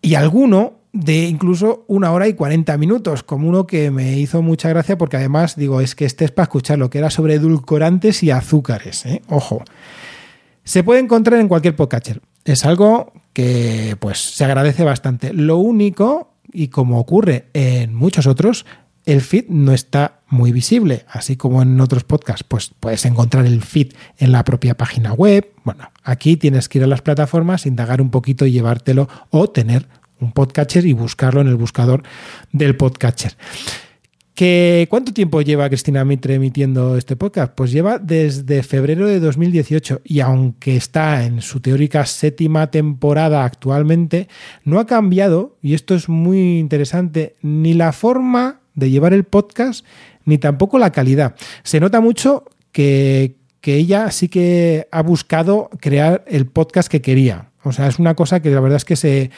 y 0.07 0.15
alguno 0.15 0.75
de 0.93 1.27
incluso 1.27 1.85
una 1.89 2.13
hora 2.13 2.29
y 2.29 2.35
40 2.35 2.79
minutos, 2.79 3.25
como 3.25 3.49
uno 3.49 3.67
que 3.67 3.91
me 3.91 4.17
hizo 4.19 4.41
mucha 4.41 4.69
gracia 4.69 4.97
porque 4.97 5.17
además 5.17 5.57
digo, 5.57 5.81
es 5.81 5.97
que 5.97 6.05
este 6.05 6.25
es 6.25 6.31
para 6.31 6.45
escuchar 6.45 6.79
lo 6.79 6.91
que 6.91 6.99
era 6.99 7.11
sobre 7.11 7.35
edulcorantes 7.35 8.23
y 8.23 8.31
azúcares, 8.31 9.05
¿eh? 9.05 9.23
ojo. 9.29 9.65
Se 10.63 10.85
puede 10.85 11.01
encontrar 11.01 11.41
en 11.41 11.49
cualquier 11.49 11.75
podcatcher. 11.75 12.23
Es 12.45 12.65
algo 12.65 13.15
que 13.33 13.97
pues 13.99 14.19
se 14.19 14.45
agradece 14.45 14.85
bastante. 14.85 15.33
Lo 15.33 15.59
único, 15.59 16.35
y 16.53 16.69
como 16.69 17.01
ocurre 17.01 17.47
en 17.53 17.93
muchos 17.93 18.29
otros, 18.29 18.65
el 19.07 19.21
feed 19.21 19.47
no 19.49 19.73
está 19.73 20.21
muy 20.29 20.51
visible, 20.51 21.07
así 21.09 21.37
como 21.37 21.63
en 21.63 21.81
otros 21.81 22.03
podcasts, 22.03 22.45
pues 22.47 22.73
puedes 22.81 23.05
encontrar 23.05 23.47
el 23.47 23.63
feed 23.63 23.93
en 24.19 24.33
la 24.33 24.43
propia 24.43 24.77
página 24.77 25.13
web. 25.13 25.53
Bueno, 25.65 25.91
aquí 26.03 26.37
tienes 26.37 26.69
que 26.69 26.79
ir 26.79 26.85
a 26.85 26.89
las 26.89 27.03
plataformas, 27.03 27.67
indagar 27.67 28.03
un 28.03 28.11
poquito 28.11 28.47
y 28.47 28.53
llevártelo 28.53 29.09
o 29.31 29.49
tener 29.49 29.87
un 30.21 30.33
podcatcher 30.33 30.87
y 30.87 30.93
buscarlo 30.93 31.41
en 31.41 31.49
el 31.49 31.57
buscador 31.57 32.03
del 32.53 32.77
podcatcher. 32.77 33.37
¿Que, 34.37 34.87
¿Cuánto 34.91 35.15
tiempo 35.15 35.41
lleva 35.41 35.67
Cristina 35.69 36.05
Mitre 36.05 36.35
emitiendo 36.35 36.99
este 36.99 37.17
podcast? 37.17 37.55
Pues 37.55 37.73
lleva 37.73 37.99
desde 37.99 38.63
febrero 38.63 39.07
de 39.07 39.19
2018 39.19 40.03
y 40.05 40.21
aunque 40.21 40.77
está 40.77 41.25
en 41.25 41.41
su 41.41 41.61
teórica 41.61 42.05
séptima 42.05 42.71
temporada 42.71 43.47
actualmente, 43.47 44.29
no 44.63 44.79
ha 44.79 44.87
cambiado, 44.87 45.57
y 45.63 45.73
esto 45.73 45.95
es 45.95 46.11
muy 46.11 46.59
interesante, 46.59 47.37
ni 47.41 47.73
la 47.73 47.93
forma 47.93 48.61
de 48.75 48.91
llevar 48.91 49.15
el 49.15 49.25
podcast 49.25 49.87
ni 50.27 50.37
tampoco 50.37 50.79
la 50.79 50.93
calidad. 50.93 51.35
Se 51.63 51.81
nota 51.81 52.03
mucho 52.03 52.45
que, 52.73 53.37
que 53.63 53.77
ella 53.77 54.11
sí 54.11 54.29
que 54.29 54.87
ha 54.93 55.01
buscado 55.01 55.71
crear 55.81 56.25
el 56.29 56.47
podcast 56.47 56.91
que 56.91 57.01
quería. 57.01 57.53
O 57.67 57.73
sea, 57.73 57.89
es 57.89 57.99
una 57.99 58.15
cosa 58.15 58.41
que 58.41 58.51
la 58.51 58.61
verdad 58.61 58.77
es 58.77 58.85
que 58.85 58.95
se, 58.95 59.31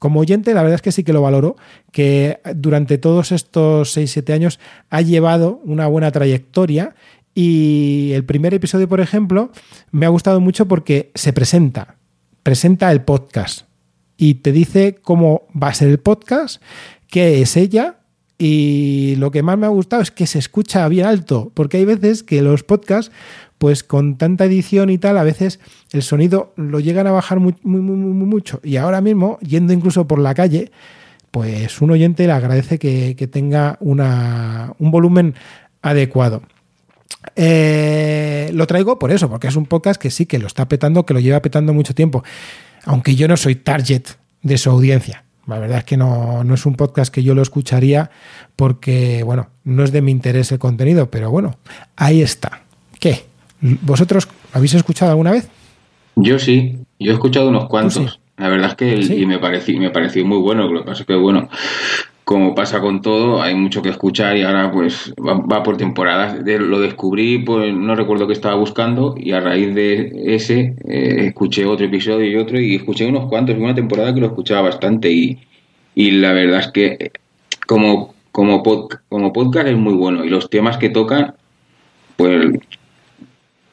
como 0.00 0.18
oyente, 0.18 0.54
la 0.54 0.62
verdad 0.62 0.74
es 0.74 0.82
que 0.82 0.90
sí 0.90 1.04
que 1.04 1.12
lo 1.12 1.22
valoro, 1.22 1.56
que 1.92 2.40
durante 2.56 2.98
todos 2.98 3.30
estos 3.30 3.96
6-7 3.96 4.32
años 4.34 4.58
ha 4.90 5.02
llevado 5.02 5.60
una 5.64 5.86
buena 5.86 6.10
trayectoria 6.10 6.96
y 7.32 8.10
el 8.14 8.24
primer 8.24 8.54
episodio, 8.54 8.88
por 8.88 9.00
ejemplo, 9.00 9.52
me 9.92 10.04
ha 10.04 10.08
gustado 10.08 10.40
mucho 10.40 10.66
porque 10.66 11.12
se 11.14 11.32
presenta, 11.32 11.96
presenta 12.42 12.90
el 12.90 13.02
podcast 13.02 13.68
y 14.16 14.34
te 14.36 14.50
dice 14.50 14.96
cómo 15.00 15.46
va 15.50 15.68
a 15.68 15.74
ser 15.74 15.88
el 15.88 15.98
podcast, 15.98 16.60
qué 17.06 17.40
es 17.40 17.56
ella 17.56 17.98
y 18.36 19.14
lo 19.16 19.30
que 19.30 19.42
más 19.42 19.58
me 19.58 19.66
ha 19.66 19.70
gustado 19.70 20.02
es 20.02 20.10
que 20.10 20.26
se 20.26 20.38
escucha 20.40 20.88
bien 20.88 21.06
alto, 21.06 21.52
porque 21.54 21.76
hay 21.76 21.84
veces 21.84 22.22
que 22.22 22.42
los 22.42 22.64
podcasts 22.64 23.12
pues 23.58 23.82
con 23.82 24.16
tanta 24.18 24.44
edición 24.44 24.90
y 24.90 24.98
tal, 24.98 25.16
a 25.18 25.22
veces 25.22 25.60
el 25.92 26.02
sonido 26.02 26.52
lo 26.56 26.80
llegan 26.80 27.06
a 27.06 27.12
bajar 27.12 27.40
muy, 27.40 27.54
muy, 27.62 27.80
muy, 27.80 27.96
muy 27.96 28.26
mucho. 28.26 28.60
Y 28.62 28.76
ahora 28.76 29.00
mismo, 29.00 29.38
yendo 29.40 29.72
incluso 29.72 30.06
por 30.06 30.18
la 30.18 30.34
calle, 30.34 30.70
pues 31.30 31.80
un 31.80 31.90
oyente 31.90 32.26
le 32.26 32.32
agradece 32.32 32.78
que, 32.78 33.28
tenga 33.30 33.76
una, 33.80 34.74
un 34.78 34.90
volumen 34.90 35.34
adecuado. 35.82 36.42
Eh, 37.34 38.50
lo 38.52 38.66
traigo 38.66 38.98
por 38.98 39.10
eso, 39.10 39.28
porque 39.28 39.48
es 39.48 39.56
un 39.56 39.66
podcast 39.66 40.00
que 40.00 40.10
sí 40.10 40.26
que 40.26 40.38
lo 40.38 40.46
está 40.46 40.68
petando, 40.68 41.04
que 41.06 41.14
lo 41.14 41.20
lleva 41.20 41.40
petando 41.40 41.72
mucho 41.72 41.94
tiempo. 41.94 42.24
Aunque 42.84 43.16
yo 43.16 43.26
no 43.26 43.36
soy 43.36 43.56
target 43.56 44.04
de 44.42 44.58
su 44.58 44.70
audiencia. 44.70 45.24
La 45.46 45.58
verdad 45.58 45.78
es 45.78 45.84
que 45.84 45.96
no, 45.96 46.42
no, 46.44 46.54
es 46.54 46.66
un 46.66 46.74
podcast 46.74 47.12
que 47.12 47.22
yo 47.22 47.34
lo 47.34 47.42
escucharía 47.42 48.10
porque, 48.56 49.22
bueno, 49.22 49.48
no 49.64 49.84
es 49.84 49.92
de 49.92 50.02
mi 50.02 50.10
interés 50.10 50.50
el 50.52 50.58
contenido, 50.58 51.10
pero 51.10 51.30
bueno, 51.30 51.58
ahí 51.96 52.20
está. 52.20 52.65
¿Vosotros 53.60 54.28
habéis 54.52 54.74
escuchado 54.74 55.10
alguna 55.12 55.32
vez? 55.32 55.48
Yo 56.16 56.38
sí, 56.38 56.78
yo 56.98 57.12
he 57.12 57.14
escuchado 57.14 57.48
unos 57.48 57.66
cuantos. 57.66 58.20
La 58.36 58.48
verdad 58.48 58.68
es 58.70 58.74
que 58.74 59.14
y 59.14 59.26
me 59.26 59.38
pareció, 59.38 59.78
me 59.78 59.90
pareció 59.90 60.24
muy 60.24 60.38
bueno. 60.38 60.70
Lo 60.70 60.80
que 60.80 60.86
pasa 60.86 61.02
es 61.02 61.06
que, 61.06 61.14
bueno, 61.14 61.48
como 62.24 62.54
pasa 62.54 62.80
con 62.80 63.00
todo, 63.00 63.40
hay 63.42 63.54
mucho 63.54 63.82
que 63.82 63.88
escuchar 63.88 64.36
y 64.36 64.42
ahora 64.42 64.70
pues 64.72 65.14
va, 65.18 65.62
por 65.62 65.76
temporadas. 65.76 66.38
lo 66.44 66.80
descubrí, 66.80 67.38
pues 67.38 67.72
no 67.72 67.94
recuerdo 67.94 68.26
qué 68.26 68.32
estaba 68.32 68.56
buscando 68.56 69.14
y 69.16 69.32
a 69.32 69.40
raíz 69.40 69.74
de 69.74 70.12
ese 70.26 70.74
eh, 70.86 71.26
escuché 71.28 71.64
otro 71.66 71.86
episodio 71.86 72.26
y 72.26 72.36
otro 72.36 72.60
y 72.60 72.76
escuché 72.76 73.06
unos 73.06 73.28
cuantos. 73.28 73.56
Una 73.56 73.74
temporada 73.74 74.12
que 74.12 74.20
lo 74.20 74.26
escuchaba 74.26 74.62
bastante 74.62 75.10
y, 75.10 75.38
y 75.94 76.10
la 76.12 76.32
verdad 76.32 76.60
es 76.60 76.68
que 76.68 77.12
como, 77.66 78.14
como, 78.32 78.62
como 78.62 79.32
podcast 79.32 79.68
es 79.68 79.76
muy 79.76 79.94
bueno 79.94 80.24
y 80.24 80.28
los 80.28 80.50
temas 80.50 80.76
que 80.78 80.90
tocan, 80.90 81.34
pues 82.16 82.58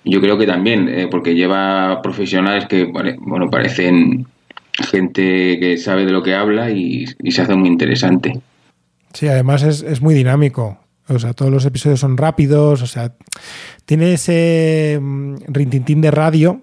yo 0.05 0.21
creo 0.21 0.37
que 0.37 0.45
también, 0.45 0.89
eh, 0.89 1.07
porque 1.09 1.35
lleva 1.35 2.01
profesionales 2.01 2.65
que, 2.67 2.85
bueno, 2.85 3.49
parecen 3.49 4.27
gente 4.73 5.59
que 5.59 5.77
sabe 5.77 6.05
de 6.05 6.11
lo 6.11 6.23
que 6.23 6.35
habla 6.35 6.71
y, 6.71 7.05
se 7.05 7.41
hace 7.41 7.55
muy 7.55 7.69
interesante. 7.69 8.39
Sí, 9.13 9.27
además 9.27 9.63
es, 9.63 10.01
muy 10.01 10.13
dinámico. 10.13 10.79
O 11.07 11.19
sea, 11.19 11.33
todos 11.33 11.51
los 11.51 11.65
episodios 11.65 11.99
son 11.99 12.17
rápidos, 12.17 12.81
o 12.81 12.87
sea, 12.87 13.13
tiene 13.85 14.13
ese 14.13 14.97
mm, 15.01 15.35
rintintín 15.47 16.01
de 16.01 16.11
radio, 16.11 16.61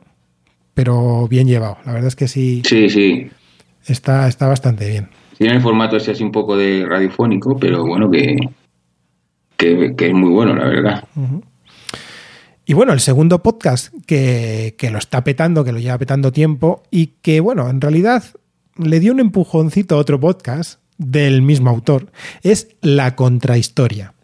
pero 0.74 1.28
bien 1.28 1.46
llevado. 1.46 1.78
La 1.84 1.92
verdad 1.92 2.08
es 2.08 2.16
que 2.16 2.26
sí. 2.26 2.62
Sí, 2.64 2.88
sí. 2.88 3.30
Está, 3.86 4.28
está 4.28 4.48
bastante 4.48 4.88
bien. 4.88 5.08
Tiene 5.36 5.56
el 5.56 5.62
formato 5.62 5.96
ese 5.96 6.12
así 6.12 6.22
un 6.22 6.32
poco 6.32 6.56
de 6.56 6.84
radiofónico, 6.86 7.56
pero 7.58 7.84
bueno, 7.84 8.10
que, 8.10 8.36
que, 9.56 9.94
es 9.98 10.12
muy 10.14 10.30
bueno, 10.30 10.54
la 10.54 10.68
verdad. 10.68 11.04
Y 12.70 12.72
bueno, 12.72 12.92
el 12.92 13.00
segundo 13.00 13.42
podcast 13.42 13.92
que, 14.06 14.76
lo 14.92 14.98
está 14.98 15.24
petando, 15.24 15.64
que 15.64 15.72
lo 15.72 15.80
lleva 15.80 15.98
petando 15.98 16.30
tiempo 16.30 16.84
y 16.88 17.14
que, 17.20 17.40
bueno, 17.40 17.68
en 17.68 17.80
realidad 17.80 18.22
le 18.76 19.00
dio 19.00 19.10
un 19.12 19.18
empujoncito 19.18 19.96
a 19.96 19.98
otro 19.98 20.20
podcast 20.20 20.80
del 20.96 21.42
mismo 21.42 21.68
autor, 21.68 22.12
es 22.44 22.68
La 22.80 23.16
Contrahistoria. 23.16 24.14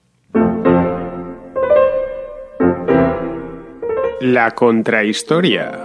La 4.20 4.52
Contrahistoria. 4.54 5.82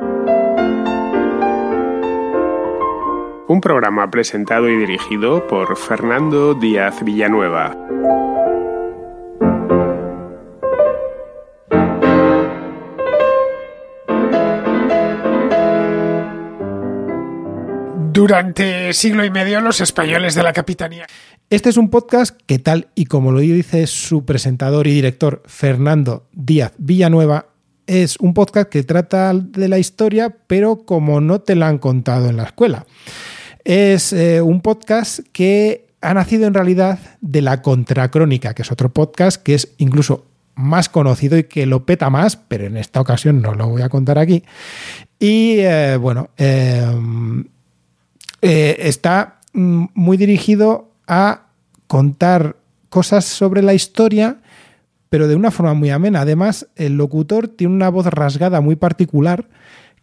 Un 3.48 3.60
programa 3.60 4.12
presentado 4.12 4.70
y 4.70 4.78
dirigido 4.78 5.48
por 5.48 5.76
Fernando 5.76 6.54
Díaz 6.54 7.04
Villanueva. 7.04 7.76
Durante 18.22 18.94
siglo 18.94 19.26
y 19.26 19.32
medio 19.32 19.62
los 19.62 19.82
españoles 19.82 20.36
de 20.36 20.44
la 20.44 20.54
capitanía. 20.54 21.08
Este 21.50 21.70
es 21.70 21.78
un 21.78 21.90
podcast 21.90 22.40
que 22.46 22.60
tal 22.60 22.90
y 22.94 23.06
como 23.06 23.32
lo 23.32 23.40
dice 23.40 23.88
su 23.88 24.26
presentador 24.26 24.86
y 24.86 24.94
director 24.94 25.42
Fernando 25.48 26.28
Díaz 26.32 26.74
Villanueva, 26.78 27.48
es 27.88 28.18
un 28.18 28.36
podcast 28.36 28.70
que 28.70 28.84
trata 28.84 29.34
de 29.34 29.68
la 29.68 29.80
historia, 29.80 30.36
pero 30.46 30.86
como 30.86 31.20
no 31.20 31.42
te 31.42 31.56
la 31.56 31.68
han 31.68 31.80
contado 31.80 32.30
en 32.30 32.38
la 32.38 32.44
escuela. 32.44 32.86
Es 33.64 34.14
eh, 34.14 34.40
un 34.40 34.62
podcast 34.62 35.22
que 35.32 35.88
ha 36.02 36.14
nacido 36.14 36.46
en 36.46 36.54
realidad 36.54 37.00
de 37.22 37.42
la 37.42 37.64
Contracrónica, 37.64 38.54
que 38.54 38.62
es 38.62 38.72
otro 38.72 38.94
podcast 38.94 39.42
que 39.42 39.56
es 39.56 39.74
incluso 39.80 40.28
más 40.54 40.90
conocido 40.90 41.40
y 41.40 41.46
que 41.46 41.66
lo 41.66 41.88
peta 41.88 42.12
más, 42.12 42.36
pero 42.36 42.68
en 42.68 42.78
esta 42.78 43.02
ocasión 43.02 43.42
no 43.42 43.56
lo 43.56 43.68
voy 43.68 43.82
a 43.82 43.90
contar 43.90 44.20
aquí. 44.20 44.44
Y 45.18 45.56
eh, 45.62 45.98
bueno, 45.98 46.30
eh, 46.38 46.86
eh, 48.42 48.78
está 48.80 49.40
mm, 49.54 49.86
muy 49.94 50.18
dirigido 50.18 50.92
a 51.08 51.48
contar 51.88 52.56
cosas 52.90 53.26
sobre 53.26 53.62
la 53.62 53.74
historia, 53.74 54.38
pero 55.10 55.28
de 55.28 55.36
una 55.36 55.52
forma 55.52 55.74
muy 55.74 55.90
amena. 55.90 56.22
Además, 56.22 56.68
el 56.76 56.98
locutor 56.98 57.48
tiene 57.48 57.74
una 57.74 57.90
voz 57.90 58.06
rasgada 58.08 58.62
muy 58.62 58.76
particular 58.76 59.48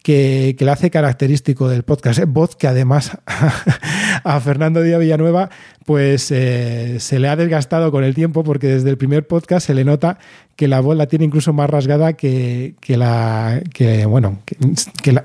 que, 0.03 0.57
le 0.59 0.71
hace 0.71 0.91
característico 0.91 1.69
del 1.69 1.83
podcast. 1.83 2.21
Voz 2.27 2.57
que 2.57 2.67
además 2.67 3.19
a 4.25 4.41
Fernando 4.41 4.83
Díaz 4.83 5.01
Villanueva 5.01 5.51
pues 5.85 6.31
eh, 6.31 7.01
se 7.01 7.19
le 7.19 7.29
ha 7.29 7.37
desgastado 7.37 7.91
con 7.91 8.05
el 8.05 8.15
tiempo 8.15 8.45
porque 8.45 8.67
desde 8.67 8.91
el 8.91 8.99
primer 8.99 9.27
podcast 9.27 9.67
se 9.67 9.75
le 9.75 9.85
nota 9.85 10.19
que 10.55 10.69
la 10.69 10.81
voz 10.81 10.97
la 10.97 11.07
tiene 11.07 11.25
incluso 11.25 11.53
más 11.53 11.71
rasgada 11.71 12.13
que, 12.13 12.75
la 12.87 13.63
que 13.73 14.05
bueno 14.05 14.41
que, 14.45 15.23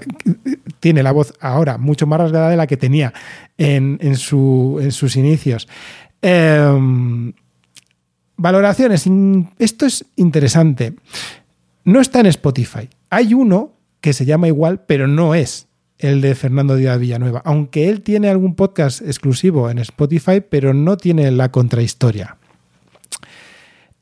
tiene 0.79 1.03
la 1.03 1.11
voz 1.11 1.33
ahora 1.41 1.77
mucho 1.77 2.07
más 2.07 2.19
rasgada 2.19 2.49
de 2.49 2.57
la 2.57 2.67
que 2.67 2.77
tenía 2.77 3.13
en, 3.57 3.99
en, 4.01 4.15
sus 4.15 5.15
inicios. 5.15 5.67
Em, 6.21 7.33
valoraciones. 8.37 9.05
Esto 9.59 9.85
es 9.85 10.05
interesante. 10.15 10.93
No 11.83 11.99
está 11.99 12.21
en 12.21 12.27
Spotify. 12.27 12.89
Hay 13.09 13.33
uno 13.33 13.73
que 14.03 14.11
se 14.11 14.25
llama 14.25 14.49
igual, 14.49 14.81
pero 14.85 15.07
no 15.07 15.33
es 15.33 15.69
el 15.97 16.19
de 16.19 16.35
Fernando 16.35 16.75
Díaz 16.75 16.99
Villanueva, 16.99 17.41
aunque 17.45 17.87
él 17.87 18.01
tiene 18.01 18.27
algún 18.27 18.53
podcast 18.53 19.01
exclusivo 19.01 19.69
en 19.69 19.79
Spotify, 19.79 20.41
pero 20.41 20.73
no 20.73 20.97
tiene 20.97 21.31
la 21.31 21.51
contrahistoria. 21.53 22.35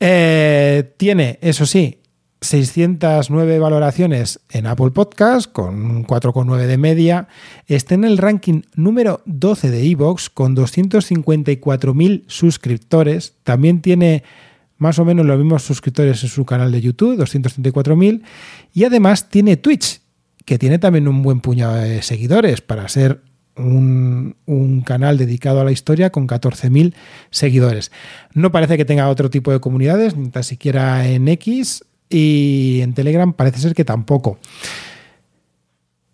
Eh, 0.00 0.92
tiene, 0.96 1.38
eso 1.40 1.66
sí, 1.66 2.00
609 2.40 3.60
valoraciones 3.60 4.40
en 4.50 4.66
Apple 4.66 4.90
Podcast, 4.90 5.52
con 5.52 6.04
4,9 6.04 6.66
de 6.66 6.78
media. 6.78 7.28
Está 7.68 7.94
en 7.94 8.02
el 8.02 8.18
ranking 8.18 8.62
número 8.74 9.22
12 9.26 9.70
de 9.70 9.88
Evox, 9.88 10.30
con 10.30 10.56
254.000 10.56 12.24
suscriptores. 12.26 13.34
También 13.44 13.80
tiene 13.80 14.24
más 14.82 14.98
o 14.98 15.04
menos 15.04 15.24
los 15.24 15.38
mismos 15.38 15.62
suscriptores 15.62 16.24
en 16.24 16.28
su 16.28 16.44
canal 16.44 16.72
de 16.72 16.80
YouTube, 16.80 17.16
234.000, 17.16 18.22
y 18.74 18.82
además 18.82 19.28
tiene 19.28 19.56
Twitch, 19.56 20.00
que 20.44 20.58
tiene 20.58 20.80
también 20.80 21.06
un 21.06 21.22
buen 21.22 21.40
puñado 21.40 21.76
de 21.76 22.02
seguidores 22.02 22.62
para 22.62 22.88
ser 22.88 23.22
un, 23.56 24.34
canal 24.84 25.18
dedicado 25.18 25.60
a 25.60 25.64
la 25.64 25.70
historia 25.70 26.10
con 26.10 26.26
14.000 26.26 26.94
seguidores. 27.30 27.92
No 28.34 28.50
parece 28.50 28.76
que 28.76 28.84
tenga 28.84 29.08
otro 29.08 29.30
tipo 29.30 29.52
de 29.52 29.60
comunidades, 29.60 30.16
ni 30.16 30.30
tan 30.30 30.42
siquiera 30.42 31.06
en 31.06 31.28
X 31.28 31.84
y 32.10 32.80
en 32.82 32.92
Telegram 32.92 33.32
parece 33.32 33.60
ser 33.60 33.74
que 33.74 33.84
tampoco. 33.84 34.40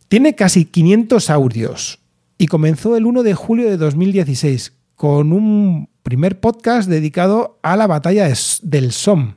Tiene 0.09 0.35
casi 0.35 0.67
500 0.67 1.31
audios 1.31 2.01
y 2.37 2.49
comenzó 2.49 2.99
el 2.99 3.07
1 3.07 3.23
de 3.23 3.33
julio 3.33 3.71
de 3.71 3.79
2016 3.79 4.75
con 4.99 5.33
un 5.33 5.89
primer 6.03 6.41
podcast 6.41 6.91
dedicado 6.91 7.61
a 7.63 7.77
la 7.77 7.87
batalla 7.87 8.29
del 8.63 8.91
Somme, 8.91 9.37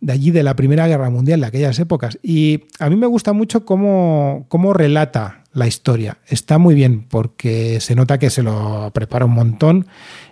de 0.00 0.12
allí 0.14 0.30
de 0.30 0.42
la 0.42 0.56
Primera 0.56 0.88
Guerra 0.88 1.10
Mundial, 1.10 1.42
de 1.42 1.46
aquellas 1.46 1.78
épocas. 1.78 2.18
Y 2.22 2.64
a 2.78 2.88
mí 2.88 2.96
me 2.96 3.06
gusta 3.06 3.34
mucho 3.34 3.66
cómo, 3.66 4.46
cómo 4.48 4.72
relata 4.72 5.44
la 5.52 5.66
historia. 5.66 6.16
Está 6.26 6.56
muy 6.56 6.74
bien 6.74 7.02
porque 7.02 7.78
se 7.80 7.94
nota 7.94 8.18
que 8.18 8.30
se 8.30 8.42
lo 8.42 8.90
prepara 8.94 9.26
un 9.26 9.32
montón 9.32 9.86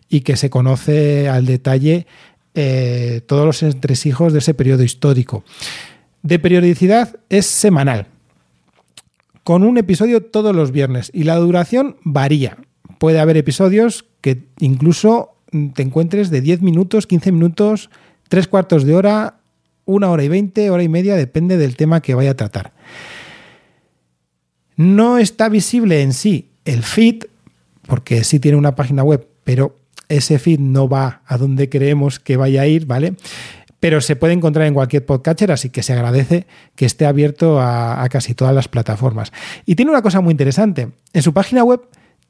y 0.08 0.22
que 0.22 0.36
se 0.36 0.48
conoce 0.48 1.28
al 1.28 1.44
detalle 1.44 2.06
eh, 2.54 3.20
todos 3.26 3.44
los 3.44 3.62
entresijos 3.62 4.32
de 4.32 4.38
ese 4.38 4.54
periodo 4.54 4.82
histórico. 4.82 5.44
De 6.22 6.38
periodicidad 6.38 7.16
es 7.28 7.44
semanal, 7.44 8.06
con 9.44 9.62
un 9.62 9.76
episodio 9.76 10.22
todos 10.22 10.56
los 10.56 10.72
viernes 10.72 11.10
y 11.12 11.24
la 11.24 11.36
duración 11.36 11.96
varía. 12.02 12.56
Puede 13.00 13.18
haber 13.18 13.38
episodios 13.38 14.04
que 14.20 14.44
incluso 14.58 15.30
te 15.72 15.80
encuentres 15.80 16.28
de 16.28 16.42
10 16.42 16.60
minutos, 16.60 17.06
15 17.06 17.32
minutos, 17.32 17.88
3 18.28 18.46
cuartos 18.46 18.84
de 18.84 18.94
hora, 18.94 19.40
una 19.86 20.10
hora 20.10 20.22
y 20.22 20.28
20, 20.28 20.68
hora 20.68 20.82
y 20.82 20.90
media, 20.90 21.16
depende 21.16 21.56
del 21.56 21.76
tema 21.76 22.02
que 22.02 22.14
vaya 22.14 22.32
a 22.32 22.36
tratar. 22.36 22.74
No 24.76 25.16
está 25.16 25.48
visible 25.48 26.02
en 26.02 26.12
sí 26.12 26.50
el 26.66 26.82
feed, 26.82 27.24
porque 27.86 28.22
sí 28.22 28.38
tiene 28.38 28.58
una 28.58 28.74
página 28.74 29.02
web, 29.02 29.26
pero 29.44 29.78
ese 30.10 30.38
feed 30.38 30.60
no 30.60 30.86
va 30.86 31.22
a 31.24 31.38
donde 31.38 31.70
creemos 31.70 32.20
que 32.20 32.36
vaya 32.36 32.60
a 32.60 32.66
ir, 32.66 32.84
¿vale? 32.84 33.14
Pero 33.80 34.02
se 34.02 34.14
puede 34.14 34.34
encontrar 34.34 34.66
en 34.66 34.74
cualquier 34.74 35.06
podcatcher, 35.06 35.52
así 35.52 35.70
que 35.70 35.82
se 35.82 35.94
agradece 35.94 36.46
que 36.74 36.84
esté 36.84 37.06
abierto 37.06 37.60
a, 37.60 38.02
a 38.02 38.10
casi 38.10 38.34
todas 38.34 38.54
las 38.54 38.68
plataformas. 38.68 39.32
Y 39.64 39.74
tiene 39.74 39.90
una 39.90 40.02
cosa 40.02 40.20
muy 40.20 40.32
interesante. 40.32 40.90
En 41.14 41.22
su 41.22 41.32
página 41.32 41.64
web 41.64 41.80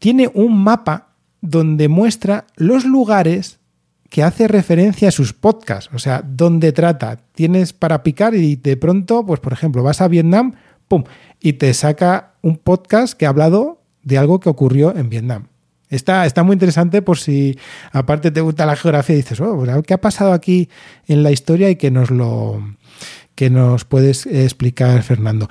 tiene 0.01 0.29
un 0.35 0.59
mapa 0.65 1.11
donde 1.41 1.89
muestra 1.89 2.47
los 2.57 2.85
lugares 2.85 3.61
que 4.09 4.25
hace 4.25 4.49
referencia 4.49 5.09
a 5.09 5.13
sus 5.13 5.33
podcasts, 5.33 5.89
o 5.95 6.01
sea, 6.01 6.23
donde 6.27 6.73
trata. 6.73 7.21
Tienes 7.33 7.73
para 7.73 8.03
picar 8.03 8.35
y 8.35 8.57
de 8.57 8.77
pronto, 8.77 9.25
pues 9.25 9.39
por 9.39 9.53
ejemplo, 9.53 9.85
vas 9.85 10.01
a 10.01 10.09
Vietnam, 10.09 10.55
¡pum! 10.89 11.05
Y 11.41 11.53
te 11.53 11.73
saca 11.75 12.33
un 12.43 12.57
podcast 12.57 13.15
que 13.15 13.27
ha 13.27 13.29
hablado 13.29 13.83
de 14.03 14.19
algo 14.19 14.41
que 14.41 14.49
ocurrió 14.49 14.97
en 14.97 15.09
Vietnam. 15.11 15.47
Está, 15.91 16.27
está 16.27 16.43
muy 16.43 16.55
interesante 16.55 17.03
por 17.03 17.19
si 17.19 17.59
aparte 17.93 18.31
te 18.31 18.41
gusta 18.41 18.67
la 18.67 18.77
geografía 18.77 19.15
y 19.15 19.23
dices, 19.23 19.41
oh, 19.41 19.57
pues, 19.57 19.71
¿qué 19.87 19.95
ha 19.95 20.01
pasado 20.01 20.33
aquí 20.33 20.69
en 21.07 21.23
la 21.23 21.31
historia 21.31 21.71
y 21.71 21.77
que 21.77 21.91
nos 21.91 22.11
lo 22.11 22.77
que 23.35 23.51
nos 23.51 23.85
puedes 23.85 24.27
explicar, 24.27 25.03
Fernando? 25.03 25.49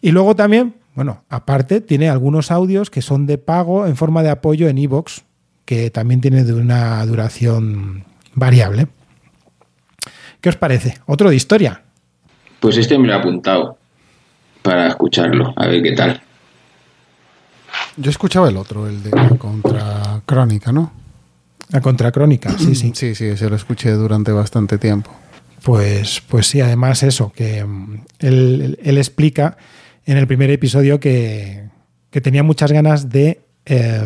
Y 0.00 0.12
luego 0.12 0.36
también, 0.36 0.74
bueno, 0.94 1.24
aparte 1.28 1.80
tiene 1.80 2.08
algunos 2.08 2.50
audios 2.50 2.90
que 2.90 3.02
son 3.02 3.26
de 3.26 3.38
pago 3.38 3.86
en 3.86 3.96
forma 3.96 4.22
de 4.22 4.30
apoyo 4.30 4.68
en 4.68 4.78
iVoox, 4.78 5.22
que 5.64 5.90
también 5.90 6.20
tiene 6.20 6.44
de 6.44 6.52
una 6.52 7.04
duración 7.04 8.04
variable. 8.34 8.88
¿Qué 10.40 10.48
os 10.50 10.56
parece? 10.56 10.98
¿Otro 11.06 11.30
de 11.30 11.36
historia? 11.36 11.82
Pues 12.60 12.76
este 12.76 12.98
me 12.98 13.08
lo 13.08 13.14
he 13.14 13.16
apuntado 13.16 13.78
para 14.62 14.88
escucharlo, 14.88 15.52
a 15.56 15.66
ver 15.66 15.82
qué 15.82 15.92
tal. 15.92 16.22
Yo 17.96 18.10
escuchaba 18.10 18.48
el 18.48 18.56
otro, 18.56 18.86
el 18.86 19.02
de 19.02 19.10
la 19.10 19.28
contracrónica, 19.30 20.72
¿no? 20.72 20.92
La 21.70 21.80
contracrónica, 21.80 22.56
sí, 22.58 22.74
sí. 22.74 22.92
Sí, 22.94 23.14
sí, 23.14 23.36
se 23.36 23.48
lo 23.48 23.56
escuché 23.56 23.90
durante 23.92 24.32
bastante 24.32 24.78
tiempo. 24.78 25.10
Pues, 25.62 26.22
pues 26.28 26.46
sí, 26.46 26.60
además 26.60 27.02
eso, 27.02 27.32
que 27.34 27.64
mm, 27.64 28.04
él, 28.20 28.78
él 28.82 28.98
explica 28.98 29.56
en 30.06 30.16
el 30.16 30.26
primer 30.26 30.50
episodio 30.50 31.00
que, 31.00 31.68
tenía 32.10 32.42
muchas 32.42 32.70
ganas 32.70 33.08
de 33.08 33.40
eh, 33.66 34.00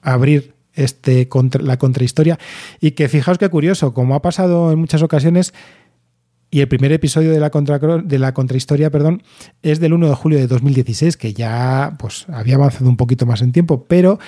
abrir 0.00 0.54
este 0.72 1.28
contra, 1.28 1.62
la 1.62 1.78
contrahistoria 1.78 2.38
y 2.80 2.92
que 2.92 3.08
fijaos 3.08 3.36
qué 3.36 3.48
curioso, 3.50 3.92
como 3.92 4.14
ha 4.14 4.22
pasado 4.22 4.72
en 4.72 4.78
muchas 4.78 5.02
ocasiones, 5.02 5.52
y 6.50 6.60
el 6.60 6.68
primer 6.68 6.90
episodio 6.90 7.30
de 7.32 7.38
la, 7.38 7.50
contra, 7.50 7.78
de 7.78 8.18
la 8.18 8.34
contrahistoria 8.34 8.90
perdón, 8.90 9.22
es 9.62 9.78
del 9.78 9.92
1 9.92 10.08
de 10.08 10.14
julio 10.14 10.38
de 10.38 10.46
2016, 10.46 11.16
que 11.16 11.32
ya 11.32 11.96
pues, 11.98 12.26
había 12.28 12.56
avanzado 12.56 12.88
un 12.88 12.96
poquito 12.96 13.24
más 13.26 13.42
en 13.42 13.52
tiempo, 13.52 13.84
pero 13.86 14.18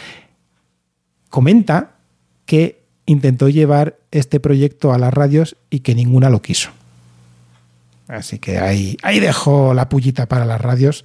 comenta 1.31 1.97
que 2.45 2.83
intentó 3.07 3.49
llevar 3.49 3.99
este 4.11 4.39
proyecto 4.39 4.93
a 4.93 4.99
las 4.99 5.13
radios 5.13 5.57
y 5.71 5.81
que 5.81 5.95
ninguna 5.95 6.31
lo 6.31 6.43
quiso. 6.43 6.71
Así 8.12 8.38
que 8.38 8.59
ahí, 8.59 8.98
ahí 9.03 9.20
dejo 9.20 9.72
la 9.72 9.88
pullita 9.88 10.27
para 10.27 10.44
las 10.44 10.61
radios, 10.61 11.05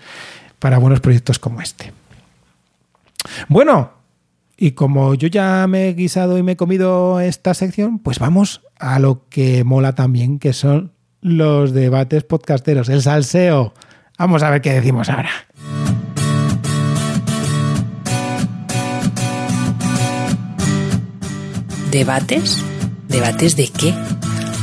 para 0.59 0.77
buenos 0.77 0.99
proyectos 0.99 1.39
como 1.39 1.61
este. 1.61 1.93
Bueno, 3.47 3.91
y 4.57 4.71
como 4.71 5.13
yo 5.15 5.29
ya 5.29 5.65
me 5.67 5.87
he 5.87 5.93
guisado 5.93 6.37
y 6.37 6.43
me 6.43 6.53
he 6.53 6.57
comido 6.57 7.21
esta 7.21 7.53
sección, 7.53 7.99
pues 7.99 8.19
vamos 8.19 8.61
a 8.77 8.99
lo 8.99 9.25
que 9.29 9.63
mola 9.63 9.95
también, 9.95 10.37
que 10.37 10.51
son 10.51 10.91
los 11.21 11.73
debates 11.73 12.23
podcasteros, 12.23 12.89
el 12.89 13.01
salseo. 13.01 13.73
Vamos 14.17 14.43
a 14.43 14.49
ver 14.49 14.61
qué 14.61 14.73
decimos 14.73 15.09
ahora. 15.09 15.29
¿Debates? 21.89 22.61
¿Debates 23.07 23.55
de 23.55 23.69
qué? 23.69 23.93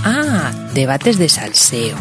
Ah, 0.05 0.53
debates 0.75 1.19
de 1.19 1.31
salseo. 1.31 1.97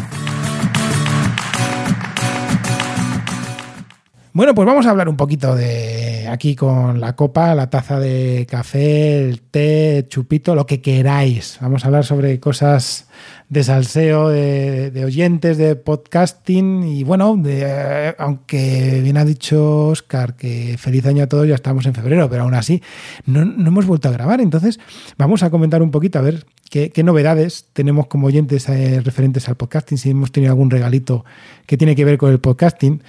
Bueno, 4.36 4.52
pues 4.52 4.66
vamos 4.66 4.84
a 4.84 4.90
hablar 4.90 5.08
un 5.08 5.16
poquito 5.16 5.54
de 5.54 6.26
aquí 6.28 6.56
con 6.56 6.98
la 7.00 7.14
copa, 7.14 7.54
la 7.54 7.70
taza 7.70 8.00
de 8.00 8.48
café, 8.50 9.28
el 9.28 9.40
té, 9.40 10.06
chupito, 10.08 10.56
lo 10.56 10.66
que 10.66 10.82
queráis. 10.82 11.56
Vamos 11.60 11.84
a 11.84 11.86
hablar 11.86 12.04
sobre 12.04 12.40
cosas 12.40 13.06
de 13.48 13.62
salseo, 13.62 14.30
de, 14.30 15.04
oyentes, 15.04 15.56
de 15.56 15.76
podcasting 15.76 16.82
y 16.82 17.04
bueno, 17.04 17.36
de, 17.36 18.16
aunque 18.18 19.00
bien 19.04 19.18
ha 19.18 19.24
dicho 19.24 19.86
Oscar 19.86 20.34
que 20.34 20.76
feliz 20.78 21.06
año 21.06 21.22
a 21.22 21.28
todos, 21.28 21.46
ya 21.46 21.54
estamos 21.54 21.86
en 21.86 21.94
febrero, 21.94 22.28
pero 22.28 22.42
aún 22.42 22.54
así 22.54 22.82
no, 23.26 23.44
no 23.44 23.68
hemos 23.68 23.86
vuelto 23.86 24.08
a 24.08 24.12
grabar. 24.12 24.40
Entonces 24.40 24.80
vamos 25.16 25.44
a 25.44 25.50
comentar 25.50 25.80
un 25.80 25.92
poquito 25.92 26.18
a 26.18 26.22
ver 26.22 26.44
qué, 26.70 26.90
qué 26.90 27.04
novedades 27.04 27.66
tenemos 27.72 28.08
como 28.08 28.26
oyentes 28.26 28.68
eh, 28.68 29.00
referentes 29.00 29.48
al 29.48 29.54
podcasting, 29.54 29.96
si 29.96 30.10
hemos 30.10 30.32
tenido 30.32 30.50
algún 30.50 30.70
regalito 30.70 31.24
que 31.66 31.76
tiene 31.76 31.94
que 31.94 32.04
ver 32.04 32.18
con 32.18 32.32
el 32.32 32.40
podcasting 32.40 33.00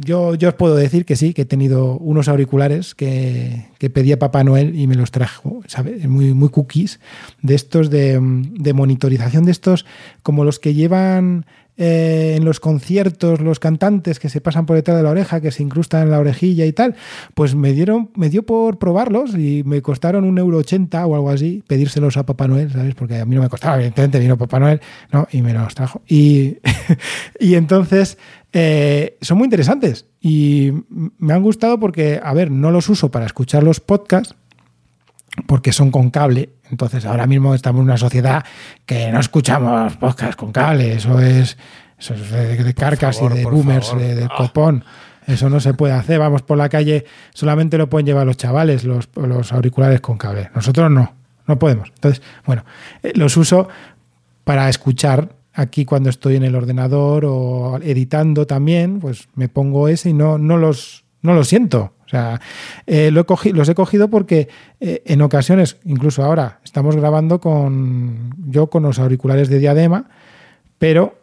yo, 0.00 0.34
yo 0.34 0.50
os 0.50 0.54
puedo 0.54 0.76
decir 0.76 1.04
que 1.04 1.16
sí, 1.16 1.32
que 1.32 1.42
he 1.42 1.46
tenido 1.46 1.96
unos 1.96 2.28
auriculares 2.28 2.94
que, 2.94 3.66
que 3.78 3.90
pedía 3.90 4.18
Papá 4.18 4.44
Noel 4.44 4.78
y 4.78 4.86
me 4.86 4.94
los 4.94 5.10
trajo, 5.10 5.62
¿sabes? 5.66 6.06
Muy, 6.06 6.34
muy 6.34 6.50
cookies, 6.50 7.00
de 7.42 7.54
estos 7.54 7.90
de, 7.90 8.18
de 8.20 8.72
monitorización, 8.72 9.44
de 9.44 9.52
estos 9.52 9.86
como 10.22 10.44
los 10.44 10.58
que 10.58 10.74
llevan 10.74 11.46
eh, 11.80 12.34
en 12.36 12.44
los 12.44 12.58
conciertos 12.58 13.40
los 13.40 13.60
cantantes 13.60 14.18
que 14.18 14.28
se 14.28 14.40
pasan 14.40 14.66
por 14.66 14.74
detrás 14.74 14.96
de 14.96 15.04
la 15.04 15.10
oreja, 15.10 15.40
que 15.40 15.52
se 15.52 15.62
incrustan 15.62 16.02
en 16.02 16.10
la 16.10 16.18
orejilla 16.18 16.66
y 16.66 16.72
tal, 16.72 16.96
pues 17.34 17.54
me 17.54 17.72
dieron, 17.72 18.10
me 18.16 18.28
dio 18.28 18.42
por 18.42 18.80
probarlos 18.80 19.36
y 19.36 19.62
me 19.64 19.80
costaron 19.80 20.24
un 20.24 20.38
euro 20.38 20.58
ochenta 20.58 21.06
o 21.06 21.14
algo 21.14 21.30
así, 21.30 21.62
pedírselos 21.68 22.16
a 22.16 22.26
Papá 22.26 22.48
Noel, 22.48 22.72
¿sabes? 22.72 22.96
Porque 22.96 23.20
a 23.20 23.24
mí 23.24 23.36
no 23.36 23.42
me 23.42 23.48
costaba, 23.48 23.76
evidentemente 23.76 24.18
vino 24.18 24.36
Papá 24.36 24.58
Noel, 24.58 24.80
¿no? 25.12 25.28
Y 25.30 25.40
me 25.40 25.54
los 25.54 25.72
trajo. 25.76 26.02
Y, 26.08 26.56
y 27.38 27.54
entonces 27.54 28.18
eh, 28.52 29.16
son 29.20 29.38
muy 29.38 29.46
interesantes 29.46 30.06
y 30.20 30.72
me 31.18 31.32
han 31.32 31.42
gustado 31.42 31.78
porque, 31.78 32.20
a 32.22 32.32
ver, 32.34 32.50
no 32.50 32.70
los 32.70 32.88
uso 32.88 33.10
para 33.10 33.26
escuchar 33.26 33.62
los 33.62 33.80
podcasts, 33.80 34.34
porque 35.46 35.72
son 35.72 35.90
con 35.90 36.10
cable. 36.10 36.50
Entonces, 36.70 37.04
ahora 37.06 37.26
mismo 37.26 37.54
estamos 37.54 37.80
en 37.80 37.84
una 37.84 37.96
sociedad 37.96 38.44
que 38.86 39.10
no 39.12 39.20
escuchamos 39.20 39.96
podcasts 39.96 40.36
con 40.36 40.50
cable. 40.52 40.92
Eso 40.94 41.20
es, 41.20 41.56
eso 41.98 42.14
es 42.14 42.30
de, 42.30 42.56
de 42.62 42.74
carcas 42.74 43.16
favor, 43.18 43.32
y 43.32 43.38
de 43.38 43.44
boomers, 43.44 43.96
de, 43.96 44.14
de 44.14 44.24
Ah. 44.24 44.34
copón. 44.36 44.84
Eso 45.26 45.50
no 45.50 45.60
se 45.60 45.74
puede 45.74 45.92
hacer. 45.92 46.18
Vamos 46.18 46.42
por 46.42 46.56
la 46.58 46.68
calle, 46.70 47.04
solamente 47.34 47.76
lo 47.78 47.88
pueden 47.90 48.06
llevar 48.06 48.26
los 48.26 48.36
chavales, 48.38 48.84
los, 48.84 49.08
los 49.14 49.52
auriculares 49.52 50.00
con 50.00 50.16
cable. 50.16 50.50
Nosotros 50.54 50.90
no, 50.90 51.14
no 51.46 51.58
podemos. 51.58 51.90
Entonces, 51.94 52.22
bueno, 52.46 52.64
eh, 53.02 53.12
los 53.14 53.36
uso 53.36 53.68
para 54.44 54.68
escuchar 54.70 55.28
aquí 55.58 55.84
cuando 55.84 56.08
estoy 56.08 56.36
en 56.36 56.44
el 56.44 56.54
ordenador 56.54 57.24
o 57.26 57.78
editando 57.82 58.46
también, 58.46 59.00
pues 59.00 59.28
me 59.34 59.48
pongo 59.48 59.88
ese 59.88 60.10
y 60.10 60.12
no, 60.12 60.38
no, 60.38 60.56
los, 60.56 61.04
no 61.20 61.34
los 61.34 61.48
siento. 61.48 61.94
O 62.06 62.08
sea, 62.08 62.40
eh, 62.86 63.10
lo 63.10 63.20
he 63.20 63.26
cogi- 63.26 63.52
los 63.52 63.68
he 63.68 63.74
cogido 63.74 64.08
porque 64.08 64.48
eh, 64.80 65.02
en 65.04 65.20
ocasiones, 65.20 65.76
incluso 65.84 66.22
ahora, 66.24 66.60
estamos 66.64 66.94
grabando 66.96 67.40
con 67.40 68.34
yo 68.46 68.68
con 68.68 68.84
los 68.84 68.98
auriculares 68.98 69.48
de 69.48 69.58
diadema, 69.58 70.08
pero 70.78 71.18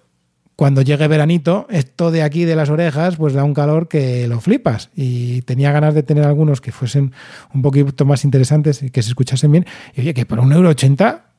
cuando 0.58 0.82
llegue 0.82 1.08
veranito, 1.08 1.66
esto 1.70 2.12
de 2.12 2.22
aquí 2.24 2.46
de 2.46 2.56
las 2.56 2.70
orejas, 2.70 3.16
pues 3.18 3.34
da 3.34 3.44
un 3.44 3.54
calor 3.54 3.88
que 3.88 4.28
lo 4.28 4.40
flipas. 4.40 4.90
Y 4.96 5.42
tenía 5.42 5.72
ganas 5.72 5.94
de 5.94 6.04
tener 6.04 6.24
algunos 6.26 6.62
que 6.62 6.72
fuesen 6.72 7.14
un 7.54 7.62
poquito 7.62 8.06
más 8.06 8.24
interesantes 8.24 8.84
y 8.84 8.90
que 8.90 9.02
se 9.02 9.10
escuchasen 9.10 9.52
bien. 9.52 9.66
Y 9.96 10.02
oye, 10.02 10.14
que 10.14 10.26
por 10.26 10.40
un 10.40 10.54
euro 10.54 10.70
ochenta 10.70 11.32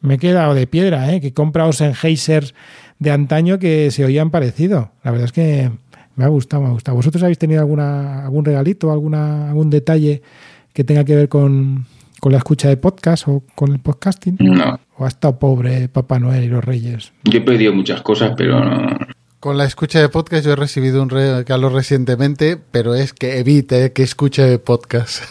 me 0.00 0.14
he 0.14 0.18
quedado 0.18 0.54
de 0.54 0.66
piedra, 0.66 1.12
¿eh? 1.12 1.20
que 1.20 1.28
he 1.28 1.32
comprado 1.32 1.72
Sennheisers 1.72 2.54
de 2.98 3.10
antaño 3.10 3.58
que 3.58 3.90
se 3.90 4.04
oían 4.04 4.30
parecido. 4.30 4.92
La 5.02 5.10
verdad 5.10 5.26
es 5.26 5.32
que 5.32 5.70
Me 6.16 6.24
ha 6.24 6.28
gustado, 6.28 6.62
me 6.62 6.68
ha 6.68 6.72
gustado. 6.72 6.96
¿Vosotros 6.96 7.22
habéis 7.22 7.38
tenido 7.38 7.60
alguna, 7.60 8.24
algún 8.24 8.44
regalito, 8.44 8.92
alguna, 8.92 9.48
algún 9.48 9.70
detalle 9.70 10.22
que 10.72 10.84
tenga 10.84 11.04
que 11.04 11.16
ver 11.16 11.28
con, 11.28 11.86
con 12.20 12.32
la 12.32 12.38
escucha 12.38 12.68
de 12.68 12.76
podcast 12.76 13.26
o 13.28 13.42
con 13.54 13.72
el 13.72 13.78
podcasting? 13.78 14.36
No. 14.40 14.78
¿O 14.96 15.04
ha 15.04 15.08
estado 15.08 15.38
pobre 15.38 15.88
Papá 15.88 16.18
Noel 16.18 16.44
y 16.44 16.48
los 16.48 16.64
Reyes? 16.64 17.12
Yo 17.24 17.38
he 17.38 17.42
pedido 17.42 17.72
muchas 17.72 18.02
cosas, 18.02 18.32
pero 18.36 18.62
no. 18.62 18.98
Con 19.40 19.56
la 19.56 19.64
escucha 19.64 19.98
de 20.00 20.10
podcast 20.10 20.44
yo 20.44 20.52
he 20.52 20.56
recibido 20.56 21.02
un 21.02 21.08
regalo 21.08 21.70
recientemente, 21.70 22.58
pero 22.70 22.94
es 22.94 23.14
que 23.14 23.38
evite 23.38 23.92
que 23.92 24.02
escuche 24.02 24.58
podcast. 24.58 25.22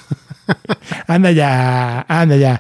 Anda 1.06 1.32
ya, 1.32 2.06
anda 2.08 2.36
ya. 2.36 2.60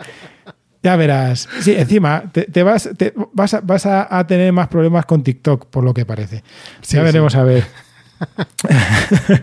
Ya 0.82 0.96
verás. 0.96 1.48
Sí, 1.62 1.74
encima, 1.76 2.24
te, 2.32 2.44
te 2.44 2.63
vas, 2.63 2.89
te, 2.98 3.13
vas, 3.34 3.54
a, 3.54 3.62
vas 3.62 3.86
a, 3.86 4.18
a 4.18 4.26
tener 4.28 4.54
más 4.54 4.68
problemas 4.70 5.06
con 5.06 5.24
TikTok, 5.24 5.65
por 5.68 5.84
lo 5.84 5.94
que 5.94 6.06
parece. 6.06 6.44
Sí, 6.82 6.96
ya 6.98 7.04
veremos 7.04 7.34
sí. 7.34 7.39
a 7.39 7.44
ver. 7.44 7.63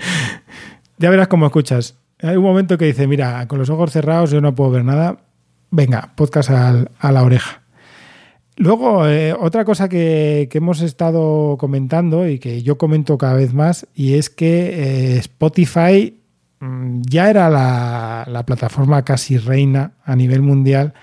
ya 0.98 1.10
verás 1.10 1.28
cómo 1.28 1.46
escuchas. 1.46 1.96
Hay 2.22 2.36
un 2.36 2.42
momento 2.44 2.78
que 2.78 2.86
dice, 2.86 3.06
mira, 3.06 3.46
con 3.48 3.58
los 3.58 3.68
ojos 3.70 3.92
cerrados 3.92 4.30
yo 4.30 4.40
no 4.40 4.54
puedo 4.54 4.70
ver 4.70 4.84
nada. 4.84 5.18
Venga, 5.70 6.12
podcast 6.16 6.50
al- 6.50 6.90
a 6.98 7.12
la 7.12 7.22
oreja. 7.22 7.62
Luego, 8.56 9.06
eh, 9.06 9.34
otra 9.38 9.66
cosa 9.66 9.88
que, 9.90 10.48
que 10.50 10.58
hemos 10.58 10.80
estado 10.80 11.58
comentando 11.58 12.26
y 12.26 12.38
que 12.38 12.62
yo 12.62 12.78
comento 12.78 13.18
cada 13.18 13.34
vez 13.34 13.52
más, 13.52 13.86
y 13.94 14.14
es 14.14 14.30
que 14.30 15.14
eh, 15.14 15.18
Spotify 15.18 16.18
mm, 16.60 17.02
ya 17.02 17.28
era 17.28 17.50
la, 17.50 18.24
la 18.26 18.46
plataforma 18.46 19.04
casi 19.04 19.36
reina 19.36 19.92
a 20.04 20.16
nivel 20.16 20.40
mundial 20.40 20.94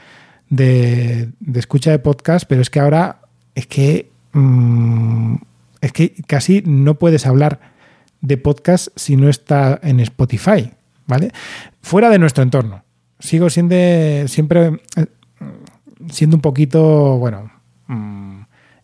de, 0.56 1.30
de 1.40 1.60
escucha 1.60 1.92
de 1.92 2.00
podcast, 2.00 2.46
pero 2.48 2.62
es 2.62 2.70
que 2.70 2.80
ahora 2.80 3.22
es 3.56 3.68
que, 3.68 4.12
mm, 4.34 5.36
es 5.82 5.92
que 5.92 6.14
casi 6.28 6.62
no 6.66 6.96
puedes 6.96 7.26
hablar 7.26 7.60
de 8.22 8.38
podcast 8.38 8.90
si 8.96 9.16
no 9.16 9.30
está 9.30 9.80
en 9.84 10.00
Spotify, 10.00 10.72
¿vale? 11.08 11.32
Fuera 11.82 12.10
de 12.10 12.20
nuestro 12.20 12.44
entorno. 12.44 12.84
Sigo 13.20 13.50
siendo 13.50 13.76
siempre 14.28 14.80
eh, 14.96 15.06
siendo 16.10 16.38
un 16.38 16.42
poquito, 16.42 17.18
bueno, 17.18 17.52
mm, 17.88 18.33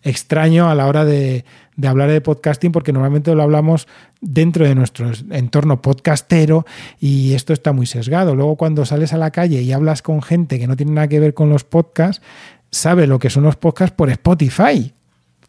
extraño 0.04 0.70
a 0.70 0.76
la 0.76 0.88
hora 0.88 1.06
de, 1.06 1.46
hablar 1.84 2.10
de 2.10 2.22
podcasting 2.22 2.72
porque 2.72 2.94
normalmente 2.94 3.34
lo 3.34 3.44
hablamos 3.44 3.88
dentro 4.22 4.66
de 4.66 4.76
nuestro 4.76 5.12
entorno 5.32 5.82
podcastero 5.82 6.66
y 7.00 7.34
esto 7.34 7.54
está 7.54 7.74
muy 7.74 7.86
sesgado. 7.86 8.36
Luego 8.36 8.56
cuando 8.56 8.86
sales 8.86 9.14
a 9.14 9.18
la 9.18 9.32
calle 9.32 9.62
y 9.62 9.72
hablas 9.72 10.02
con 10.02 10.22
gente 10.22 10.60
que 10.60 10.68
no 10.68 10.76
tiene 10.76 10.94
nada 10.94 11.08
que 11.08 11.20
ver 11.20 11.34
con 11.34 11.50
los 11.50 11.64
podcasts, 11.64 12.24
sabe 12.72 13.08
lo 13.08 13.20
que 13.20 13.30
son 13.30 13.44
los 13.44 13.56
podcasts 13.56 13.96
por 13.96 14.10
Spotify. 14.10 14.94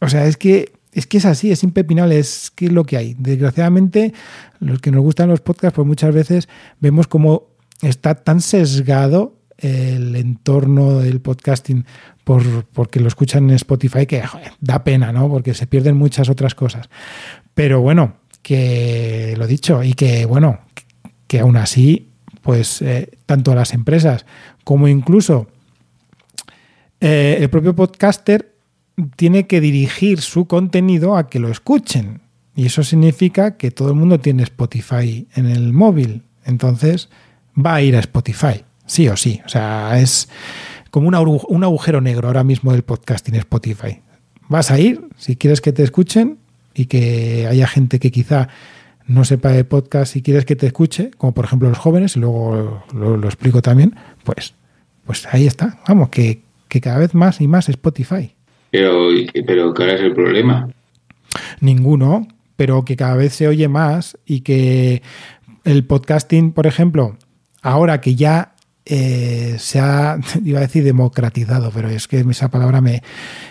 O 0.01 0.09
sea, 0.09 0.27
es 0.27 0.37
que 0.37 0.73
es 0.93 1.07
que 1.07 1.19
es 1.19 1.25
así, 1.25 1.53
es 1.53 1.63
impepinable, 1.63 2.19
es 2.19 2.51
que 2.51 2.67
es 2.67 2.73
lo 2.73 2.85
que 2.85 2.97
hay. 2.97 3.15
Desgraciadamente, 3.17 4.13
los 4.59 4.81
que 4.81 4.91
nos 4.91 5.03
gustan 5.03 5.29
los 5.29 5.41
podcasts, 5.41 5.77
pues 5.77 5.87
muchas 5.87 6.13
veces 6.13 6.49
vemos 6.81 7.07
cómo 7.07 7.45
está 7.81 8.17
tan 8.17 8.41
sesgado 8.41 9.40
el 9.61 10.17
entorno 10.17 11.01
del 11.01 11.21
podcasting 11.21 11.85
por, 12.25 12.65
porque 12.67 13.01
lo 13.01 13.09
escuchan 13.09 13.51
en 13.51 13.57
Spotify 13.57 14.07
que 14.07 14.23
da 14.61 14.85
pena, 14.85 15.13
¿no? 15.13 15.29
Porque 15.29 15.55
se 15.55 15.67
pierden 15.67 15.97
muchas 15.97 16.29
otras 16.29 16.55
cosas. 16.55 16.89
Pero 17.55 17.81
bueno, 17.81 18.17
que 18.43 19.35
lo 19.37 19.47
dicho, 19.47 19.83
y 19.83 19.95
que 19.95 20.25
bueno, 20.27 20.61
que 21.27 21.41
aún 21.41 21.57
así, 21.57 22.09
pues 22.43 22.83
eh, 22.83 23.11
tanto 23.27 23.55
las 23.55 23.75
empresas 23.75 24.27
como 24.65 24.89
incluso 24.89 25.49
eh, 27.01 27.39
el 27.41 27.51
propio 27.51 27.75
podcaster 27.75 28.55
tiene 29.17 29.47
que 29.47 29.61
dirigir 29.61 30.21
su 30.21 30.47
contenido 30.47 31.17
a 31.17 31.29
que 31.29 31.39
lo 31.39 31.49
escuchen. 31.49 32.21
Y 32.55 32.67
eso 32.67 32.83
significa 32.83 33.57
que 33.57 33.71
todo 33.71 33.89
el 33.89 33.95
mundo 33.95 34.21
tiene 34.21 34.43
Spotify 34.43 35.27
en 35.35 35.47
el 35.47 35.73
móvil. 35.73 36.25
Entonces 36.45 37.09
va 37.55 37.77
a 37.77 37.83
ir 37.83 37.97
a 37.97 38.01
Spotify, 38.01 38.65
sí 38.91 39.09
o 39.09 39.17
sí. 39.17 39.41
O 39.47 39.49
sea, 39.49 39.99
es 40.01 40.29
como 40.91 41.07
un, 41.07 41.15
agu- 41.15 41.45
un 41.49 41.63
agujero 41.63 42.01
negro 42.01 42.27
ahora 42.29 42.43
mismo 42.43 42.73
del 42.73 42.83
podcasting 42.83 43.37
Spotify. 43.37 44.01
Vas 44.49 44.73
a 44.73 44.81
ir 44.81 45.01
si 45.17 45.37
quieres 45.37 45.61
que 45.61 45.73
te 45.73 45.85
escuchen 45.85 46.39
y 46.75 46.87
que 46.87 47.47
haya 47.49 47.69
gente 47.69 48.01
que 48.01 48.11
quizá 48.11 48.49
no 49.07 49.25
sepa 49.25 49.51
de 49.51 49.63
podcast 49.65 50.17
y 50.17 50.23
quieres 50.23 50.45
que 50.45 50.57
te 50.57 50.67
escuche, 50.67 51.11
como 51.17 51.33
por 51.35 51.45
ejemplo 51.45 51.69
los 51.69 51.79
jóvenes, 51.79 52.17
y 52.17 52.21
luego 52.21 52.83
lo, 52.93 53.17
lo 53.17 53.27
explico 53.29 53.63
también, 53.63 53.95
pues, 54.25 54.55
pues 55.05 55.27
ahí 55.33 55.47
está. 55.47 55.79
Vamos, 55.89 56.09
que, 56.09 56.43
que 56.69 56.81
cada 56.81 56.99
vez 56.99 57.15
más 57.15 57.41
y 57.41 57.47
más 57.49 57.69
Spotify. 57.69 58.35
Pero, 58.73 59.09
pero 59.47 59.73
¿cuál 59.75 59.91
es 59.91 60.01
el 60.01 60.15
problema? 60.15 60.69
Ninguno, 61.61 62.27
pero 62.57 62.85
que 62.85 62.97
cada 62.97 63.15
vez 63.17 63.35
se 63.35 63.47
oye 63.49 63.69
más 63.69 64.19
y 64.27 64.41
que 64.41 65.03
el 65.65 65.85
podcasting, 65.85 66.53
por 66.53 66.67
ejemplo, 66.67 67.17
ahora 67.63 68.01
que 68.01 68.15
ya 68.17 68.55
eh, 68.93 69.55
se 69.59 69.79
ha, 69.79 70.19
iba 70.45 70.59
a 70.59 70.63
decir 70.63 70.83
democratizado, 70.83 71.71
pero 71.73 71.89
es 71.89 72.09
que 72.09 72.19
esa 72.29 72.51
palabra 72.51 72.81
me, 72.81 73.03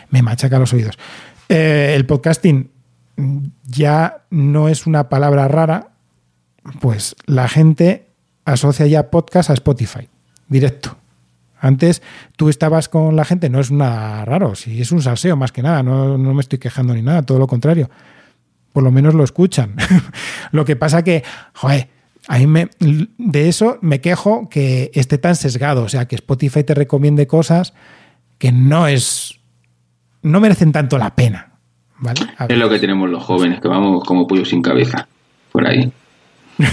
me 0.10 0.22
machaca 0.22 0.60
los 0.60 0.74
oídos. 0.74 1.00
Eh, 1.48 1.94
el 1.96 2.06
podcasting 2.06 2.70
ya 3.66 4.26
no 4.30 4.68
es 4.68 4.86
una 4.86 5.08
palabra 5.08 5.48
rara, 5.48 5.92
pues 6.82 7.16
la 7.26 7.48
gente 7.48 8.08
asocia 8.44 8.86
ya 8.86 9.10
podcast 9.10 9.50
a 9.50 9.54
Spotify, 9.54 10.10
directo. 10.50 10.98
Antes 11.62 12.02
tú 12.36 12.50
estabas 12.50 12.90
con 12.90 13.16
la 13.16 13.24
gente, 13.24 13.50
no 13.50 13.62
es 13.62 13.72
nada 13.72 14.26
raro, 14.26 14.56
si 14.56 14.82
es 14.82 14.92
un 14.92 15.02
salseo 15.02 15.38
más 15.38 15.54
que 15.54 15.62
nada, 15.62 15.84
no, 15.84 16.18
no 16.18 16.34
me 16.34 16.42
estoy 16.42 16.60
quejando 16.60 16.94
ni 16.94 17.02
nada, 17.02 17.22
todo 17.24 17.40
lo 17.40 17.48
contrario. 17.48 17.90
Por 18.74 18.84
lo 18.84 18.92
menos 18.92 19.14
lo 19.14 19.24
escuchan. 19.24 19.76
lo 20.52 20.64
que 20.64 20.76
pasa 20.76 21.04
que, 21.04 21.24
joder, 21.54 21.90
a 22.30 22.38
mí 22.38 22.46
me, 22.46 22.70
de 23.18 23.50
eso 23.50 23.80
me 23.82 24.02
quejo 24.02 24.50
que 24.50 24.92
esté 24.94 25.18
tan 25.18 25.36
sesgado, 25.36 25.82
o 25.82 25.90
sea, 25.90 26.08
que 26.08 26.14
Spotify 26.14 26.64
te 26.64 26.76
recomiende 26.76 27.26
cosas 27.26 27.74
que 28.38 28.52
no 28.52 28.86
es, 28.86 29.40
no 30.22 30.40
merecen 30.40 30.72
tanto 30.72 31.00
la 31.00 31.16
pena. 31.16 31.54
¿Vale? 31.98 32.22
Es 32.48 32.58
lo 32.58 32.70
que 32.70 32.78
tenemos 32.78 33.10
los 33.10 33.24
jóvenes, 33.24 33.60
que 33.60 33.68
vamos 33.68 34.04
como 34.06 34.28
pollos 34.28 34.48
sin 34.48 34.62
cabeza. 34.62 35.08
Por 35.52 35.68
ahí. 35.68 35.92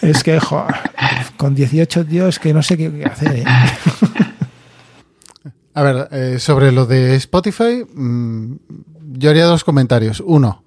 Es 0.00 0.22
que, 0.22 0.38
jo, 0.38 0.66
con 1.38 1.54
18 1.54 2.04
dios 2.04 2.38
que 2.38 2.52
no 2.52 2.62
sé 2.62 2.76
qué 2.76 3.04
hacer. 3.06 3.36
¿eh? 3.36 3.44
A 5.72 5.82
ver, 5.82 6.08
eh, 6.12 6.38
sobre 6.38 6.72
lo 6.72 6.84
de 6.84 7.16
Spotify, 7.16 7.86
mm, 7.90 8.54
yo 9.14 9.30
haría 9.30 9.46
dos 9.46 9.64
comentarios. 9.64 10.20
Uno, 10.20 10.64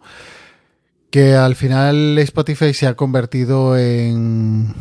que 1.10 1.34
al 1.34 1.56
final 1.56 2.17
Spotify 2.20 2.74
se 2.74 2.88
ha 2.88 2.96
convertido 2.96 3.78
en, 3.78 4.74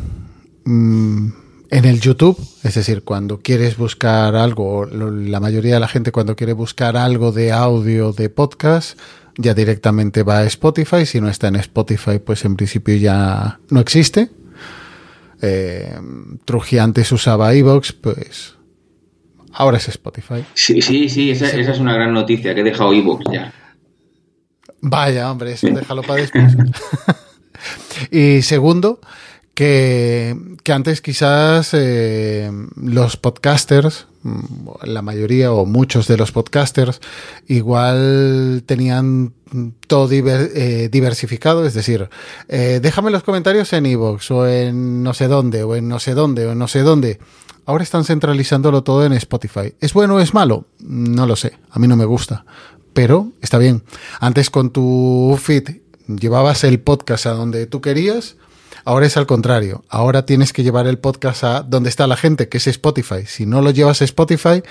mm, 0.65 1.33
en 1.69 1.85
el 1.85 1.99
YouTube, 1.99 2.37
es 2.63 2.75
decir, 2.75 3.03
cuando 3.03 3.39
quieres 3.39 3.77
buscar 3.77 4.35
algo, 4.35 4.85
la 4.85 5.39
mayoría 5.39 5.75
de 5.75 5.79
la 5.79 5.87
gente 5.87 6.11
cuando 6.11 6.35
quiere 6.35 6.53
buscar 6.53 6.97
algo 6.97 7.31
de 7.31 7.51
audio, 7.51 8.13
de 8.13 8.29
podcast, 8.29 8.97
ya 9.37 9.53
directamente 9.53 10.23
va 10.23 10.39
a 10.39 10.43
Spotify. 10.45 11.05
Si 11.05 11.21
no 11.21 11.29
está 11.29 11.47
en 11.47 11.57
Spotify, 11.57 12.19
pues 12.19 12.43
en 12.45 12.55
principio 12.55 12.95
ya 12.95 13.59
no 13.69 13.79
existe. 13.79 14.29
Eh, 15.41 15.95
Trujillo 16.45 16.83
antes 16.83 17.11
usaba 17.11 17.53
iVoox, 17.53 17.93
pues 17.93 18.55
ahora 19.53 19.77
es 19.77 19.87
Spotify. 19.89 20.43
Sí, 20.53 20.81
sí, 20.81 21.09
sí, 21.09 21.31
esa, 21.31 21.47
esa 21.47 21.71
es 21.71 21.79
una 21.79 21.93
gran 21.93 22.13
noticia 22.13 22.55
que 22.55 22.61
he 22.61 22.63
dejado 22.63 22.93
iVoox 22.93 23.23
ya. 23.31 23.53
Vaya, 24.81 25.31
hombre, 25.31 25.53
eso 25.53 25.67
déjalo 25.67 26.03
para 26.03 26.21
después. 26.21 26.55
y 28.11 28.41
segundo, 28.43 28.99
que, 29.53 30.35
que 30.63 30.71
antes 30.73 31.01
quizás 31.01 31.71
eh, 31.73 32.51
los 32.75 33.17
podcasters, 33.17 34.05
mm, 34.23 34.39
la 34.83 35.01
mayoría 35.01 35.51
o 35.51 35.65
muchos 35.65 36.07
de 36.07 36.17
los 36.17 36.31
podcasters, 36.31 37.01
igual 37.47 38.63
tenían 38.65 39.33
todo 39.87 40.07
diver- 40.09 40.51
eh, 40.53 40.89
diversificado, 40.91 41.65
es 41.65 41.73
decir, 41.73 42.09
eh, 42.47 42.79
déjame 42.81 43.09
los 43.11 43.23
comentarios 43.23 43.71
en 43.73 43.85
iVoox 43.87 44.29
o 44.31 44.47
en 44.47 45.01
no 45.03 45.13
sé 45.13 45.27
dónde, 45.27 45.63
o 45.63 45.75
en 45.75 45.87
no 45.87 45.99
sé 45.99 46.13
dónde, 46.13 46.45
o 46.45 46.51
en 46.51 46.59
no 46.59 46.67
sé 46.67 46.81
dónde. 46.81 47.19
Ahora 47.65 47.83
están 47.83 48.05
centralizándolo 48.05 48.81
todo 48.83 49.05
en 49.05 49.11
Spotify. 49.13 49.73
¿Es 49.81 49.93
bueno 49.93 50.15
o 50.15 50.19
es 50.21 50.33
malo? 50.33 50.67
No 50.79 51.25
lo 51.25 51.35
sé, 51.35 51.53
a 51.71 51.79
mí 51.79 51.87
no 51.87 51.97
me 51.97 52.05
gusta, 52.05 52.45
pero 52.97 53.31
está 53.43 53.59
bien. 53.59 53.83
Antes 54.19 54.49
con 54.49 54.71
tu 54.71 55.39
feed 55.39 55.81
llevabas 56.07 56.63
el 56.63 56.79
podcast 56.79 57.27
a 57.27 57.33
donde 57.33 57.67
tú 57.67 57.79
querías, 57.79 58.37
ahora 58.85 59.05
es 59.05 59.17
al 59.17 59.27
contrario. 59.27 59.83
Ahora 59.87 60.25
tienes 60.25 60.51
que 60.51 60.63
llevar 60.63 60.87
el 60.87 60.97
podcast 60.97 61.43
a 61.43 61.61
donde 61.61 61.89
está 61.89 62.07
la 62.07 62.17
gente, 62.17 62.49
que 62.49 62.57
es 62.57 62.65
Spotify. 62.65 63.27
Si 63.27 63.45
no 63.45 63.61
lo 63.61 63.69
llevas 63.69 64.01
a 64.01 64.05
Spotify, 64.05 64.63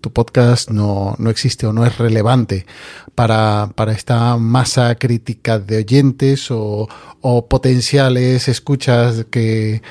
tu 0.00 0.10
podcast 0.14 0.70
no, 0.70 1.14
no 1.18 1.28
existe 1.28 1.66
o 1.66 1.74
no 1.74 1.84
es 1.84 1.98
relevante 1.98 2.64
para, 3.14 3.68
para 3.74 3.92
esta 3.92 4.38
masa 4.38 4.94
crítica 4.94 5.58
de 5.58 5.76
oyentes 5.76 6.50
o, 6.50 6.88
o 7.20 7.48
potenciales 7.48 8.48
escuchas 8.48 9.26
que, 9.30 9.82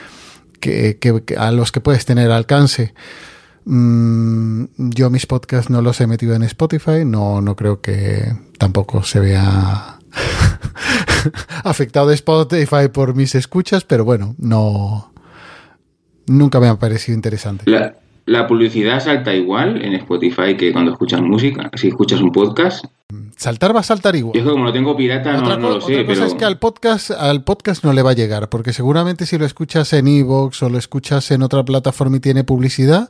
que, 0.59 1.23
a 1.37 1.51
los 1.51 1.71
que 1.71 1.79
puedes 1.79 2.05
tener 2.05 2.31
alcance. 2.31 2.95
Mm, 3.65 4.65
yo 4.77 5.09
mis 5.09 5.25
podcasts 5.25 5.69
no 5.69 5.81
los 5.81 5.99
he 6.01 6.07
metido 6.07 6.35
en 6.35 6.43
Spotify, 6.43 7.05
no, 7.05 7.41
no 7.41 7.55
creo 7.55 7.81
que 7.81 8.33
tampoco 8.57 9.03
se 9.03 9.19
vea 9.19 9.99
afectado 11.63 12.11
Spotify 12.11 12.87
por 12.91 13.15
mis 13.15 13.35
escuchas, 13.35 13.83
pero 13.83 14.05
bueno, 14.05 14.35
no. 14.37 15.11
Nunca 16.27 16.59
me 16.59 16.67
ha 16.67 16.79
parecido 16.79 17.15
interesante. 17.15 17.69
La, 17.69 17.95
la 18.25 18.47
publicidad 18.47 19.01
salta 19.03 19.33
igual 19.33 19.81
en 19.81 19.93
Spotify 19.95 20.55
que 20.57 20.71
cuando 20.71 20.91
escuchas 20.91 21.21
música. 21.21 21.69
Si 21.75 21.89
escuchas 21.89 22.21
un 22.21 22.31
podcast, 22.31 22.85
Saltar 23.35 23.75
va 23.75 23.81
a 23.81 23.83
saltar 23.83 24.15
igual. 24.15 24.37
yo 24.37 24.49
como 24.49 24.63
lo 24.63 24.71
tengo 24.73 24.95
pirata, 24.95 25.33
no, 25.33 25.39
otra 25.43 25.57
no 25.57 25.67
co- 25.67 25.73
lo 25.75 25.81
sé, 25.81 25.93
otra 25.93 26.05
cosa 26.05 26.13
pero 26.21 26.25
es 26.27 26.33
que 26.35 26.45
al 26.45 26.59
podcast, 26.59 27.11
al 27.11 27.43
podcast 27.43 27.83
no 27.83 27.91
le 27.93 28.01
va 28.01 28.11
a 28.11 28.15
llegar, 28.15 28.49
porque 28.49 28.71
seguramente 28.73 29.25
si 29.25 29.37
lo 29.37 29.45
escuchas 29.45 29.91
en 29.93 30.07
Evox 30.07 30.63
o 30.63 30.69
lo 30.69 30.77
escuchas 30.77 31.29
en 31.31 31.43
otra 31.43 31.63
plataforma 31.63 32.17
y 32.17 32.19
tiene 32.21 32.43
publicidad, 32.43 33.09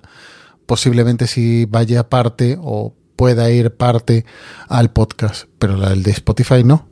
posiblemente 0.66 1.28
si 1.28 1.66
vaya 1.66 2.10
parte 2.10 2.58
o 2.60 2.96
pueda 3.16 3.50
ir 3.52 3.72
parte 3.72 4.26
al 4.68 4.92
podcast, 4.92 5.46
pero 5.60 5.78
la 5.78 5.96
de 5.96 6.12
Spotify 6.12 6.64
no. 6.64 6.90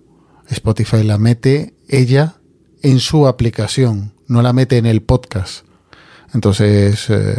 Spotify 0.50 1.04
la 1.04 1.18
mete 1.18 1.74
ella 1.88 2.36
en 2.82 3.00
su 3.00 3.28
aplicación, 3.28 4.14
no 4.28 4.42
la 4.42 4.54
mete 4.54 4.78
en 4.78 4.86
el 4.86 5.02
podcast. 5.02 5.66
Entonces, 6.34 7.10
eh, 7.10 7.38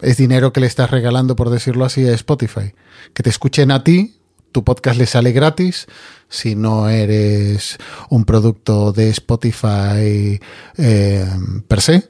es 0.00 0.16
dinero 0.16 0.52
que 0.52 0.60
le 0.60 0.66
estás 0.66 0.90
regalando, 0.90 1.36
por 1.36 1.50
decirlo 1.50 1.84
así, 1.84 2.06
a 2.06 2.14
Spotify. 2.14 2.74
Que 3.14 3.22
te 3.22 3.30
escuchen 3.30 3.70
a 3.70 3.84
ti, 3.84 4.16
tu 4.52 4.64
podcast 4.64 4.98
le 4.98 5.06
sale 5.06 5.32
gratis. 5.32 5.86
Si 6.28 6.54
no 6.54 6.88
eres 6.88 7.78
un 8.08 8.24
producto 8.24 8.92
de 8.92 9.10
Spotify 9.10 10.40
eh, 10.76 11.26
per 11.68 11.80
se. 11.80 12.08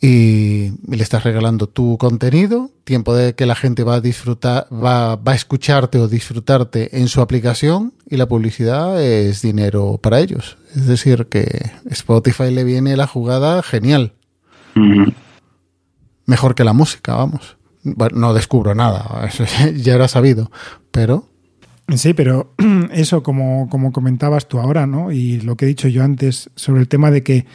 Y 0.00 0.70
le 0.86 1.02
estás 1.02 1.24
regalando 1.24 1.66
tu 1.68 1.98
contenido, 1.98 2.70
tiempo 2.84 3.16
de 3.16 3.34
que 3.34 3.46
la 3.46 3.56
gente 3.56 3.82
va 3.82 3.96
a 3.96 4.00
disfrutar, 4.00 4.68
va, 4.72 5.16
va 5.16 5.32
a 5.32 5.34
escucharte 5.34 5.98
o 5.98 6.06
disfrutarte 6.06 7.00
en 7.00 7.08
su 7.08 7.20
aplicación 7.20 7.94
y 8.08 8.16
la 8.16 8.26
publicidad 8.26 9.02
es 9.02 9.42
dinero 9.42 9.98
para 10.00 10.20
ellos. 10.20 10.56
Es 10.76 10.86
decir, 10.86 11.26
que 11.26 11.72
Spotify 11.90 12.52
le 12.52 12.62
viene 12.62 12.96
la 12.96 13.08
jugada 13.08 13.62
genial. 13.64 14.12
Mejor 16.26 16.54
que 16.54 16.62
la 16.62 16.72
música, 16.72 17.16
vamos. 17.16 17.56
Bueno, 17.82 18.18
no 18.20 18.34
descubro 18.34 18.76
nada, 18.76 19.26
eso 19.28 19.44
ya 19.74 19.94
era 19.94 20.06
sabido, 20.06 20.50
pero 20.92 21.26
Sí, 21.96 22.12
pero 22.12 22.52
eso, 22.92 23.22
como, 23.22 23.68
como 23.70 23.92
comentabas 23.92 24.46
tú 24.46 24.58
ahora, 24.58 24.86
¿no? 24.86 25.10
Y 25.10 25.40
lo 25.40 25.56
que 25.56 25.64
he 25.64 25.68
dicho 25.68 25.88
yo 25.88 26.04
antes 26.04 26.50
sobre 26.54 26.80
el 26.80 26.88
tema 26.88 27.10
de 27.10 27.22
que 27.22 27.46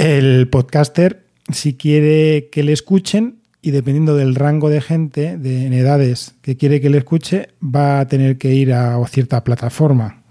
el 0.00 0.48
podcaster, 0.48 1.26
si 1.52 1.74
quiere 1.74 2.48
que 2.50 2.62
le 2.62 2.72
escuchen, 2.72 3.40
y 3.60 3.70
dependiendo 3.70 4.16
del 4.16 4.34
rango 4.34 4.70
de 4.70 4.80
gente, 4.80 5.36
de 5.36 5.66
en 5.66 5.74
edades 5.74 6.34
que 6.40 6.56
quiere 6.56 6.80
que 6.80 6.88
le 6.88 6.96
escuche, 6.98 7.50
va 7.62 8.00
a 8.00 8.08
tener 8.08 8.38
que 8.38 8.54
ir 8.54 8.72
a 8.72 8.98
cierta 9.08 9.44
plataforma. 9.44 10.22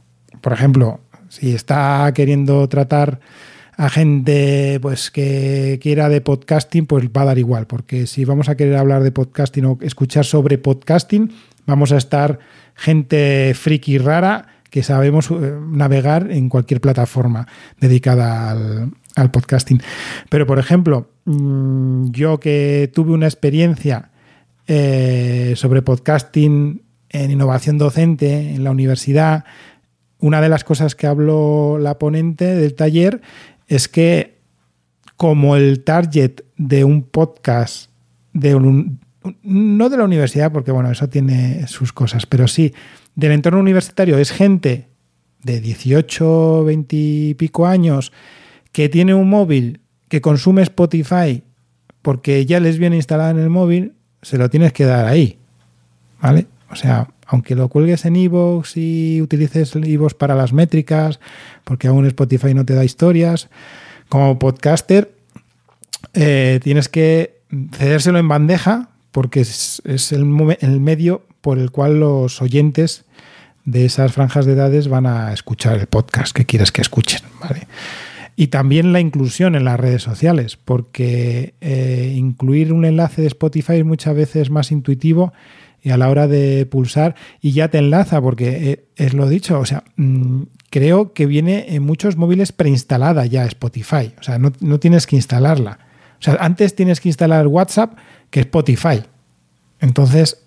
Por 0.42 0.54
ejemplo, 0.54 1.02
si 1.28 1.54
está 1.54 2.12
queriendo 2.16 2.68
tratar 2.68 3.20
a 3.78 3.90
gente 3.90 4.80
pues 4.82 5.12
que 5.12 5.78
quiera 5.80 6.10
de 6.10 6.22
podcasting, 6.22 6.88
pues 6.88 7.06
va 7.16 7.22
a 7.22 7.26
dar 7.26 7.38
igual, 7.38 7.68
porque 7.68 8.08
si 8.08 8.26
vamos 8.26 8.50
a 8.50 8.56
querer 8.56 8.76
hablar 8.76 9.04
de 9.04 9.12
podcasting 9.12 9.66
o 9.66 9.78
escuchar 9.82 10.26
sobre 10.26 10.58
podcasting, 10.58 11.32
vamos 11.68 11.92
a 11.92 11.98
estar 11.98 12.40
gente 12.74 13.54
friki 13.54 14.00
rara 14.00 14.48
que 14.72 14.82
sabemos 14.82 15.30
eh, 15.30 15.54
navegar 15.72 16.32
en 16.32 16.50
cualquier 16.50 16.82
plataforma 16.82 17.48
dedicada 17.80 18.52
al, 18.52 18.92
al 19.20 19.32
podcasting. 19.32 19.82
Pero, 20.30 20.46
por 20.46 20.60
ejemplo, 20.60 21.10
mm, 21.26 22.12
yo 22.12 22.40
que 22.40 22.92
tuve 22.94 23.12
una 23.12 23.28
experiencia 23.28 24.12
eh, 24.68 25.54
sobre 25.56 25.82
podcasting 25.82 26.84
en 27.10 27.32
innovación 27.32 27.78
docente 27.78 28.54
en 28.54 28.64
la 28.64 28.72
universidad, 28.72 29.46
una 30.20 30.42
de 30.42 30.50
las 30.50 30.64
cosas 30.64 30.96
que 30.96 31.08
habló 31.08 31.78
la 31.80 31.98
ponente 31.98 32.56
del 32.56 32.76
taller 32.76 33.22
es 33.68 33.88
que 33.88 34.40
como 35.16 35.56
el 35.56 35.84
target 35.84 36.42
de 36.58 36.84
un 36.84 37.04
podcast 37.04 37.90
de 38.34 38.56
un, 38.56 39.00
no 39.44 39.90
de 39.90 39.98
la 39.98 40.04
universidad, 40.04 40.52
porque 40.52 40.72
bueno, 40.72 40.92
eso 40.92 41.10
tiene 41.10 41.68
sus 41.68 41.92
cosas, 41.94 42.26
pero 42.26 42.48
sí 42.48 42.74
del 43.16 43.32
entorno 43.32 43.60
universitario 43.60 44.18
es 44.18 44.32
gente 44.32 44.88
de 45.44 45.60
18, 45.60 46.64
20 46.64 46.96
y 46.96 47.34
pico 47.34 47.66
años 47.66 48.12
que 48.72 48.90
tiene 48.90 49.14
un 49.14 49.30
móvil 49.30 49.82
que 50.08 50.22
consume 50.22 50.62
Spotify 50.64 51.44
porque 52.02 52.46
ya 52.46 52.60
les 52.60 52.78
viene 52.78 52.96
instalada 52.96 53.32
en 53.32 53.40
el 53.40 53.50
móvil, 53.50 53.94
se 54.22 54.38
lo 54.38 54.50
tienes 54.50 54.74
que 54.74 54.86
dar 54.86 55.06
ahí. 55.06 55.38
¿Vale? 56.22 56.48
O 56.72 56.76
sea, 56.76 57.10
aunque 57.26 57.56
lo 57.56 57.70
cuelgues 57.70 58.06
en 58.06 58.16
iVoox 58.16 58.78
y 58.78 59.22
utilices 59.22 59.76
iVoox 59.76 60.14
para 60.14 60.36
las 60.36 60.54
métricas, 60.54 61.20
porque 61.64 61.88
aún 61.88 62.06
Spotify 62.06 62.54
no 62.54 62.66
te 62.66 62.74
da 62.74 62.84
historias, 62.84 63.50
como 64.10 64.40
podcaster 64.40 65.12
eh, 66.14 66.60
tienes 66.64 66.90
que 66.90 67.42
cedérselo 67.72 68.20
en 68.20 68.28
bandeja 68.28 68.90
porque 69.12 69.42
es, 69.42 69.82
el, 70.12 70.58
el 70.60 70.80
medio 70.80 71.26
por 71.42 71.60
el 71.60 71.72
cual 71.72 72.00
los 72.00 72.42
oyentes 72.42 73.06
de 73.66 73.86
esas 73.86 74.14
franjas 74.14 74.46
de 74.46 74.54
edades 74.54 74.88
van 74.88 75.06
a 75.06 75.34
escuchar 75.34 75.78
el 75.78 75.88
podcast 75.88 76.36
que 76.36 76.46
quieres 76.46 76.72
que 76.72 76.82
escuchen, 76.82 77.22
¿vale? 77.40 77.68
Y 78.42 78.48
también 78.48 78.94
la 78.94 79.02
inclusión 79.02 79.54
en 79.56 79.66
las 79.66 79.78
redes 79.78 80.02
sociales, 80.02 80.56
porque 80.56 81.56
eh, 81.60 82.14
incluir 82.16 82.72
un 82.72 82.86
enlace 82.86 83.22
de 83.22 83.28
Spotify 83.28 83.74
es 83.74 83.84
muchas 83.86 84.16
veces 84.16 84.50
más 84.50 84.72
intuitivo 84.72 85.34
y 85.82 85.90
a 85.90 85.98
la 85.98 86.08
hora 86.10 86.26
de 86.26 86.66
pulsar 86.66 87.16
y 87.42 87.52
ya 87.52 87.68
te 87.68 87.80
enlaza, 87.80 88.22
porque 88.22 88.72
eh, 88.72 88.86
es 88.96 89.14
lo 89.14 89.28
dicho, 89.28 89.60
o 89.60 89.66
sea, 89.66 89.84
mm, 89.98 90.44
creo 90.70 91.12
que 91.12 91.26
viene 91.26 91.76
en 91.76 91.84
muchos 91.84 92.16
móviles 92.16 92.54
preinstalada 92.54 93.26
ya 93.26 93.44
Spotify, 93.44 94.14
o 94.18 94.24
sea, 94.24 94.40
no, 94.40 94.54
no 94.62 94.80
tienes 94.80 95.06
que 95.06 95.18
instalarla. 95.18 95.80
O 96.20 96.22
sea, 96.22 96.38
antes 96.40 96.76
tienes 96.76 97.02
que 97.02 97.10
instalar 97.10 97.46
WhatsApp 97.46 97.98
que 98.30 98.40
Spotify. 98.40 99.02
Entonces, 99.82 100.46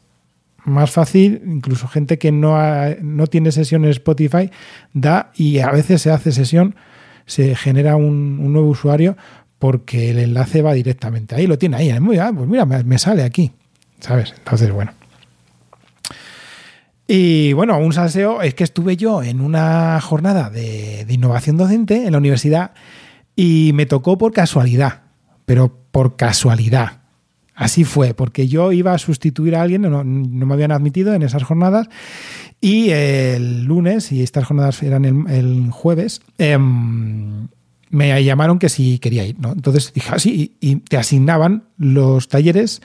más 0.64 0.90
fácil, 0.90 1.42
incluso 1.44 1.88
gente 1.88 2.16
que 2.18 2.32
no, 2.32 2.56
ha- 2.56 2.94
no 3.02 3.26
tiene 3.26 3.52
sesión 3.52 3.84
en 3.84 3.90
Spotify, 3.90 4.50
da 4.94 5.30
y 5.34 5.58
a 5.58 5.70
veces 5.70 6.00
se 6.00 6.10
hace 6.10 6.32
sesión, 6.32 6.74
se 7.26 7.54
genera 7.54 7.96
un, 7.96 8.52
nuevo 8.52 8.68
usuario 8.68 9.16
porque 9.58 10.10
el 10.10 10.18
enlace 10.18 10.62
va 10.62 10.72
directamente 10.72 11.34
ahí, 11.34 11.46
lo 11.46 11.58
tiene 11.58 11.76
ahí. 11.76 12.00
Muy, 12.00 12.18
ah, 12.18 12.32
pues 12.34 12.48
mira, 12.48 12.66
me, 12.66 12.82
me 12.84 12.98
sale 12.98 13.22
aquí, 13.22 13.52
¿sabes? 14.00 14.34
Entonces, 14.36 14.70
bueno. 14.72 14.92
Y 17.06 17.52
bueno, 17.52 17.78
un 17.78 17.92
salseo 17.92 18.42
es 18.42 18.54
que 18.54 18.64
estuve 18.64 18.96
yo 18.96 19.22
en 19.22 19.40
una 19.40 20.00
jornada 20.00 20.50
de, 20.50 21.04
de 21.04 21.14
innovación 21.14 21.56
docente 21.56 22.06
en 22.06 22.12
la 22.12 22.18
universidad 22.18 22.72
y 23.36 23.72
me 23.74 23.86
tocó 23.86 24.18
por 24.18 24.32
casualidad, 24.32 25.02
pero 25.44 25.76
por 25.90 26.16
casualidad. 26.16 27.01
Así 27.62 27.84
fue, 27.84 28.12
porque 28.12 28.48
yo 28.48 28.72
iba 28.72 28.92
a 28.92 28.98
sustituir 28.98 29.54
a 29.54 29.62
alguien, 29.62 29.82
no, 29.82 30.02
me 30.02 30.52
habían 30.52 30.72
admitido 30.72 31.14
en 31.14 31.22
esas 31.22 31.44
jornadas, 31.44 31.88
y 32.60 32.90
el 32.90 33.64
lunes, 33.64 34.10
y 34.10 34.20
estas 34.22 34.46
jornadas 34.46 34.82
eran 34.82 35.04
el, 35.04 35.70
jueves, 35.70 36.22
em, 36.38 37.46
me 37.88 38.24
llamaron 38.24 38.58
que 38.58 38.68
si 38.68 38.98
quería 38.98 39.24
ir, 39.24 39.38
¿no? 39.38 39.52
Entonces 39.52 39.92
dije, 39.92 40.10
así, 40.12 40.52
y, 40.60 40.70
y 40.72 40.76
te 40.76 40.96
asignaban 40.96 41.64
los 41.78 42.26
talleres 42.26 42.82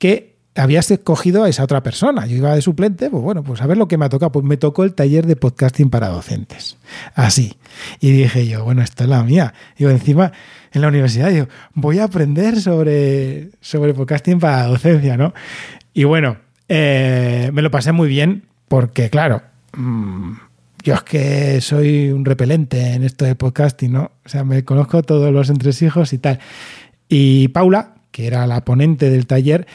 que 0.00 0.35
habías 0.56 0.90
escogido 0.90 1.44
a 1.44 1.48
esa 1.48 1.64
otra 1.64 1.82
persona. 1.82 2.26
Yo 2.26 2.36
iba 2.36 2.54
de 2.54 2.62
suplente, 2.62 3.10
pues 3.10 3.22
bueno, 3.22 3.42
pues 3.42 3.60
a 3.62 3.66
ver 3.66 3.76
lo 3.76 3.88
que 3.88 3.98
me 3.98 4.06
ha 4.06 4.08
tocado. 4.08 4.32
Pues 4.32 4.44
me 4.44 4.56
tocó 4.56 4.84
el 4.84 4.94
taller 4.94 5.26
de 5.26 5.36
podcasting 5.36 5.90
para 5.90 6.08
docentes. 6.08 6.78
Así. 7.14 7.56
Y 8.00 8.10
dije 8.12 8.46
yo, 8.46 8.64
bueno, 8.64 8.82
esta 8.82 9.04
es 9.04 9.10
la 9.10 9.22
mía. 9.22 9.54
Digo, 9.78 9.90
encima, 9.90 10.32
en 10.72 10.80
la 10.80 10.88
universidad, 10.88 11.30
digo, 11.30 11.48
voy 11.74 11.98
a 11.98 12.04
aprender 12.04 12.60
sobre, 12.60 13.50
sobre 13.60 13.94
podcasting 13.94 14.38
para 14.38 14.66
docencia, 14.66 15.16
¿no? 15.16 15.34
Y 15.92 16.04
bueno, 16.04 16.38
eh, 16.68 17.50
me 17.52 17.62
lo 17.62 17.70
pasé 17.70 17.92
muy 17.92 18.08
bien 18.08 18.44
porque, 18.68 19.10
claro, 19.10 19.42
mmm, 19.76 20.32
yo 20.82 20.94
es 20.94 21.02
que 21.02 21.60
soy 21.60 22.10
un 22.10 22.24
repelente 22.24 22.92
en 22.92 23.02
esto 23.02 23.24
de 23.24 23.34
podcasting, 23.34 23.92
¿no? 23.92 24.12
O 24.24 24.28
sea, 24.28 24.44
me 24.44 24.64
conozco 24.64 25.02
todos 25.02 25.32
los 25.32 25.50
entresijos 25.50 26.12
y 26.12 26.18
tal. 26.18 26.38
Y 27.08 27.48
Paula, 27.48 27.94
que 28.10 28.26
era 28.26 28.46
la 28.46 28.64
ponente 28.64 29.10
del 29.10 29.26
taller, 29.26 29.66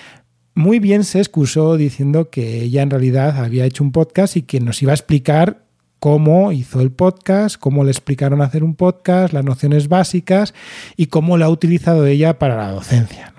muy 0.53 0.79
bien 0.79 1.03
se 1.03 1.19
excusó 1.19 1.77
diciendo 1.77 2.29
que 2.29 2.61
ella 2.61 2.81
en 2.81 2.89
realidad 2.89 3.43
había 3.43 3.65
hecho 3.65 3.83
un 3.83 3.91
podcast 3.91 4.35
y 4.35 4.41
que 4.41 4.59
nos 4.59 4.81
iba 4.81 4.91
a 4.91 4.95
explicar 4.95 5.63
cómo 5.99 6.51
hizo 6.51 6.81
el 6.81 6.91
podcast, 6.91 7.57
cómo 7.57 7.83
le 7.83 7.91
explicaron 7.91 8.41
hacer 8.41 8.63
un 8.63 8.75
podcast, 8.75 9.33
las 9.33 9.45
nociones 9.45 9.87
básicas 9.87 10.53
y 10.97 11.05
cómo 11.05 11.37
lo 11.37 11.45
ha 11.45 11.49
utilizado 11.49 12.05
ella 12.07 12.39
para 12.39 12.57
la 12.57 12.71
docencia. 12.71 13.33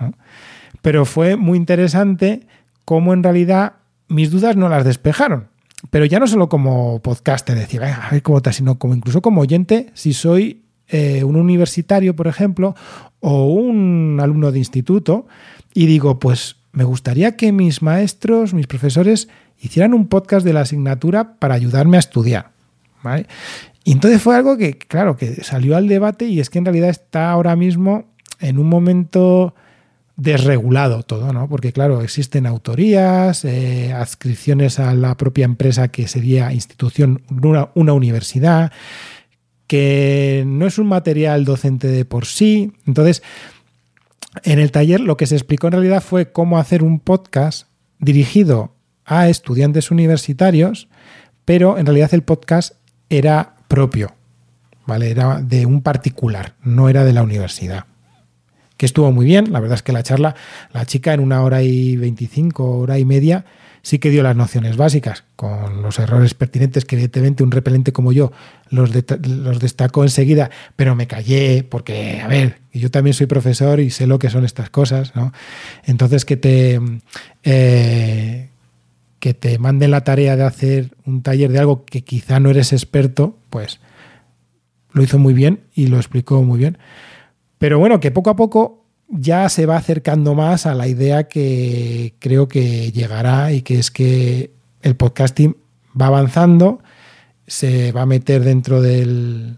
Pero 0.81 1.05
fue 1.05 1.35
muy 1.35 1.57
interesante 1.57 2.47
cómo 2.85 3.13
en 3.13 3.21
realidad 3.21 3.73
mis 4.07 4.31
dudas 4.31 4.55
no 4.55 4.69
las 4.69 4.85
despejaron. 4.85 5.47
Pero 5.89 6.05
ya 6.05 6.19
no 6.19 6.27
solo 6.27 6.47
como 6.47 6.99
podcaster, 7.01 7.57
decir, 7.57 7.83
a 7.83 8.09
ver 8.09 8.21
cómo 8.21 8.37
está, 8.37 8.53
sino 8.53 8.79
como 8.79 8.95
incluso 8.95 9.21
como 9.21 9.41
oyente, 9.41 9.91
si 9.93 10.13
soy 10.13 10.63
eh, 10.87 11.23
un 11.23 11.35
universitario, 11.35 12.15
por 12.15 12.27
ejemplo, 12.27 12.75
o 13.19 13.47
un 13.47 14.19
alumno 14.21 14.51
de 14.51 14.59
instituto, 14.59 15.27
y 15.73 15.85
digo, 15.85 16.19
pues 16.19 16.55
me 16.73 16.83
gustaría 16.83 17.37
que 17.37 17.51
mis 17.51 17.81
maestros, 17.81 18.53
mis 18.53 18.67
profesores, 18.67 19.29
hicieran 19.59 19.93
un 19.93 20.07
podcast 20.07 20.45
de 20.45 20.53
la 20.53 20.61
asignatura 20.61 21.35
para 21.35 21.55
ayudarme 21.55 21.97
a 21.97 22.01
estudiar. 22.01 22.51
¿vale? 23.01 23.27
Y 23.83 23.91
entonces 23.91 24.21
fue 24.21 24.35
algo 24.35 24.57
que, 24.57 24.77
claro, 24.77 25.15
que 25.15 25.43
salió 25.43 25.77
al 25.77 25.87
debate 25.87 26.25
y 26.25 26.39
es 26.39 26.49
que 26.49 26.57
en 26.57 26.65
realidad 26.65 26.89
está 26.89 27.31
ahora 27.31 27.55
mismo 27.55 28.05
en 28.39 28.57
un 28.57 28.67
momento 28.67 29.53
desregulado 30.15 31.03
todo, 31.03 31.33
¿no? 31.33 31.49
Porque 31.49 31.73
claro, 31.73 32.01
existen 32.01 32.45
autorías, 32.45 33.45
eh, 33.45 33.93
adscripciones 33.93 34.79
a 34.79 34.93
la 34.93 35.15
propia 35.17 35.45
empresa 35.45 35.87
que 35.87 36.07
sería 36.07 36.53
institución, 36.53 37.23
una, 37.29 37.69
una, 37.73 37.93
universidad, 37.93 38.71
que 39.67 40.43
no 40.45 40.67
es 40.67 40.77
un 40.77 40.87
material 40.87 41.45
docente 41.45 41.87
de 41.87 42.05
por 42.05 42.25
sí. 42.25 42.73
Entonces, 42.85 43.23
en 44.43 44.59
el 44.59 44.71
taller 44.71 44.99
lo 44.99 45.17
que 45.17 45.27
se 45.27 45.35
explicó 45.35 45.67
en 45.67 45.73
realidad 45.73 46.01
fue 46.01 46.31
cómo 46.31 46.57
hacer 46.57 46.83
un 46.83 46.99
podcast 46.99 47.67
dirigido 47.99 48.75
a 49.05 49.29
estudiantes 49.29 49.91
universitarios, 49.91 50.87
pero 51.45 51.77
en 51.77 51.85
realidad 51.85 52.13
el 52.13 52.23
podcast 52.23 52.75
era 53.09 53.55
propio, 53.67 54.15
¿vale? 54.85 55.11
Era 55.11 55.41
de 55.41 55.65
un 55.65 55.81
particular, 55.81 56.55
no 56.63 56.89
era 56.89 57.03
de 57.03 57.13
la 57.13 57.23
universidad. 57.23 57.85
Que 58.77 58.85
estuvo 58.85 59.11
muy 59.11 59.25
bien, 59.25 59.51
la 59.51 59.59
verdad 59.59 59.75
es 59.75 59.83
que 59.83 59.91
la 59.91 60.03
charla, 60.03 60.35
la 60.71 60.85
chica 60.85 61.13
en 61.13 61.19
una 61.19 61.43
hora 61.43 61.61
y 61.61 61.95
veinticinco, 61.95 62.79
hora 62.79 62.97
y 62.97 63.05
media, 63.05 63.45
sí 63.83 63.99
que 63.99 64.09
dio 64.09 64.23
las 64.23 64.35
nociones 64.35 64.77
básicas, 64.77 65.25
con 65.35 65.81
los 65.83 65.99
errores 65.99 66.33
pertinentes 66.33 66.85
que 66.85 66.95
evidentemente 66.95 67.43
un 67.43 67.51
repelente 67.51 67.91
como 67.91 68.13
yo 68.13 68.31
los, 68.69 68.91
los 69.27 69.59
destacó 69.59 70.03
enseguida, 70.03 70.49
pero 70.75 70.95
me 70.95 71.05
callé 71.05 71.63
porque, 71.69 72.21
a 72.21 72.27
ver, 72.27 72.59
yo 72.73 72.89
también 72.89 73.13
soy 73.13 73.27
profesor 73.27 73.81
y 73.81 73.91
sé 73.91 74.07
lo 74.07 74.19
que 74.19 74.29
son 74.29 74.45
estas 74.45 74.69
cosas, 74.69 75.15
¿no? 75.15 75.31
Entonces 75.85 76.25
que 76.25 76.37
te... 76.37 76.79
Eh, 77.43 78.49
que 79.19 79.33
te 79.33 79.57
manden 79.57 79.91
la 79.91 80.03
tarea 80.03 80.35
de 80.35 80.43
hacer 80.43 80.89
un 81.05 81.23
taller 81.23 81.49
de 81.49 81.59
algo 81.59 81.85
que 81.85 82.03
quizá 82.03 82.41
no 82.41 82.49
eres 82.49 82.73
experto, 82.73 83.37
pues 83.49 83.79
lo 84.91 85.01
hizo 85.01 85.17
muy 85.17 85.33
bien 85.33 85.61
y 85.73 85.87
lo 85.87 85.95
explicó 85.95 86.43
muy 86.43 86.59
bien. 86.59 86.77
Pero 87.57 87.79
bueno, 87.79 88.01
que 88.01 88.11
poco 88.11 88.31
a 88.31 88.35
poco 88.35 88.82
ya 89.15 89.47
se 89.49 89.65
va 89.65 89.77
acercando 89.77 90.33
más 90.33 90.65
a 90.65 90.73
la 90.73 90.87
idea 90.87 91.27
que 91.27 92.15
creo 92.19 92.47
que 92.47 92.91
llegará 92.91 93.51
y 93.51 93.61
que 93.61 93.77
es 93.77 93.91
que 93.91 94.51
el 94.81 94.95
podcasting 94.95 95.55
va 95.99 96.07
avanzando, 96.07 96.81
se 97.45 97.91
va 97.91 98.01
a 98.01 98.05
meter 98.05 98.43
dentro 98.43 98.81
del, 98.81 99.57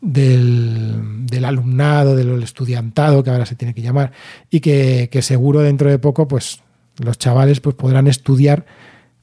del, 0.00 1.44
alumnado, 1.44 2.16
del 2.16 2.42
estudiantado, 2.42 3.22
que 3.22 3.30
ahora 3.30 3.46
se 3.46 3.54
tiene 3.54 3.74
que 3.74 3.82
llamar, 3.82 4.12
y 4.50 4.60
que, 4.60 5.08
seguro 5.22 5.60
dentro 5.60 5.88
de 5.88 5.98
poco, 5.98 6.26
pues 6.26 6.60
los 6.98 7.18
chavales 7.18 7.60
pues, 7.60 7.76
podrán 7.76 8.08
estudiar 8.08 8.66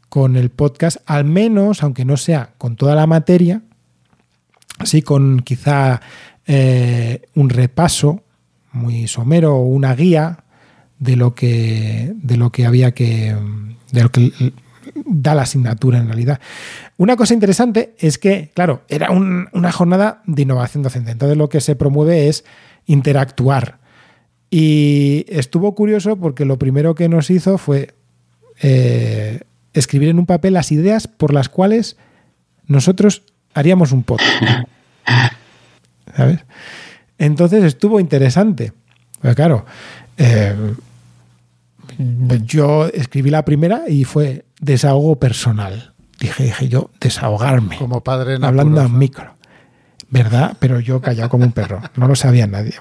con 0.07 0.37
el 0.37 0.49
podcast, 0.49 0.97
al 1.05 1.25
menos, 1.25 1.83
aunque 1.83 2.05
no 2.05 2.17
sea 2.17 2.53
con 2.57 2.75
toda 2.75 2.95
la 2.95 3.07
materia, 3.07 3.61
así 4.77 5.01
con 5.01 5.41
quizá 5.41 6.01
eh, 6.45 7.23
un 7.35 7.49
repaso 7.49 8.22
muy 8.73 9.07
somero 9.07 9.55
o 9.55 9.61
una 9.61 9.95
guía 9.95 10.43
de 10.99 11.15
lo 11.15 11.35
que, 11.35 12.13
de 12.15 12.37
lo 12.37 12.51
que 12.51 12.65
había 12.65 12.91
que, 12.93 13.35
de 13.91 14.03
lo 14.03 14.09
que 14.09 14.31
da 15.05 15.35
la 15.35 15.43
asignatura 15.43 15.99
en 15.99 16.07
realidad. 16.07 16.39
Una 16.97 17.15
cosa 17.15 17.33
interesante 17.33 17.95
es 17.99 18.17
que, 18.17 18.51
claro, 18.53 18.81
era 18.89 19.11
un, 19.11 19.47
una 19.53 19.71
jornada 19.71 20.21
de 20.25 20.41
innovación 20.41 20.83
docente, 20.83 21.11
entonces 21.11 21.37
lo 21.37 21.49
que 21.49 21.61
se 21.61 21.75
promueve 21.75 22.27
es 22.27 22.45
interactuar. 22.85 23.79
Y 24.49 25.25
estuvo 25.29 25.73
curioso 25.73 26.17
porque 26.17 26.45
lo 26.45 26.59
primero 26.59 26.93
que 26.95 27.09
nos 27.09 27.29
hizo 27.31 27.57
fue 27.57 27.95
eh, 28.61 29.41
escribir 29.73 30.09
en 30.09 30.19
un 30.19 30.25
papel 30.25 30.53
las 30.53 30.71
ideas 30.71 31.07
por 31.07 31.33
las 31.33 31.49
cuales 31.49 31.97
nosotros 32.67 33.23
haríamos 33.53 33.91
un 33.91 34.03
podcast. 34.03 34.43
¿Sabes? 36.15 36.39
Entonces 37.17 37.63
estuvo 37.63 37.99
interesante. 37.99 38.73
Pero 39.21 39.35
claro, 39.35 39.65
eh, 40.17 40.53
yo 42.45 42.87
escribí 42.87 43.29
la 43.29 43.45
primera 43.45 43.83
y 43.87 44.03
fue 44.03 44.45
desahogo 44.59 45.17
personal. 45.17 45.93
Dije, 46.19 46.43
dije 46.43 46.69
yo, 46.69 46.89
desahogarme. 46.99 47.77
Como 47.77 48.01
padre 48.03 48.37
Hablando 48.41 48.81
al 48.81 48.89
micro. 48.89 49.35
¿Verdad? 50.13 50.55
Pero 50.59 50.79
yo 50.79 51.01
callado 51.01 51.27
como 51.27 51.43
un 51.43 51.53
perro, 51.53 51.81
no 51.95 52.07
lo 52.07 52.15
sabía 52.15 52.45
nadie. 52.45 52.73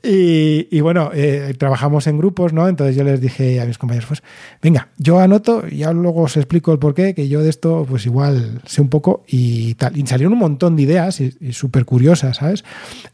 Y, 0.00 0.80
bueno, 0.80 1.10
eh, 1.12 1.54
trabajamos 1.58 2.06
en 2.06 2.18
grupos, 2.18 2.52
¿no? 2.52 2.68
Entonces 2.68 2.94
yo 2.94 3.02
les 3.02 3.20
dije 3.20 3.60
a 3.60 3.66
mis 3.66 3.78
compañeros, 3.78 4.06
pues 4.06 4.22
venga, 4.62 4.88
yo 4.96 5.18
anoto, 5.18 5.66
ya 5.66 5.92
luego 5.92 6.22
os 6.22 6.36
explico 6.36 6.72
el 6.72 6.78
porqué, 6.78 7.16
que 7.16 7.28
yo 7.28 7.42
de 7.42 7.50
esto 7.50 7.84
pues 7.88 8.06
igual 8.06 8.62
sé 8.64 8.80
un 8.80 8.88
poco 8.88 9.24
y 9.26 9.74
tal. 9.74 9.96
Y 9.96 10.06
salieron 10.06 10.34
un 10.34 10.38
montón 10.38 10.76
de 10.76 10.82
ideas 10.82 11.20
y, 11.20 11.36
y 11.40 11.52
súper 11.52 11.84
curiosas, 11.84 12.36
¿sabes? 12.36 12.64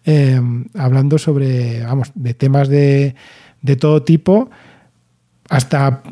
Eh, 0.05 0.39
hablando 0.75 1.17
sobre, 1.17 1.85
vamos, 1.85 2.13
de 2.15 2.35
temas 2.35 2.69
de, 2.69 3.15
de 3.63 3.77
todo 3.77 4.03
tipo, 4.03 4.51
hasta, 5.49 6.03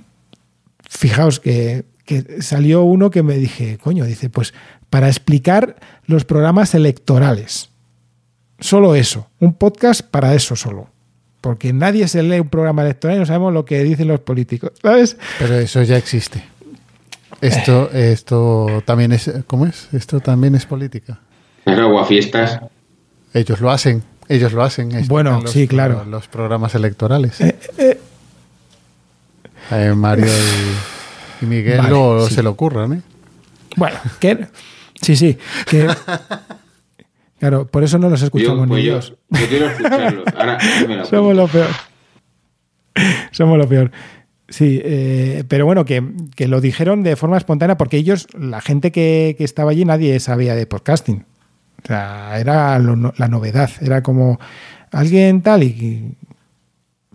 fijaos 0.89 1.39
que, 1.39 1.85
que 2.07 2.41
salió 2.41 2.83
uno 2.83 3.11
que 3.11 3.23
me 3.23 3.37
dije, 3.37 3.77
coño, 3.77 4.07
dice, 4.07 4.31
pues 4.31 4.55
para 4.91 5.09
explicar 5.09 5.77
los 6.11 6.25
programas 6.25 6.75
electorales. 6.75 7.71
Solo 8.59 8.95
eso, 8.95 9.29
un 9.39 9.55
podcast 9.55 10.03
para 10.03 10.35
eso 10.35 10.57
solo. 10.57 10.89
Porque 11.41 11.73
nadie 11.73 12.07
se 12.09 12.23
lee 12.23 12.41
un 12.41 12.49
programa 12.51 12.83
electoral 12.83 13.17
y 13.17 13.21
no 13.21 13.27
sabemos 13.27 13.55
lo 13.55 13.65
que 13.65 13.83
dicen 13.83 14.09
los 14.09 14.21
políticos, 14.21 14.73
¿sabes? 14.83 15.17
Pero 15.39 15.55
eso 15.55 15.83
ya 15.83 15.97
existe. 15.97 16.45
Esto, 17.41 17.91
esto 17.93 18.83
también 18.85 19.13
es, 19.13 19.31
¿cómo 19.47 19.65
es? 19.65 19.89
Esto 19.93 20.21
también 20.21 20.55
es 20.55 20.67
política. 20.67 21.19
Claro, 21.65 21.85
aguafiestas. 21.87 22.61
Ellos 23.33 23.61
lo 23.61 23.71
hacen, 23.71 24.03
ellos 24.29 24.53
lo 24.53 24.63
hacen. 24.63 24.93
Esto 24.93 25.09
Bueno, 25.09 25.41
los, 25.41 25.51
sí, 25.51 25.67
claro. 25.67 26.05
Los 26.05 26.29
programas 26.29 26.75
electorales. 26.75 27.41
Eh, 27.41 27.57
eh, 27.79 28.01
Eh, 29.71 29.95
Mario 29.95 30.27
y, 30.27 31.45
y 31.45 31.49
Miguel 31.49 31.79
Vale, 31.79 31.91
lo, 31.91 32.27
sí. 32.27 32.35
se 32.35 32.43
le 32.43 32.49
ocurran, 32.49 32.93
¿eh? 32.95 33.03
bueno, 33.77 33.97
que 34.19 34.49
sí, 35.01 35.16
sí, 35.16 35.38
que 35.66 35.86
claro, 37.38 37.66
por 37.66 37.82
eso 37.84 37.98
no 37.98 38.09
los 38.09 38.22
escuchamos 38.22 38.61
Yo, 38.61 38.68
pues 38.68 38.80
ni 38.80 38.86
yo, 38.86 38.92
Dios. 38.92 39.14
yo 39.28 39.48
quiero 39.48 39.66
escucharlo. 39.68 40.24
Ahora, 40.36 40.59
me 40.88 40.96
lo 40.96 41.05
Somos 41.07 41.36
lo 41.36 41.48
peor. 41.48 41.68
Somos 43.30 43.59
lo 43.59 43.68
peor. 43.68 43.90
Sí, 44.48 44.80
eh, 44.82 45.44
pero 45.46 45.64
bueno, 45.64 45.84
que, 45.84 46.03
que, 46.34 46.48
lo 46.48 46.61
dijeron 46.61 47.05
de 47.05 47.14
forma 47.14 47.36
espontánea 47.36 47.76
porque 47.76 47.96
ellos, 47.96 48.26
la 48.36 48.61
gente 48.61 48.90
que, 48.90 49.36
que 49.38 49.44
estaba 49.44 49.70
allí, 49.70 49.84
nadie 49.84 50.18
sabía 50.18 50.57
de 50.57 50.66
podcasting. 50.66 51.24
O 51.84 51.86
sea, 51.86 52.38
era 52.38 52.78
lo, 52.78 53.14
la 53.16 53.28
novedad. 53.28 53.70
Era 53.80 54.03
como 54.03 54.40
alguien 54.90 55.42
tal 55.42 55.62
y 55.62 56.16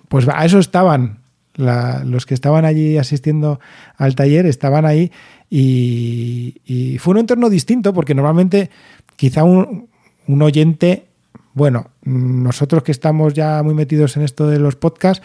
pues 0.07 0.27
a 0.27 0.45
eso 0.45 0.59
estaban. 0.59 1.19
La, 1.55 2.03
los 2.03 2.25
que 2.25 2.33
estaban 2.33 2.65
allí 2.65 2.97
asistiendo 2.97 3.61
al 3.95 4.15
taller 4.15 4.45
estaban 4.45 4.85
ahí 4.85 5.11
y, 5.49 6.97
fue 6.99 7.13
un 7.13 7.19
entorno 7.19 7.49
distinto 7.49 7.93
porque 7.93 8.15
normalmente 8.15 8.69
quizá 9.15 9.43
un, 9.43 9.87
oyente, 10.27 11.05
bueno, 11.53 11.91
nosotros 12.03 12.83
que 12.83 12.91
estamos 12.91 13.33
ya 13.33 13.61
muy 13.63 13.73
metidos 13.73 14.17
en 14.17 14.23
esto 14.23 14.47
de 14.47 14.59
los 14.59 14.75
podcasts, 14.75 15.23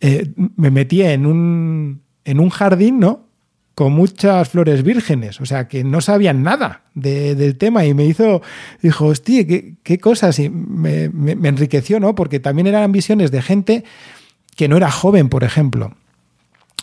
eh, 0.00 0.30
me 0.56 0.70
metí 0.70 1.02
en 1.02 1.26
un, 1.26 2.02
en 2.24 2.40
un 2.40 2.50
jardín, 2.50 2.98
¿no? 2.98 3.26
Con 3.74 3.92
muchas 3.92 4.50
flores 4.50 4.82
vírgenes, 4.82 5.40
o 5.40 5.46
sea, 5.46 5.66
que 5.66 5.82
no 5.82 6.00
sabían 6.00 6.42
nada 6.42 6.82
de, 6.94 7.34
del 7.34 7.56
tema 7.56 7.86
y 7.86 7.94
me 7.94 8.04
hizo, 8.04 8.42
dijo, 8.82 9.06
hostia, 9.06 9.46
qué, 9.46 9.98
cosas, 9.98 10.38
y 10.38 10.50
me, 10.50 11.08
me, 11.08 11.48
enriqueció, 11.48 11.98
¿no? 11.98 12.14
Porque 12.14 12.38
también 12.38 12.66
eran 12.66 12.92
visiones 12.92 13.30
de 13.30 13.40
gente 13.40 13.84
que 14.56 14.68
no 14.68 14.76
era 14.76 14.90
joven, 14.90 15.30
por 15.30 15.44
ejemplo. 15.44 15.94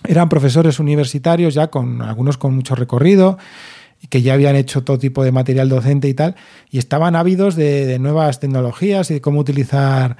Eran 0.06 0.30
profesores 0.30 0.80
universitarios 0.80 1.54
ya 1.54 1.68
con 1.68 2.02
algunos 2.02 2.38
con 2.38 2.56
mucho 2.56 2.76
recorrido 2.76 3.38
que 4.08 4.22
ya 4.22 4.34
habían 4.34 4.56
hecho 4.56 4.84
todo 4.84 4.97
tipo 4.97 5.24
de 5.24 5.32
material 5.32 5.68
docente 5.68 6.08
y 6.08 6.14
tal, 6.14 6.36
y 6.70 6.78
estaban 6.78 7.16
ávidos 7.16 7.56
de, 7.56 8.00
nuevas 8.00 8.39
tecnologías 8.39 9.12
y 9.12 9.16
de 9.16 9.22
cómo 9.22 9.41
utilizar 9.41 10.16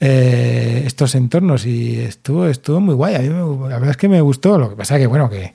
eh, 0.00 0.82
estos 0.86 1.14
entornos 1.14 1.64
y 1.64 2.00
estuvo, 2.00 2.46
estuvo 2.46 2.80
muy 2.80 2.94
guay. 2.94 3.14
A 3.14 3.18
mí 3.20 3.28
me, 3.28 3.68
la 3.68 3.76
verdad 3.76 3.90
es 3.90 3.96
que 3.96 4.08
me 4.08 4.20
gustó. 4.20 4.58
Lo 4.58 4.70
que 4.70 4.76
pasa 4.76 4.98
que, 4.98 5.06
bueno, 5.06 5.30
que, 5.30 5.54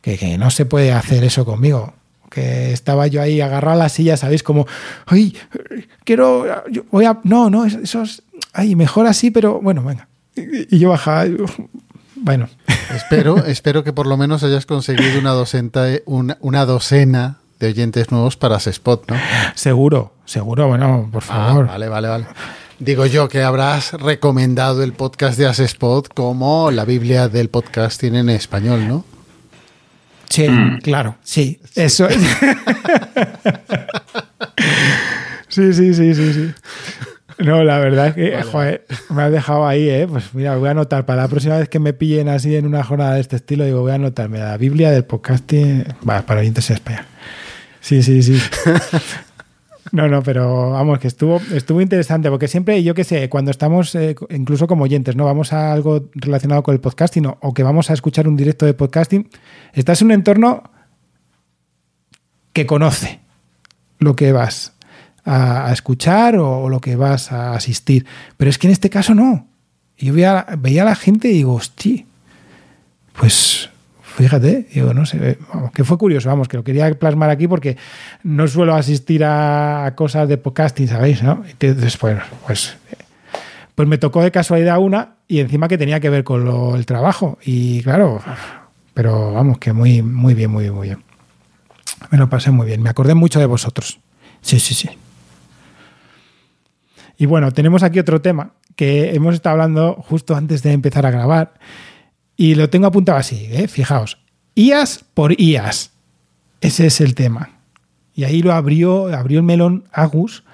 que, 0.00 0.16
que 0.16 0.38
no 0.38 0.50
se 0.50 0.64
puede 0.64 0.92
hacer 0.92 1.22
eso 1.24 1.44
conmigo. 1.44 1.92
Que 2.30 2.72
estaba 2.72 3.06
yo 3.06 3.20
ahí 3.20 3.40
agarrado 3.40 3.76
a 3.76 3.84
la 3.84 3.88
silla, 3.88 4.16
¿sabéis? 4.16 4.42
Como, 4.42 4.66
ay, 5.06 5.36
quiero, 6.04 6.66
yo 6.70 6.84
voy 6.90 7.04
a, 7.04 7.20
no, 7.24 7.50
no, 7.50 7.66
eso 7.66 8.02
es, 8.02 8.22
ay, 8.52 8.74
mejor 8.74 9.06
así, 9.06 9.30
pero 9.30 9.60
bueno, 9.60 9.82
venga. 9.82 10.08
Y, 10.36 10.78
yo 10.78 10.90
bajaba, 10.90 11.26
y, 11.26 11.36
bueno. 12.16 12.48
Espero, 12.94 13.36
espero 13.46 13.84
que 13.84 13.92
por 13.92 14.06
lo 14.06 14.16
menos 14.16 14.42
hayas 14.42 14.66
conseguido 14.66 15.18
una, 15.18 15.30
docenta, 15.30 15.86
una, 16.04 16.36
una 16.40 16.66
docena 16.66 17.38
de 17.58 17.68
oyentes 17.68 18.10
nuevos 18.10 18.36
para 18.36 18.56
Spot, 18.56 19.10
¿no? 19.10 19.16
Seguro, 19.54 20.12
seguro, 20.24 20.68
bueno, 20.68 21.08
por 21.10 21.22
favor. 21.22 21.66
Ah, 21.68 21.72
vale, 21.72 21.88
vale, 21.88 22.08
vale. 22.08 22.26
Digo 22.78 23.06
yo 23.06 23.28
que 23.28 23.42
habrás 23.42 23.94
recomendado 23.94 24.82
el 24.82 24.92
podcast 24.92 25.38
de 25.38 25.46
Asespot 25.46 26.12
como 26.12 26.70
la 26.70 26.84
Biblia 26.84 27.28
del 27.28 27.48
podcasting 27.48 28.14
en 28.16 28.28
español, 28.28 28.86
¿no? 28.86 29.04
Sí, 30.28 30.48
Mm. 30.48 30.80
claro, 30.82 31.16
sí, 31.22 31.60
eso 31.74 32.06
es. 32.08 32.18
sí, 35.48 35.72
sí, 35.72 35.94
sí, 35.94 36.14
sí, 36.14 36.32
sí. 36.34 36.54
No, 37.38 37.62
la 37.64 37.78
verdad 37.78 38.08
es 38.08 38.14
que, 38.14 38.42
joder, 38.42 38.86
me 39.10 39.22
has 39.22 39.32
dejado 39.32 39.66
ahí, 39.66 39.88
¿eh? 39.88 40.06
Pues 40.08 40.34
mira, 40.34 40.56
voy 40.56 40.68
a 40.68 40.70
anotar 40.70 41.04
para 41.04 41.22
la 41.22 41.28
próxima 41.28 41.58
vez 41.58 41.68
que 41.68 41.78
me 41.78 41.92
pillen 41.92 42.28
así 42.28 42.56
en 42.56 42.66
una 42.66 42.82
jornada 42.82 43.14
de 43.14 43.20
este 43.20 43.36
estilo, 43.36 43.64
digo, 43.64 43.80
voy 43.80 43.92
a 43.92 43.96
anotarme 43.96 44.38
la 44.38 44.56
Biblia 44.56 44.90
del 44.90 45.04
podcasting 45.04 45.84
va, 46.08 46.22
para 46.22 46.40
oyentes 46.40 46.70
en 46.70 46.76
España. 46.76 47.06
Sí, 47.80 48.02
sí, 48.02 48.22
sí. 48.22 48.40
No, 49.92 50.08
no, 50.08 50.20
pero 50.20 50.72
vamos, 50.72 50.98
que 50.98 51.06
estuvo, 51.06 51.40
estuvo 51.54 51.80
interesante, 51.80 52.28
porque 52.28 52.48
siempre, 52.48 52.82
yo 52.82 52.92
qué 52.92 53.04
sé, 53.04 53.28
cuando 53.28 53.52
estamos, 53.52 53.94
eh, 53.94 54.16
incluso 54.30 54.66
como 54.66 54.82
oyentes, 54.82 55.14
¿no? 55.14 55.24
Vamos 55.24 55.52
a 55.52 55.72
algo 55.72 56.10
relacionado 56.12 56.64
con 56.64 56.74
el 56.74 56.80
podcasting 56.80 57.26
o, 57.26 57.38
o 57.40 57.54
que 57.54 57.62
vamos 57.62 57.88
a 57.88 57.94
escuchar 57.94 58.26
un 58.26 58.36
directo 58.36 58.66
de 58.66 58.74
podcasting, 58.74 59.28
estás 59.72 60.02
en 60.02 60.06
un 60.06 60.12
entorno 60.12 60.64
que 62.52 62.66
conoce 62.66 63.20
lo 64.00 64.16
que 64.16 64.32
vas 64.32 64.75
a, 65.26 65.70
escuchar 65.72 66.36
o, 66.38 66.68
lo 66.68 66.80
que 66.80 66.96
vas 66.96 67.32
a 67.32 67.54
asistir. 67.54 68.06
Pero 68.36 68.48
es 68.48 68.58
que 68.58 68.68
en 68.68 68.72
este 68.72 68.88
caso 68.88 69.14
no. 69.14 69.46
Yo 69.98 70.12
veía, 70.12 70.46
veía 70.58 70.82
a 70.82 70.86
la 70.86 70.94
gente 70.94 71.28
y 71.28 71.34
digo, 71.34 71.54
hostia, 71.54 72.04
pues 73.18 73.70
fíjate, 74.02 74.66
digo, 74.72 74.94
no 74.94 75.04
sé, 75.04 75.38
vamos, 75.52 75.72
que 75.72 75.84
fue 75.84 75.98
curioso, 75.98 76.28
vamos, 76.28 76.48
que 76.48 76.56
lo 76.56 76.64
quería 76.64 76.92
plasmar 76.98 77.30
aquí 77.30 77.48
porque 77.48 77.76
no 78.22 78.46
suelo 78.48 78.74
asistir 78.74 79.24
a 79.24 79.92
cosas 79.96 80.28
de 80.28 80.38
podcasting, 80.38 80.88
¿sabéis? 80.88 81.22
¿no? 81.22 81.44
Entonces, 81.48 81.96
pues, 81.96 82.18
pues, 82.46 82.76
pues 83.74 83.88
me 83.88 83.98
tocó 83.98 84.22
de 84.22 84.30
casualidad 84.30 84.78
una 84.78 85.16
y 85.28 85.40
encima 85.40 85.68
que 85.68 85.78
tenía 85.78 86.00
que 86.00 86.10
ver 86.10 86.24
con 86.24 86.44
lo- 86.44 86.76
el 86.76 86.86
trabajo. 86.86 87.38
Y 87.44 87.82
claro, 87.82 88.22
pero 88.94 89.32
vamos, 89.32 89.58
que 89.58 89.72
muy, 89.72 90.02
muy 90.02 90.34
bien, 90.34 90.50
muy 90.50 90.64
bien, 90.64 90.74
muy 90.74 90.88
bien. 90.88 91.02
Me 92.10 92.18
lo 92.18 92.28
pasé 92.28 92.50
muy 92.50 92.66
bien, 92.66 92.82
me 92.82 92.90
acordé 92.90 93.14
mucho 93.14 93.38
de 93.40 93.46
vosotros. 93.46 93.98
Sí, 94.40 94.60
sí, 94.60 94.74
sí. 94.74 94.88
Y 97.18 97.26
bueno, 97.26 97.52
tenemos 97.52 97.82
aquí 97.82 97.98
otro 97.98 98.20
tema 98.20 98.52
que 98.74 99.14
hemos 99.14 99.34
estado 99.34 99.54
hablando 99.54 99.94
justo 99.94 100.36
antes 100.36 100.62
de 100.62 100.72
empezar 100.72 101.06
a 101.06 101.10
grabar 101.10 101.54
y 102.36 102.54
lo 102.54 102.68
tengo 102.68 102.86
apuntado 102.86 103.18
así, 103.18 103.48
¿eh? 103.50 103.68
fijaos. 103.68 104.18
IAS 104.54 105.04
por 105.14 105.38
IAS. 105.40 105.92
Ese 106.60 106.86
es 106.86 107.00
el 107.00 107.14
tema. 107.14 107.50
Y 108.14 108.24
ahí 108.24 108.42
lo 108.42 108.52
abrió, 108.52 109.14
abrió 109.14 109.38
el 109.38 109.44
melón 109.44 109.84
Agus 109.92 110.44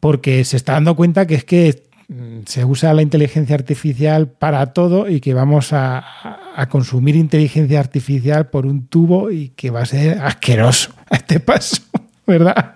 porque 0.00 0.44
se 0.44 0.56
está 0.56 0.72
dando 0.72 0.96
cuenta 0.96 1.26
que 1.26 1.36
es 1.36 1.44
que 1.44 1.84
mm, 2.08 2.40
se 2.46 2.64
usa 2.64 2.92
la 2.94 3.02
inteligencia 3.02 3.54
artificial 3.54 4.28
para 4.28 4.72
todo 4.72 5.08
y 5.08 5.20
que 5.20 5.34
vamos 5.34 5.72
a, 5.72 6.04
a 6.56 6.68
consumir 6.68 7.14
inteligencia 7.16 7.78
artificial 7.78 8.48
por 8.48 8.66
un 8.66 8.86
tubo 8.86 9.30
y 9.30 9.50
que 9.50 9.70
va 9.70 9.82
a 9.82 9.86
ser 9.86 10.18
asqueroso 10.18 10.92
a 11.10 11.16
este 11.16 11.38
paso, 11.40 11.82
¿verdad? 12.26 12.74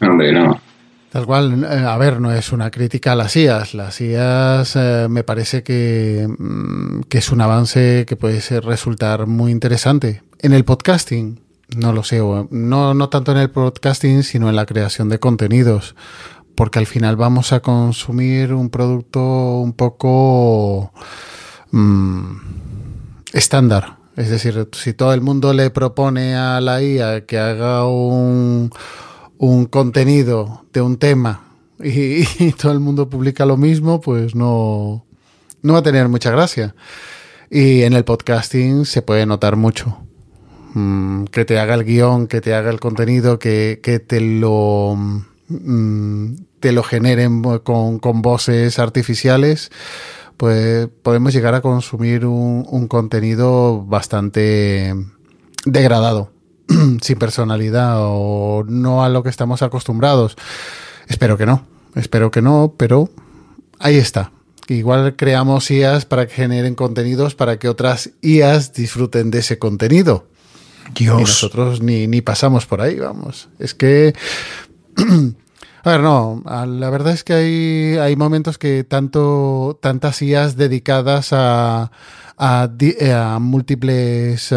Hombre, 0.00 0.32
no. 0.32 0.69
Tal 1.10 1.26
cual, 1.26 1.64
eh, 1.64 1.84
a 1.84 1.98
ver, 1.98 2.20
no 2.20 2.32
es 2.32 2.52
una 2.52 2.70
crítica 2.70 3.12
a 3.12 3.16
las 3.16 3.34
IAS. 3.34 3.74
Las 3.74 4.00
IAS 4.00 4.76
eh, 4.76 5.06
me 5.10 5.24
parece 5.24 5.64
que, 5.64 6.28
mm, 6.38 7.02
que 7.08 7.18
es 7.18 7.32
un 7.32 7.40
avance 7.40 8.04
que 8.06 8.14
puede 8.14 8.40
resultar 8.60 9.26
muy 9.26 9.50
interesante. 9.50 10.22
En 10.38 10.52
el 10.52 10.64
podcasting, 10.64 11.40
no 11.76 11.92
lo 11.92 12.04
sé, 12.04 12.20
no, 12.50 12.94
no 12.94 13.08
tanto 13.08 13.32
en 13.32 13.38
el 13.38 13.50
podcasting, 13.50 14.22
sino 14.22 14.48
en 14.48 14.56
la 14.56 14.66
creación 14.66 15.08
de 15.08 15.18
contenidos. 15.18 15.96
Porque 16.54 16.78
al 16.78 16.86
final 16.86 17.16
vamos 17.16 17.52
a 17.52 17.60
consumir 17.60 18.54
un 18.54 18.70
producto 18.70 19.58
un 19.58 19.72
poco 19.72 20.92
mm, 21.72 22.36
estándar. 23.32 23.96
Es 24.16 24.30
decir, 24.30 24.68
si 24.72 24.92
todo 24.92 25.12
el 25.12 25.22
mundo 25.22 25.52
le 25.54 25.70
propone 25.70 26.36
a 26.36 26.60
la 26.60 26.82
IA 26.82 27.24
que 27.26 27.38
haga 27.38 27.86
un, 27.86 28.70
un 29.40 29.64
contenido 29.64 30.66
de 30.70 30.82
un 30.82 30.98
tema 30.98 31.40
y, 31.82 32.52
todo 32.52 32.72
el 32.72 32.80
mundo 32.80 33.08
publica 33.08 33.46
lo 33.46 33.56
mismo, 33.56 34.00
pues 34.00 34.34
no, 34.34 35.06
no 35.62 35.72
va 35.72 35.78
a 35.78 35.82
tener 35.82 36.08
mucha 36.08 36.30
gracia. 36.30 36.74
Y 37.50 37.82
en 37.82 37.94
el 37.94 38.04
podcasting 38.04 38.84
se 38.84 39.02
puede 39.02 39.24
notar 39.24 39.56
mucho. 39.56 39.98
Mm, 40.74 41.24
que 41.24 41.46
te 41.46 41.58
haga 41.58 41.74
el 41.74 41.84
guion, 41.84 42.26
que 42.26 42.42
te 42.42 42.54
haga 42.54 42.70
el 42.70 42.80
contenido, 42.80 43.38
que, 43.38 43.80
que 43.82 43.98
te 43.98 44.20
lo 44.20 44.94
mm, 45.48 46.34
te 46.60 46.72
lo 46.72 46.82
generen 46.82 47.42
con, 47.64 47.98
con 47.98 48.20
voces 48.20 48.78
artificiales, 48.78 49.70
pues 50.36 50.88
podemos 51.02 51.32
llegar 51.32 51.54
a 51.54 51.62
consumir 51.62 52.26
un 52.26 52.86
contenido 52.88 53.82
bastante 53.86 54.94
degradado, 55.64 56.30
sin 57.02 57.18
personalidad 57.18 57.96
o 57.98 58.64
no 58.66 59.04
a 59.04 59.08
lo 59.08 59.22
que 59.22 59.28
estamos 59.28 59.62
acostumbrados. 59.62 60.36
Espero 61.08 61.36
que 61.36 61.46
no, 61.46 61.66
espero 61.94 62.30
que 62.30 62.42
no, 62.42 62.74
pero 62.76 63.10
ahí 63.78 63.96
está. 63.96 64.32
Igual 64.68 65.16
creamos 65.16 65.70
IAs 65.70 66.04
para 66.04 66.28
que 66.28 66.34
generen 66.34 66.76
contenidos 66.76 67.34
para 67.34 67.58
que 67.58 67.68
otras 67.68 68.10
IAs 68.22 68.72
disfruten 68.72 69.32
de 69.32 69.40
ese 69.40 69.58
contenido. 69.58 70.28
Y 70.96 71.06
nosotros 71.06 71.82
ni, 71.82 72.06
ni 72.06 72.20
pasamos 72.20 72.66
por 72.66 72.80
ahí, 72.80 72.96
vamos. 72.98 73.48
Es 73.58 73.74
que. 73.74 74.14
A 75.82 75.92
ver, 75.92 76.00
no. 76.00 76.42
La 76.44 76.90
verdad 76.90 77.14
es 77.14 77.24
que 77.24 77.32
hay, 77.32 77.96
hay 77.98 78.14
momentos 78.14 78.58
que 78.58 78.84
tanto, 78.84 79.78
tantas 79.80 80.20
IAs 80.20 80.56
dedicadas 80.56 81.32
a, 81.32 81.90
a, 82.36 83.38
múltiples 83.40 84.52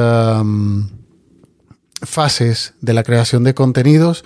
fases 2.04 2.74
de 2.82 2.94
la 2.94 3.04
creación 3.04 3.44
de 3.44 3.54
contenidos. 3.54 4.24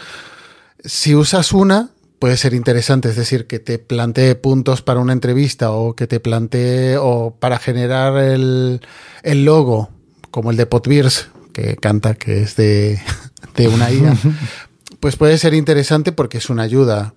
Si 0.83 1.15
usas 1.15 1.53
una, 1.53 1.89
puede 2.19 2.37
ser 2.37 2.53
interesante, 2.53 3.09
es 3.09 3.15
decir, 3.15 3.47
que 3.47 3.59
te 3.59 3.79
plantee 3.79 4.35
puntos 4.35 4.81
para 4.81 4.99
una 4.99 5.13
entrevista 5.13 5.71
o 5.71 5.95
que 5.95 6.07
te 6.07 6.19
plantee 6.19 6.97
o 6.97 7.35
para 7.39 7.59
generar 7.59 8.17
el, 8.17 8.81
el 9.23 9.45
logo, 9.45 9.89
como 10.31 10.51
el 10.51 10.57
de 10.57 10.65
Potbeers, 10.65 11.29
que 11.53 11.75
canta 11.75 12.15
que 12.15 12.41
es 12.41 12.55
de, 12.55 13.01
de 13.55 13.67
una 13.67 13.91
IA, 13.91 14.15
pues 14.99 15.15
puede 15.15 15.37
ser 15.37 15.53
interesante 15.53 16.11
porque 16.11 16.37
es 16.37 16.49
una 16.49 16.63
ayuda, 16.63 17.13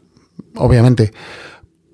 obviamente. 0.56 1.12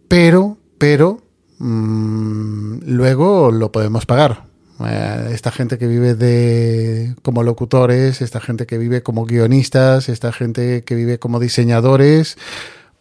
Pero, 0.09 0.59
pero, 0.79 1.23
mm, 1.59 2.79
luego 2.87 3.51
lo 3.51 3.73
podemos 3.73 4.07
pagar. 4.07 4.46
Eh, 4.85 5.31
esta 5.33 5.51
gente 5.51 5.79
que 5.79 5.87
vive 5.87 6.15
de 6.15 7.15
como 7.23 7.43
locutores, 7.43 8.21
esta 8.21 8.41
gente 8.41 8.67
que 8.67 8.77
vive 8.79 9.03
como 9.03 9.25
guionistas, 9.25 10.09
esta 10.09 10.33
gente 10.33 10.85
que 10.85 10.95
vive 10.95 11.19
como 11.19 11.41
diseñadores, 11.41 12.37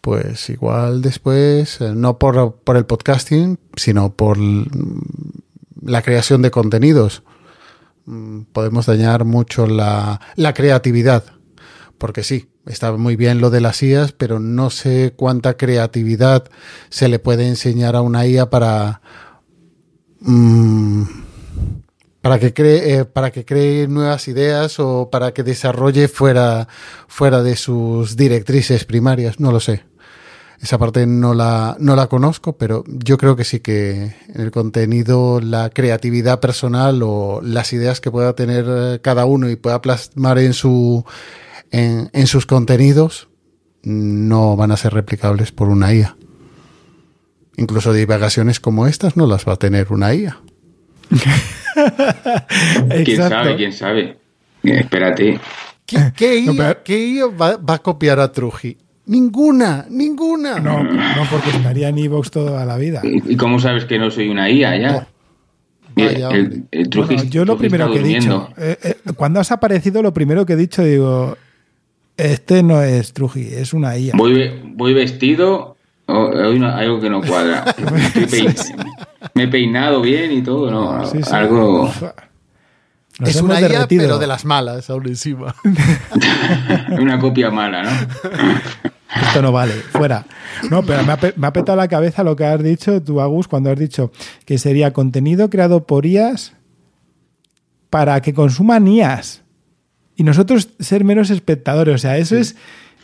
pues 0.01 0.49
igual 0.49 1.01
después, 1.01 1.82
eh, 1.82 1.91
no 1.93 2.17
por, 2.17 2.55
por 2.63 2.78
el 2.78 2.86
podcasting, 2.86 3.59
sino 3.76 4.13
por 4.13 4.38
l- 4.38 4.65
la 5.82 6.01
creación 6.01 6.41
de 6.41 6.51
contenidos, 6.51 7.23
mm, 8.05 8.41
podemos 8.53 8.86
dañar 8.86 9.26
mucho 9.26 9.67
la, 9.67 10.21
la 10.36 10.53
creatividad. 10.53 11.23
Porque 11.97 12.23
sí, 12.23 12.49
está 12.65 12.91
muy 12.93 13.15
bien 13.15 13.41
lo 13.41 13.49
de 13.49 13.61
las 13.61 13.82
IAs, 13.84 14.11
pero 14.13 14.39
no 14.39 14.69
sé 14.69 15.13
cuánta 15.15 15.55
creatividad 15.57 16.45
se 16.89 17.07
le 17.09 17.19
puede 17.19 17.47
enseñar 17.47 17.95
a 17.95 18.01
una 18.01 18.26
IA 18.28 18.49
para, 18.49 19.01
mm, 20.21 21.03
para 22.26 22.39
que 22.39 22.55
cree, 22.55 22.95
eh, 22.95 23.05
para 23.05 23.30
que 23.30 23.45
cree 23.45 23.88
nuevas 23.88 24.28
ideas 24.28 24.80
o 24.80 25.11
para 25.11 25.32
que 25.32 25.43
desarrolle 25.43 26.07
fuera, 26.07 26.67
fuera 27.07 27.43
de 27.43 27.55
sus 27.55 28.17
directrices 28.17 28.84
primarias. 28.84 29.39
No 29.39 29.51
lo 29.51 29.59
sé. 29.59 29.84
Esa 30.59 30.80
parte 30.80 31.05
no 31.05 31.36
la, 31.36 31.78
no 31.80 31.95
la 31.95 32.07
conozco, 32.07 32.57
pero 32.57 32.84
yo 32.88 33.19
creo 33.19 33.36
que 33.36 33.43
sí 33.43 33.59
que 33.59 34.15
el 34.34 34.49
contenido 34.49 35.39
la 35.39 35.69
creatividad 35.69 36.39
personal 36.39 37.03
o 37.03 37.41
las 37.43 37.73
ideas 37.73 38.01
que 38.01 38.09
pueda 38.09 38.34
tener 38.34 38.65
eh, 38.67 38.99
cada 39.03 39.26
uno 39.26 39.47
y 39.47 39.55
pueda 39.55 39.84
plasmar 39.84 40.39
en, 40.39 40.53
su, 40.53 41.05
en, 41.69 42.09
en 42.11 42.26
sus 42.26 42.47
contenidos 42.47 43.28
no 43.84 44.55
van 44.55 44.71
a 44.71 44.78
ser 44.78 44.95
replicables 44.95 45.51
por 45.51 45.69
una 45.69 45.93
IA. 45.93 46.17
Incluso 47.55 47.93
divagaciones 47.93 48.59
como 48.59 48.88
estas 48.88 49.15
no 49.15 49.28
las 49.28 49.47
va 49.47 49.53
a 49.53 49.57
tener 49.57 49.93
una 49.93 50.15
IA. 50.15 50.41
¿Quién 53.05 53.17
sabe? 53.17 53.55
¿Quién 53.55 53.73
sabe? 53.73 54.17
Espérate. 54.63 55.39
¿Qué, 55.86 55.97
qué 56.15 56.41
No, 56.45 56.53
IA, 56.53 56.57
pero- 56.57 56.84
qué 56.84 57.07
IA 57.07 57.26
va, 57.28 57.57
va 57.57 57.76
a 57.76 57.80
copiar 57.80 58.19
a 58.19 58.32
Truji? 58.32 58.78
Ninguna, 59.07 59.86
ninguna. 59.89 60.59
No, 60.59 60.82
no, 60.84 61.01
porque 61.30 61.51
estaría 61.51 61.89
en 61.89 61.97
Evox 61.99 62.32
toda 62.32 62.65
la 62.65 62.76
vida. 62.78 63.01
¿Y 63.03 63.36
cómo 63.38 63.59
sabes 63.59 63.86
que 63.86 63.99
no 63.99 64.09
soy 64.09 64.30
una 64.30 64.49
IA 64.49 64.78
ya? 64.78 65.07
Vaya, 65.95 66.30
el, 66.32 66.43
hombre. 66.45 66.61
el 66.71 66.89
Trujillo- 66.89 67.15
Bueno, 67.17 67.23
yo 67.30 67.45
lo 67.45 67.57
primero 67.57 67.91
que 67.91 67.99
he 67.99 68.03
dicho, 68.03 68.49
eh, 68.57 68.78
eh, 68.84 68.95
cuando 69.15 69.39
has 69.39 69.51
aparecido, 69.51 70.01
lo 70.01 70.11
primero 70.13 70.45
que 70.45 70.53
he 70.53 70.57
dicho, 70.57 70.84
digo, 70.84 71.38
este 72.17 72.63
no 72.63 72.82
es 72.82 73.13
Truji, 73.13 73.41
es 73.53 73.73
una 73.73 73.95
IA. 73.97 74.13
Voy, 74.17 74.59
voy 74.73 74.93
vestido, 74.95 75.78
o- 76.07 76.32
hay 76.36 76.55
una- 76.57 76.76
algo 76.78 76.99
que 76.99 77.09
no 77.09 77.21
cuadra. 77.21 77.63
Estoy 77.78 78.26
pein- 78.26 78.55
me 79.36 79.43
he 79.43 79.47
peinado 79.47 80.01
bien 80.01 80.31
y 80.31 80.41
todo, 80.41 80.71
¿no? 80.71 81.05
Sí, 81.05 81.21
sí. 81.21 81.29
Algo. 81.33 81.91
Nos 83.19 83.29
es 83.29 83.41
una 83.41 83.61
IA, 83.61 83.88
pero 83.88 84.17
de 84.17 84.27
las 84.27 84.43
malas, 84.45 84.89
aún 84.89 85.07
encima. 85.07 85.55
Una 86.99 87.17
copia 87.19 87.49
mala, 87.49 87.83
¿no? 87.83 87.89
Esto 89.27 89.41
no 89.41 89.51
vale, 89.53 89.73
fuera. 89.73 90.25
No, 90.69 90.83
pero 90.83 91.03
me 91.03 91.13
ha, 91.13 91.17
pe- 91.17 91.33
me 91.38 91.47
ha 91.47 91.53
petado 91.53 91.77
la 91.77 91.88
cabeza 91.88 92.23
lo 92.23 92.36
que 92.36 92.43
has 92.45 92.61
dicho 92.61 93.01
tú, 93.01 93.21
Agus, 93.21 93.47
cuando 93.47 93.71
has 93.71 93.79
dicho 93.79 94.11
que 94.45 94.57
sería 94.57 94.91
contenido 94.91 95.49
creado 95.49 95.86
por 95.86 96.05
IAS 96.05 96.53
para 97.89 98.19
que 98.21 98.33
consuman 98.33 98.88
IAS. 98.88 99.41
Y 100.17 100.23
nosotros 100.23 100.69
ser 100.79 101.05
menos 101.05 101.29
espectadores. 101.29 101.95
O 101.95 101.97
sea, 101.97 102.17
eso 102.17 102.36
es, 102.38 102.55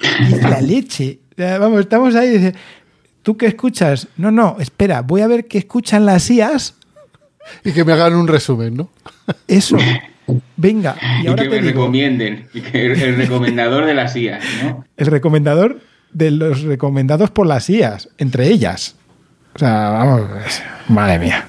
es 0.02 0.42
la 0.50 0.60
leche. 0.62 1.20
Vamos, 1.38 1.80
estamos 1.82 2.16
ahí 2.16 2.30
y 2.30 2.38
dice, 2.40 2.56
¿tú 3.24 3.38
qué 3.38 3.48
escuchas? 3.48 4.08
No, 4.18 4.32
no, 4.32 4.58
espera, 4.60 5.02
voy 5.02 5.22
a 5.22 5.28
ver 5.28 5.46
qué 5.46 5.58
escuchan 5.58 6.06
las 6.06 6.30
IAS. 6.30 6.76
Y 7.64 7.72
que 7.72 7.84
me 7.84 7.94
hagan 7.94 8.16
un 8.16 8.28
resumen, 8.28 8.76
¿no? 8.76 8.90
Eso. 9.48 9.78
Venga, 10.56 10.96
y 11.22 11.26
que 11.26 11.34
te 11.34 11.50
me 11.50 11.56
digo, 11.58 11.68
recomienden. 11.68 12.48
Y 12.54 12.62
que 12.62 12.86
el, 12.86 13.18
recomendador 13.18 13.86
de 13.86 13.94
las 13.94 14.16
IAS, 14.16 14.44
¿no? 14.64 14.86
el 14.96 15.08
recomendador 15.08 15.82
de 16.14 16.32
los 16.32 16.62
recomendados 16.62 17.32
por 17.32 17.48
las 17.48 17.70
IAS, 17.70 18.10
entre 18.18 18.48
ellas. 18.48 18.96
O 19.56 19.60
sea, 19.60 19.90
vamos, 19.90 20.22
madre 20.88 21.20
mía. 21.20 21.48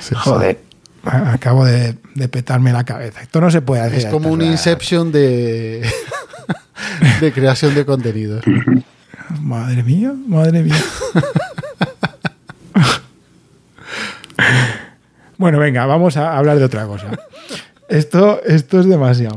Sí, 0.00 0.14
Joder, 0.16 0.58
acabo 1.04 1.64
de, 1.64 1.96
de 2.14 2.28
petarme 2.28 2.72
la 2.72 2.84
cabeza. 2.84 3.22
Esto 3.22 3.40
no 3.40 3.50
se 3.50 3.60
puede 3.60 3.82
hacer. 3.82 3.98
Es 3.98 4.06
como 4.06 4.30
un 4.30 4.42
Inception 4.42 5.12
de, 5.12 5.86
de 7.20 7.32
creación 7.32 7.74
de 7.74 7.84
contenido. 7.84 8.40
Madre 9.40 9.82
mía, 9.82 10.12
madre 10.26 10.62
mía. 10.62 10.76
bueno, 15.38 15.58
venga, 15.58 15.86
vamos 15.86 16.16
a 16.16 16.36
hablar 16.36 16.58
de 16.58 16.64
otra 16.64 16.86
cosa. 16.86 17.10
Esto, 17.88 18.40
esto 18.44 18.80
es 18.80 18.86
demasiado. 18.86 19.36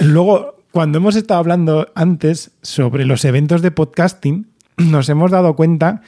Luego, 0.00 0.56
cuando 0.72 0.98
hemos 0.98 1.16
estado 1.16 1.40
hablando 1.40 1.88
antes 1.94 2.50
sobre 2.62 3.04
los 3.04 3.24
eventos 3.24 3.62
de 3.62 3.70
podcasting, 3.70 4.46
nos 4.76 5.08
hemos 5.08 5.30
dado 5.30 5.56
cuenta 5.56 6.02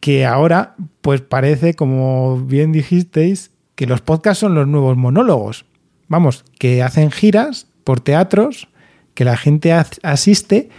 que 0.00 0.26
ahora, 0.26 0.74
pues 1.00 1.20
parece, 1.20 1.74
como 1.74 2.38
bien 2.40 2.72
dijisteis, 2.72 3.50
que 3.74 3.86
los 3.86 4.00
podcasts 4.00 4.40
son 4.40 4.54
los 4.54 4.66
nuevos 4.66 4.96
monólogos. 4.96 5.64
Vamos, 6.08 6.44
que 6.58 6.82
hacen 6.82 7.10
giras 7.10 7.66
por 7.84 8.00
teatros, 8.00 8.68
que 9.14 9.24
la 9.24 9.36
gente 9.36 9.72
as- 9.72 10.00
asiste, 10.02 10.70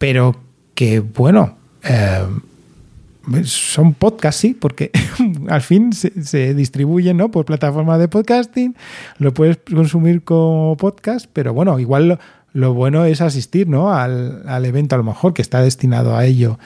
pero 0.00 0.34
que, 0.74 1.00
bueno, 1.00 1.58
eh, 1.84 2.26
son 3.44 3.92
podcasts, 3.92 4.40
sí, 4.40 4.54
porque 4.58 4.90
al 5.48 5.60
fin 5.60 5.92
se, 5.92 6.54
distribuyen 6.54 7.18
¿no? 7.18 7.30
por 7.30 7.44
plataformas 7.44 7.98
de 7.98 8.08
podcasting, 8.08 8.74
lo 9.18 9.34
puedes 9.34 9.58
consumir 9.58 10.24
como 10.24 10.74
podcast, 10.78 11.26
pero 11.34 11.52
bueno, 11.52 11.78
igual 11.78 12.08
lo, 12.08 12.18
lo 12.54 12.72
bueno 12.72 13.04
es 13.04 13.20
asistir 13.20 13.68
¿no? 13.68 13.92
al, 13.92 14.48
al 14.48 14.64
evento, 14.64 14.94
a 14.94 14.98
lo 14.98 15.04
mejor, 15.04 15.34
que 15.34 15.42
está 15.42 15.60
destinado 15.60 16.16
a 16.16 16.24
ello, 16.24 16.58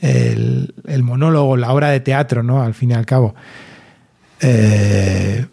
el, 0.00 0.72
el 0.86 1.02
monólogo, 1.02 1.56
la 1.56 1.72
obra 1.72 1.90
de 1.90 1.98
teatro, 1.98 2.44
¿no? 2.44 2.62
Al 2.62 2.74
fin 2.74 2.92
y 2.92 2.94
al 2.94 3.04
cabo. 3.04 3.34
Eh, 4.42 5.44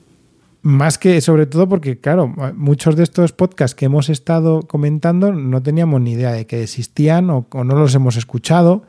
más 0.64 0.98
que, 0.98 1.22
sobre 1.22 1.46
todo 1.46 1.70
porque, 1.70 2.00
claro, 2.00 2.34
muchos 2.56 2.96
de 2.96 3.04
estos 3.04 3.32
podcasts 3.34 3.76
que 3.76 3.86
hemos 3.86 4.10
estado 4.10 4.62
comentando 4.64 5.32
no 5.32 5.62
teníamos 5.62 6.02
ni 6.02 6.14
idea 6.14 6.32
de 6.32 6.48
que 6.48 6.64
existían 6.64 7.30
o, 7.30 7.46
o 7.52 7.64
no 7.64 7.76
los 7.76 7.94
hemos 7.96 8.16
escuchado. 8.16 8.84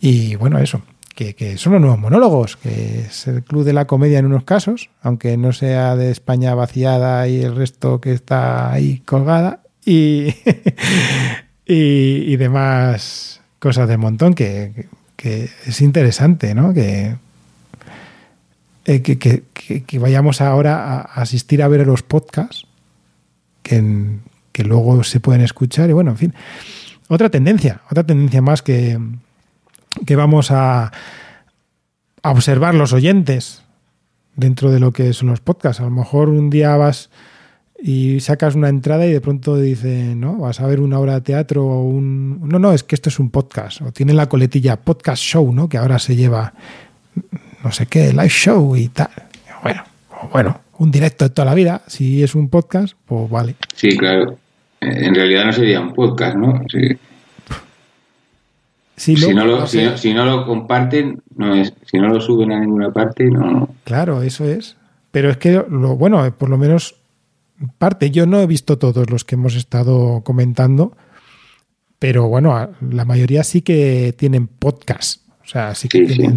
Y 0.00 0.34
bueno, 0.36 0.58
eso, 0.58 0.82
que, 1.14 1.34
que 1.34 1.56
son 1.56 1.72
los 1.72 1.80
nuevos 1.80 1.98
monólogos, 1.98 2.56
que 2.56 3.00
es 3.06 3.26
el 3.28 3.42
club 3.44 3.64
de 3.64 3.72
la 3.72 3.86
comedia 3.86 4.18
en 4.18 4.26
unos 4.26 4.44
casos, 4.44 4.90
aunque 5.00 5.36
no 5.36 5.52
sea 5.52 5.96
de 5.96 6.10
España 6.10 6.54
vaciada 6.54 7.26
y 7.28 7.40
el 7.40 7.56
resto 7.56 8.00
que 8.00 8.12
está 8.12 8.70
ahí 8.72 8.98
colgada. 9.06 9.62
Y, 9.84 10.34
y, 11.66 12.32
y 12.32 12.36
demás 12.36 13.40
cosas 13.58 13.88
de 13.88 13.96
montón 13.96 14.34
que, 14.34 14.72
que- 14.74 14.88
que 15.16 15.48
es 15.66 15.80
interesante, 15.80 16.54
¿no? 16.54 16.74
Que, 16.74 17.16
eh, 18.86 19.02
que, 19.02 19.18
que- 19.18 19.42
que- 19.84 19.98
vayamos 19.98 20.40
ahora 20.40 21.00
a 21.00 21.00
asistir 21.20 21.62
a 21.62 21.68
ver 21.68 21.86
los 21.86 22.02
podcasts 22.02 22.66
que, 23.62 23.76
en- 23.76 24.22
que 24.52 24.64
luego 24.64 25.02
se 25.04 25.20
pueden 25.20 25.42
escuchar 25.42 25.90
y 25.90 25.92
bueno, 25.92 26.12
en 26.12 26.16
fin. 26.16 26.34
Otra 27.08 27.28
tendencia, 27.28 27.82
otra 27.90 28.04
tendencia 28.04 28.40
más 28.42 28.62
que, 28.62 28.98
que 30.06 30.16
vamos 30.16 30.50
a, 30.50 30.92
a 32.22 32.30
observar 32.30 32.74
los 32.74 32.92
oyentes 32.92 33.62
dentro 34.34 34.70
de 34.70 34.80
lo 34.80 34.92
que 34.92 35.12
son 35.12 35.28
los 35.28 35.40
podcasts. 35.40 35.80
A 35.80 35.84
lo 35.84 35.90
mejor 35.90 36.28
un 36.30 36.48
día 36.50 36.76
vas 36.76 37.10
y 37.82 38.20
sacas 38.20 38.54
una 38.54 38.68
entrada 38.70 39.06
y 39.06 39.12
de 39.12 39.20
pronto 39.20 39.56
dice, 39.56 40.14
¿no? 40.16 40.38
Vas 40.38 40.60
a 40.60 40.66
ver 40.66 40.80
una 40.80 40.98
obra 40.98 41.14
de 41.14 41.20
teatro 41.20 41.64
o 41.66 41.82
un... 41.82 42.40
No, 42.48 42.58
no, 42.58 42.72
es 42.72 42.82
que 42.82 42.94
esto 42.94 43.08
es 43.10 43.18
un 43.18 43.30
podcast. 43.30 43.82
O 43.82 43.92
tiene 43.92 44.12
la 44.14 44.28
coletilla 44.28 44.76
podcast 44.80 45.22
show, 45.22 45.52
¿no? 45.52 45.68
Que 45.68 45.76
ahora 45.78 45.98
se 45.98 46.16
lleva 46.16 46.54
no 47.66 47.72
sé 47.72 47.86
qué, 47.86 48.12
live 48.12 48.28
show 48.28 48.76
y 48.76 48.88
tal. 48.88 49.10
Bueno, 49.62 49.82
bueno, 50.32 50.60
un 50.78 50.90
directo 50.90 51.24
de 51.24 51.30
toda 51.30 51.46
la 51.46 51.54
vida. 51.54 51.82
Si 51.88 52.22
es 52.22 52.34
un 52.34 52.48
podcast, 52.48 52.94
pues 53.06 53.28
vale. 53.28 53.56
Sí, 53.74 53.96
claro. 53.96 54.38
Eh, 54.80 55.06
En 55.06 55.14
realidad 55.14 55.44
no 55.46 55.52
sería 55.52 55.80
un 55.80 55.92
podcast, 55.92 56.36
¿no? 56.36 56.62
Sí. 56.70 56.96
Si, 58.96 59.16
Si, 59.16 59.34
no- 59.34 59.44
lo, 59.44 59.66
si, 59.66 59.82
no, 59.84 59.96
si 59.98 60.14
no 60.14 60.24
lo 60.24 60.46
comparten, 60.46 61.20
no 61.36 61.54
es, 61.54 61.72
si 61.84 61.98
no 61.98 62.08
lo 62.08 62.20
suben 62.20 62.52
a 62.52 62.60
ninguna 62.60 62.90
parte, 62.92 63.24
no. 63.24 63.68
Claro, 63.84 64.22
eso 64.22 64.44
es. 64.46 64.76
Pero 65.10 65.30
es 65.30 65.36
que 65.36 65.62
lo 65.68 65.96
bueno, 65.96 66.24
eh, 66.24 66.30
por 66.30 66.48
lo 66.48 66.56
menos 66.56 66.94
parte, 67.78 68.10
yo 68.10 68.26
no 68.26 68.40
he 68.40 68.46
visto 68.46 68.78
todos 68.78 69.10
los 69.10 69.24
que 69.24 69.34
hemos 69.34 69.54
estado 69.54 70.22
comentando, 70.22 70.96
pero 71.98 72.28
bueno, 72.28 72.70
la 72.90 73.04
mayoría 73.04 73.42
sí 73.44 73.60
que 73.62 74.14
tienen 74.16 74.46
podcast. 74.46 75.22
O 75.44 75.48
sea, 75.48 75.74
sí 75.74 75.88
que 75.88 76.06
Sí, 76.06 76.14
sí. 76.14 76.28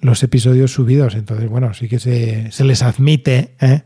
Los 0.00 0.22
episodios 0.22 0.72
subidos. 0.72 1.14
Entonces, 1.14 1.48
bueno, 1.48 1.74
sí 1.74 1.88
que 1.88 1.98
se, 1.98 2.50
se 2.52 2.64
les 2.64 2.82
admite 2.82 3.54
¿eh? 3.60 3.82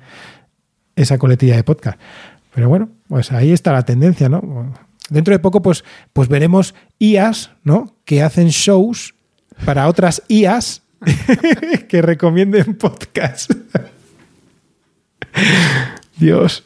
esa 0.96 1.18
coletilla 1.18 1.56
de 1.56 1.64
podcast. 1.64 1.98
Pero 2.54 2.68
bueno, 2.68 2.90
pues 3.08 3.32
ahí 3.32 3.52
está 3.52 3.72
la 3.72 3.84
tendencia, 3.84 4.28
¿no? 4.28 4.74
Dentro 5.08 5.32
de 5.32 5.38
poco, 5.38 5.62
pues, 5.62 5.84
pues 6.12 6.28
veremos 6.28 6.74
IAs, 6.98 7.50
¿no? 7.64 7.96
Que 8.04 8.22
hacen 8.22 8.48
shows 8.48 9.14
para 9.64 9.88
otras 9.88 10.22
IAs 10.28 10.82
que 11.88 12.02
recomienden 12.02 12.74
podcast. 12.74 13.50
Dios. 16.16 16.64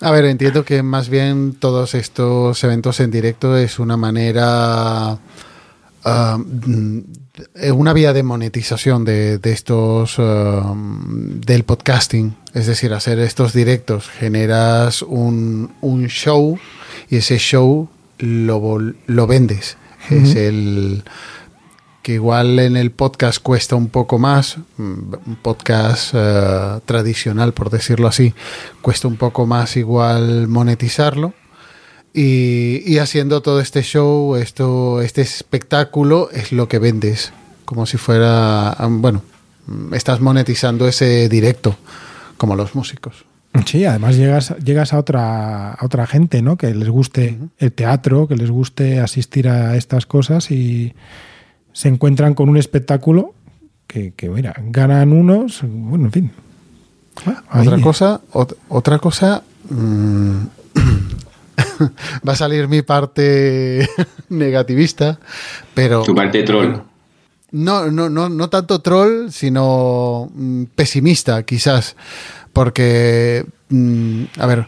A 0.00 0.10
ver, 0.10 0.24
entiendo 0.24 0.64
que 0.64 0.82
más 0.82 1.08
bien 1.08 1.54
todos 1.54 1.94
estos 1.94 2.62
eventos 2.64 2.98
en 3.00 3.12
directo 3.12 3.56
es 3.56 3.78
una 3.78 3.96
manera, 3.96 5.18
ah, 6.04 6.38
una 7.72 7.92
vía 7.92 8.12
de 8.12 8.22
monetización 8.22 9.04
de, 9.04 9.38
de 9.38 9.52
estos, 9.52 10.16
ah, 10.18 10.74
del 10.76 11.64
podcasting. 11.64 12.36
Es 12.54 12.66
decir, 12.66 12.92
hacer 12.92 13.18
estos 13.18 13.52
directos 13.52 14.08
generas 14.08 15.02
un, 15.02 15.72
un 15.80 16.08
show 16.08 16.58
y 17.08 17.16
ese 17.16 17.38
show 17.38 17.88
lo, 18.18 18.78
lo 19.06 19.26
vendes. 19.26 19.76
Es 20.10 20.34
el 20.34 21.04
que 22.02 22.14
igual 22.14 22.58
en 22.58 22.76
el 22.76 22.90
podcast 22.90 23.40
cuesta 23.40 23.76
un 23.76 23.88
poco 23.88 24.18
más, 24.18 24.58
mm, 24.76 25.14
un 25.26 25.38
podcast 25.40 26.12
eh, 26.14 26.80
tradicional, 26.84 27.52
por 27.52 27.70
decirlo 27.70 28.08
así, 28.08 28.34
cuesta 28.80 29.06
un 29.06 29.16
poco 29.16 29.46
más 29.46 29.76
igual 29.76 30.48
monetizarlo. 30.48 31.34
Y, 32.14 32.82
y 32.86 32.98
haciendo 32.98 33.40
todo 33.40 33.60
este 33.60 33.82
show, 33.82 34.36
esto, 34.36 35.00
este 35.00 35.22
espectáculo 35.22 36.28
es 36.30 36.52
lo 36.52 36.68
que 36.68 36.78
vendes, 36.78 37.32
como 37.64 37.86
si 37.86 37.96
fuera, 37.96 38.76
bueno, 38.88 39.22
estás 39.92 40.20
monetizando 40.20 40.86
ese 40.86 41.28
directo, 41.30 41.76
como 42.36 42.54
los 42.54 42.74
músicos. 42.74 43.24
Sí, 43.66 43.84
además 43.84 44.16
llegas, 44.16 44.54
llegas 44.64 44.92
a 44.92 44.98
otra, 44.98 45.72
a 45.72 45.84
otra 45.84 46.06
gente, 46.06 46.42
¿no? 46.42 46.56
Que 46.56 46.74
les 46.74 46.88
guste 46.88 47.38
el 47.58 47.72
teatro, 47.72 48.26
que 48.26 48.36
les 48.36 48.50
guste 48.50 49.00
asistir 49.00 49.48
a 49.48 49.76
estas 49.76 50.04
cosas 50.06 50.50
y 50.50 50.94
se 51.72 51.88
encuentran 51.88 52.34
con 52.34 52.48
un 52.48 52.56
espectáculo 52.56 53.34
que, 53.86 54.12
que 54.16 54.28
mira, 54.28 54.54
ganan 54.58 55.12
unos, 55.12 55.60
bueno, 55.62 56.06
en 56.06 56.12
fin. 56.12 56.30
Otra 57.54 57.78
cosa, 57.80 58.20
ot- 58.32 58.56
otra 58.70 58.98
cosa, 58.98 59.42
mm, 59.68 60.36
va 62.28 62.32
a 62.32 62.36
salir 62.36 62.68
mi 62.68 62.82
parte 62.82 63.88
negativista, 64.28 65.18
pero 65.74 66.02
Tu 66.02 66.14
parte 66.14 66.42
troll. 66.42 66.82
no, 67.52 67.90
no, 67.90 68.08
no, 68.08 68.28
no 68.28 68.48
tanto 68.48 68.80
troll, 68.80 69.30
sino 69.30 70.30
mm, 70.34 70.64
pesimista, 70.74 71.42
quizás. 71.44 71.96
Porque, 72.52 73.46
mm, 73.70 74.24
a 74.38 74.46
ver, 74.46 74.66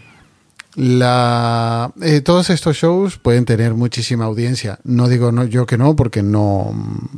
la, 0.74 1.92
eh, 2.02 2.20
todos 2.20 2.50
estos 2.50 2.76
shows 2.76 3.18
pueden 3.18 3.44
tener 3.44 3.74
muchísima 3.74 4.24
audiencia. 4.24 4.78
No 4.84 5.08
digo 5.08 5.32
no, 5.32 5.44
yo 5.44 5.66
que 5.66 5.78
no, 5.78 5.94
porque 5.96 6.22
no. 6.22 6.72
mm, 6.72 7.08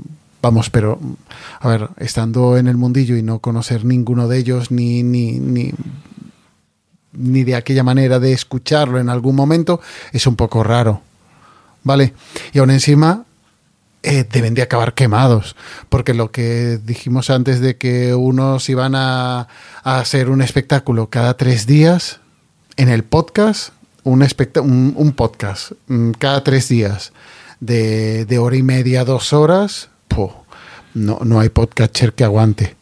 Vamos, 0.43 0.71
pero, 0.71 1.01
a 1.59 1.69
ver, 1.69 1.89
estando 1.97 2.57
en 2.57 2.69
el 2.69 2.77
mundillo 2.77 3.17
y 3.17 3.23
no 3.23 3.41
conocer 3.41 3.85
ninguno 3.85 4.29
de 4.29 4.39
ellos, 4.39 4.71
ni, 4.71 5.03
ni, 5.03 5.41
ni 5.41 5.73
ni 7.17 7.45
de 7.45 7.57
aquella 7.57 7.83
manera 7.83 8.19
de 8.19 8.33
escucharlo 8.33 8.99
en 8.99 9.09
algún 9.09 9.37
momento, 9.37 9.81
es 10.13 10.27
un 10.27 10.37
poco 10.37 10.63
raro. 10.63 11.03
¿Vale? 11.83 12.15
Y 12.53 12.59
aún 12.59 12.71
encima 12.71 13.25
eh, 14.03 14.25
deben 14.31 14.55
de 14.55 14.63
acabar 14.63 14.95
quemados, 14.95 15.57
porque 15.89 16.15
lo 16.15 16.31
que 16.31 16.79
dijimos 16.85 17.29
antes 17.29 17.61
de 17.61 17.77
que 17.77 18.15
unos 18.15 18.69
iban 18.69 18.95
a, 18.95 19.49
hacer 19.83 20.31
un 20.31 20.43
espectáculo 20.43 21.11
cada 21.11 21.37
tres 21.37 21.67
días, 21.67 22.21
en 22.77 22.89
el 22.89 23.03
podcast, 23.03 23.71
un, 24.05 25.13
podcast 25.17 25.73
mm, 25.89 26.13
cada 26.13 26.45
tres 26.45 26.69
días 26.69 27.13
de, 27.59 28.39
hora 28.39 28.57
y 28.57 28.63
media, 28.63 29.05
dos 29.05 29.33
horas, 29.33 29.89
no, 30.95 31.19
no 31.25 31.41
hay 31.41 31.49
podcaster 31.49 32.13
que 32.13 32.25
aguante. 32.25 32.77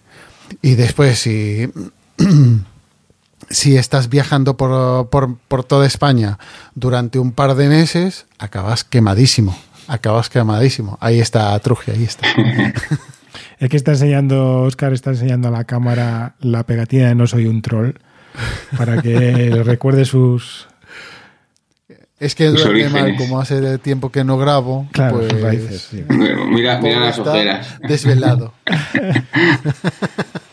Y 0.60 0.74
después, 0.74 1.18
si, 1.18 1.70
si 3.50 3.76
estás 3.76 4.08
viajando 4.08 4.56
por, 4.56 5.08
por, 5.10 5.36
por 5.36 5.64
toda 5.64 5.86
España 5.86 6.38
durante 6.74 7.18
un 7.18 7.32
par 7.32 7.54
de 7.54 7.68
meses, 7.68 8.26
acabas 8.38 8.84
quemadísimo. 8.84 9.56
Acabas 9.86 10.30
quemadísimo. 10.30 10.96
Ahí 11.00 11.20
está 11.20 11.58
Truje, 11.60 11.92
ahí 11.92 12.04
está. 12.04 12.26
Es 13.58 13.68
que 13.68 13.76
está 13.76 13.92
enseñando, 13.92 14.62
Oscar 14.62 14.92
está 14.92 15.10
enseñando 15.10 15.48
a 15.48 15.50
la 15.50 15.64
cámara 15.64 16.34
la 16.40 16.64
pegatina 16.64 17.08
de 17.08 17.14
No 17.14 17.26
soy 17.26 17.46
un 17.46 17.62
troll 17.62 17.92
para 18.76 19.00
que 19.00 19.50
recuerde 19.64 20.04
sus, 20.04 20.66
Es 22.18 22.34
que 22.34 22.46
duerme 22.48 22.88
mal, 22.88 23.16
como 23.16 23.40
hace 23.40 23.78
tiempo 23.78 24.10
que 24.10 24.24
no 24.24 24.38
grabo, 24.38 24.86
claro, 24.92 25.16
pues 25.18 25.32
sus 25.32 25.40
raíces. 25.40 25.88
sí. 25.90 26.04
Mira, 26.08 26.78
mira 26.80 27.00
las 27.00 27.18
está 27.18 27.30
ojeras. 27.30 27.78
Desvelado. 27.88 28.52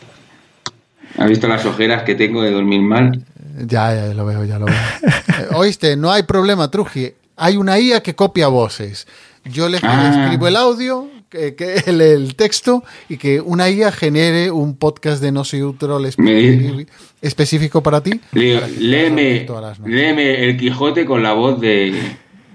¿Has 1.18 1.28
visto 1.28 1.46
las 1.48 1.64
ojeras 1.66 2.02
que 2.04 2.14
tengo 2.14 2.42
de 2.42 2.50
dormir 2.50 2.80
mal? 2.82 3.24
Ya, 3.66 3.94
ya 3.94 4.14
lo 4.14 4.24
veo, 4.24 4.44
ya 4.44 4.58
lo 4.58 4.66
veo. 4.66 4.76
Oíste, 5.54 5.96
no 5.96 6.10
hay 6.10 6.22
problema, 6.22 6.70
Truji. 6.70 7.12
Hay 7.36 7.56
una 7.56 7.78
IA 7.78 8.02
que 8.02 8.14
copia 8.14 8.48
voces. 8.48 9.06
Yo 9.44 9.68
le 9.68 9.78
Ah. 9.82 10.22
escribo 10.24 10.46
el 10.48 10.56
audio, 10.56 11.08
que, 11.28 11.54
que 11.54 11.82
el, 11.86 12.00
el 12.00 12.34
texto, 12.36 12.84
y 13.08 13.16
que 13.16 13.40
una 13.40 13.68
IA 13.68 13.90
genere 13.92 14.50
un 14.50 14.76
podcast 14.76 15.20
de 15.22 15.32
No 15.32 15.44
Soy 15.44 15.62
un 15.62 15.76
Troll 15.76 16.04
espe- 16.06 16.86
específico 17.20 17.82
para 17.82 18.00
ti. 18.02 18.20
Digo, 18.32 18.60
para 18.60 18.72
léeme, 18.78 19.46
léeme 19.84 20.44
el 20.44 20.56
Quijote 20.56 21.04
con 21.04 21.22
la 21.22 21.32
voz 21.32 21.60
de... 21.60 21.94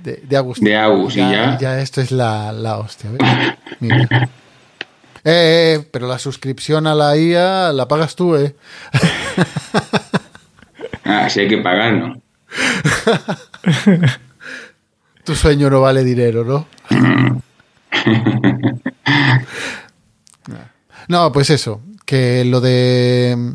De, 0.03 0.21
de 0.27 0.37
Agustín. 0.37 0.65
De 0.65 0.77
Agus, 0.77 1.15
y 1.15 1.19
ya. 1.19 1.57
Ya 1.59 1.81
esto 1.81 1.99
es 2.01 2.11
la, 2.11 2.51
la 2.53 2.77
hostia. 2.77 3.09
Mira. 3.81 4.29
Eh, 5.29 5.75
eh, 5.75 5.87
pero 5.91 6.07
la 6.07 6.19
suscripción 6.19 6.87
a 6.87 6.95
la 6.95 7.17
IA 7.17 7.73
la 7.73 7.85
pagas 7.89 8.15
tú, 8.15 8.37
¿eh? 8.37 8.55
Ah, 11.03 11.29
si 11.29 11.41
hay 11.41 11.47
que 11.49 11.57
pagar, 11.57 11.93
¿no? 11.93 12.21
Tu 15.23 15.35
sueño 15.35 15.69
no 15.69 15.81
vale 15.81 16.03
dinero, 16.05 16.45
¿no? 16.45 16.65
No, 21.09 21.31
pues 21.31 21.49
eso, 21.49 21.81
que 22.05 22.43
lo 22.43 22.59
de... 22.59 23.53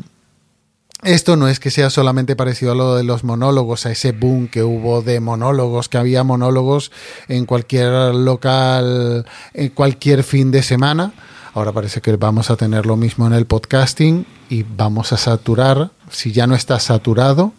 Esto 1.03 1.35
no 1.35 1.47
es 1.47 1.59
que 1.59 1.69
sea 1.69 1.91
solamente 1.91 2.35
parecido 2.35 2.71
a 2.71 2.75
lo 2.75 2.95
de 2.95 3.03
los 3.03 3.23
monólogos, 3.23 3.85
a 3.85 3.91
ese 3.91 4.11
boom 4.11 4.47
que 4.47 4.63
hubo 4.63 5.03
de 5.03 5.19
monólogos, 5.19 5.89
que 5.89 5.99
había 5.99 6.23
monólogos 6.23 6.91
en 7.27 7.45
cualquier 7.45 8.15
local, 8.15 9.25
en 9.53 9.69
cualquier 9.69 10.23
fin 10.23 10.49
de 10.49 10.63
semana. 10.63 11.13
Ahora 11.53 11.71
parece 11.71 12.01
que 12.01 12.15
vamos 12.15 12.49
a 12.49 12.55
tener 12.55 12.87
lo 12.87 12.97
mismo 12.97 13.27
en 13.27 13.33
el 13.33 13.45
podcasting 13.45 14.25
y 14.49 14.63
vamos 14.63 15.13
a 15.13 15.17
saturar, 15.17 15.91
si 16.09 16.31
ya 16.31 16.47
no 16.47 16.55
está 16.55 16.79
saturado, 16.79 17.53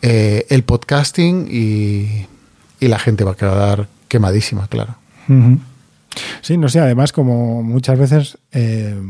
eh, 0.00 0.46
el 0.48 0.62
podcasting 0.62 1.48
y, 1.50 2.26
y 2.78 2.88
la 2.88 3.00
gente 3.00 3.24
va 3.24 3.32
a 3.32 3.36
quedar 3.36 3.88
quemadísima, 4.06 4.68
claro. 4.68 4.94
Sí, 6.40 6.56
no 6.56 6.68
sé, 6.68 6.80
además 6.80 7.12
como 7.12 7.62
muchas 7.64 7.98
veces 7.98 8.38
eh, 8.52 9.00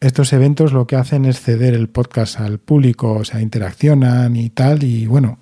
estos 0.00 0.32
eventos 0.32 0.72
lo 0.72 0.86
que 0.86 0.96
hacen 0.96 1.24
es 1.24 1.40
ceder 1.40 1.74
el 1.74 1.88
podcast 1.88 2.38
al 2.38 2.58
público, 2.58 3.12
o 3.12 3.24
sea, 3.24 3.40
interaccionan 3.40 4.36
y 4.36 4.50
tal, 4.50 4.84
y 4.84 5.06
bueno, 5.06 5.38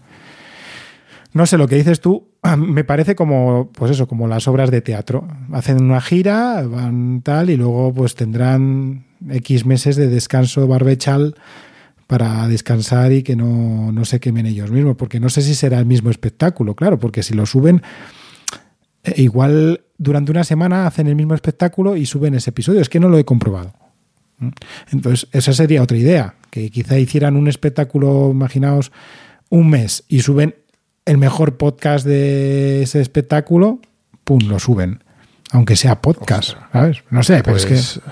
no 1.35 1.47
sé, 1.47 1.59
lo 1.59 1.67
que 1.67 1.75
dices 1.75 2.01
tú 2.01 2.29
me 2.57 2.85
parece 2.85 3.15
como, 3.15 3.71
pues 3.73 3.91
eso, 3.91 4.09
como 4.09 4.27
las 4.27 4.49
obras 4.49 4.71
de 4.71 4.81
teatro. 4.81 5.27
Hacen 5.53 5.83
una 5.83 6.01
gira, 6.01 6.63
van 6.63 7.21
tal, 7.23 7.51
y 7.51 7.57
luego 7.57 7.93
pues 7.93 8.15
tendrán 8.15 9.05
X 9.29 9.67
meses 9.67 9.97
de 9.97 10.09
descanso 10.09 10.67
barbechal 10.67 11.35
para 12.07 12.47
descansar 12.47 13.13
y 13.13 13.23
que 13.23 13.35
no, 13.35 13.91
no 13.91 14.05
se 14.05 14.21
quemen 14.21 14.47
ellos 14.47 14.71
mismos, 14.71 14.97
porque 14.97 15.19
no 15.19 15.29
sé 15.29 15.43
si 15.43 15.55
será 15.55 15.79
el 15.81 15.87
mismo 15.87 16.11
espectáculo, 16.11 16.77
claro, 16.77 16.99
porque 16.99 17.23
si 17.23 17.35
lo 17.35 17.47
suben, 17.47 17.83
eh, 19.03 19.15
igual 19.17 19.81
durante 19.99 20.31
una 20.31 20.45
semana 20.45 20.87
hacen 20.87 21.09
el 21.09 21.17
mismo 21.17 21.35
espectáculo 21.35 21.97
y 21.97 22.07
suben 22.07 22.35
ese 22.35 22.51
episodio. 22.51 22.81
Es 22.81 22.89
que 22.89 23.01
no 23.01 23.09
lo 23.09 23.19
he 23.19 23.25
comprobado. 23.25 23.73
¿Mm? 24.39 24.49
Entonces, 24.93 25.29
esa 25.33 25.53
sería 25.53 25.83
otra 25.83 25.97
idea, 25.97 26.37
que 26.51 26.71
quizá 26.71 26.97
hicieran 26.97 27.37
un 27.37 27.49
espectáculo, 27.49 28.31
imaginaos, 28.31 28.93
un 29.49 29.71
mes 29.71 30.05
y 30.09 30.21
suben 30.21 30.55
el 31.07 31.19
mejor 31.19 31.57
podcast 31.57 32.07
de 32.07 32.83
ese 32.83 33.01
espectáculo, 33.01 33.79
pum, 34.25 34.41
lo 34.49 34.59
suben. 34.59 35.03
Aunque 35.51 35.77
sea 35.77 36.01
podcast, 36.01 36.55
¿sabes? 36.73 37.05
No 37.11 37.23
sé, 37.23 37.43
pero 37.43 37.57
es 37.57 37.67
Pues, 37.67 38.01
que... 38.05 38.11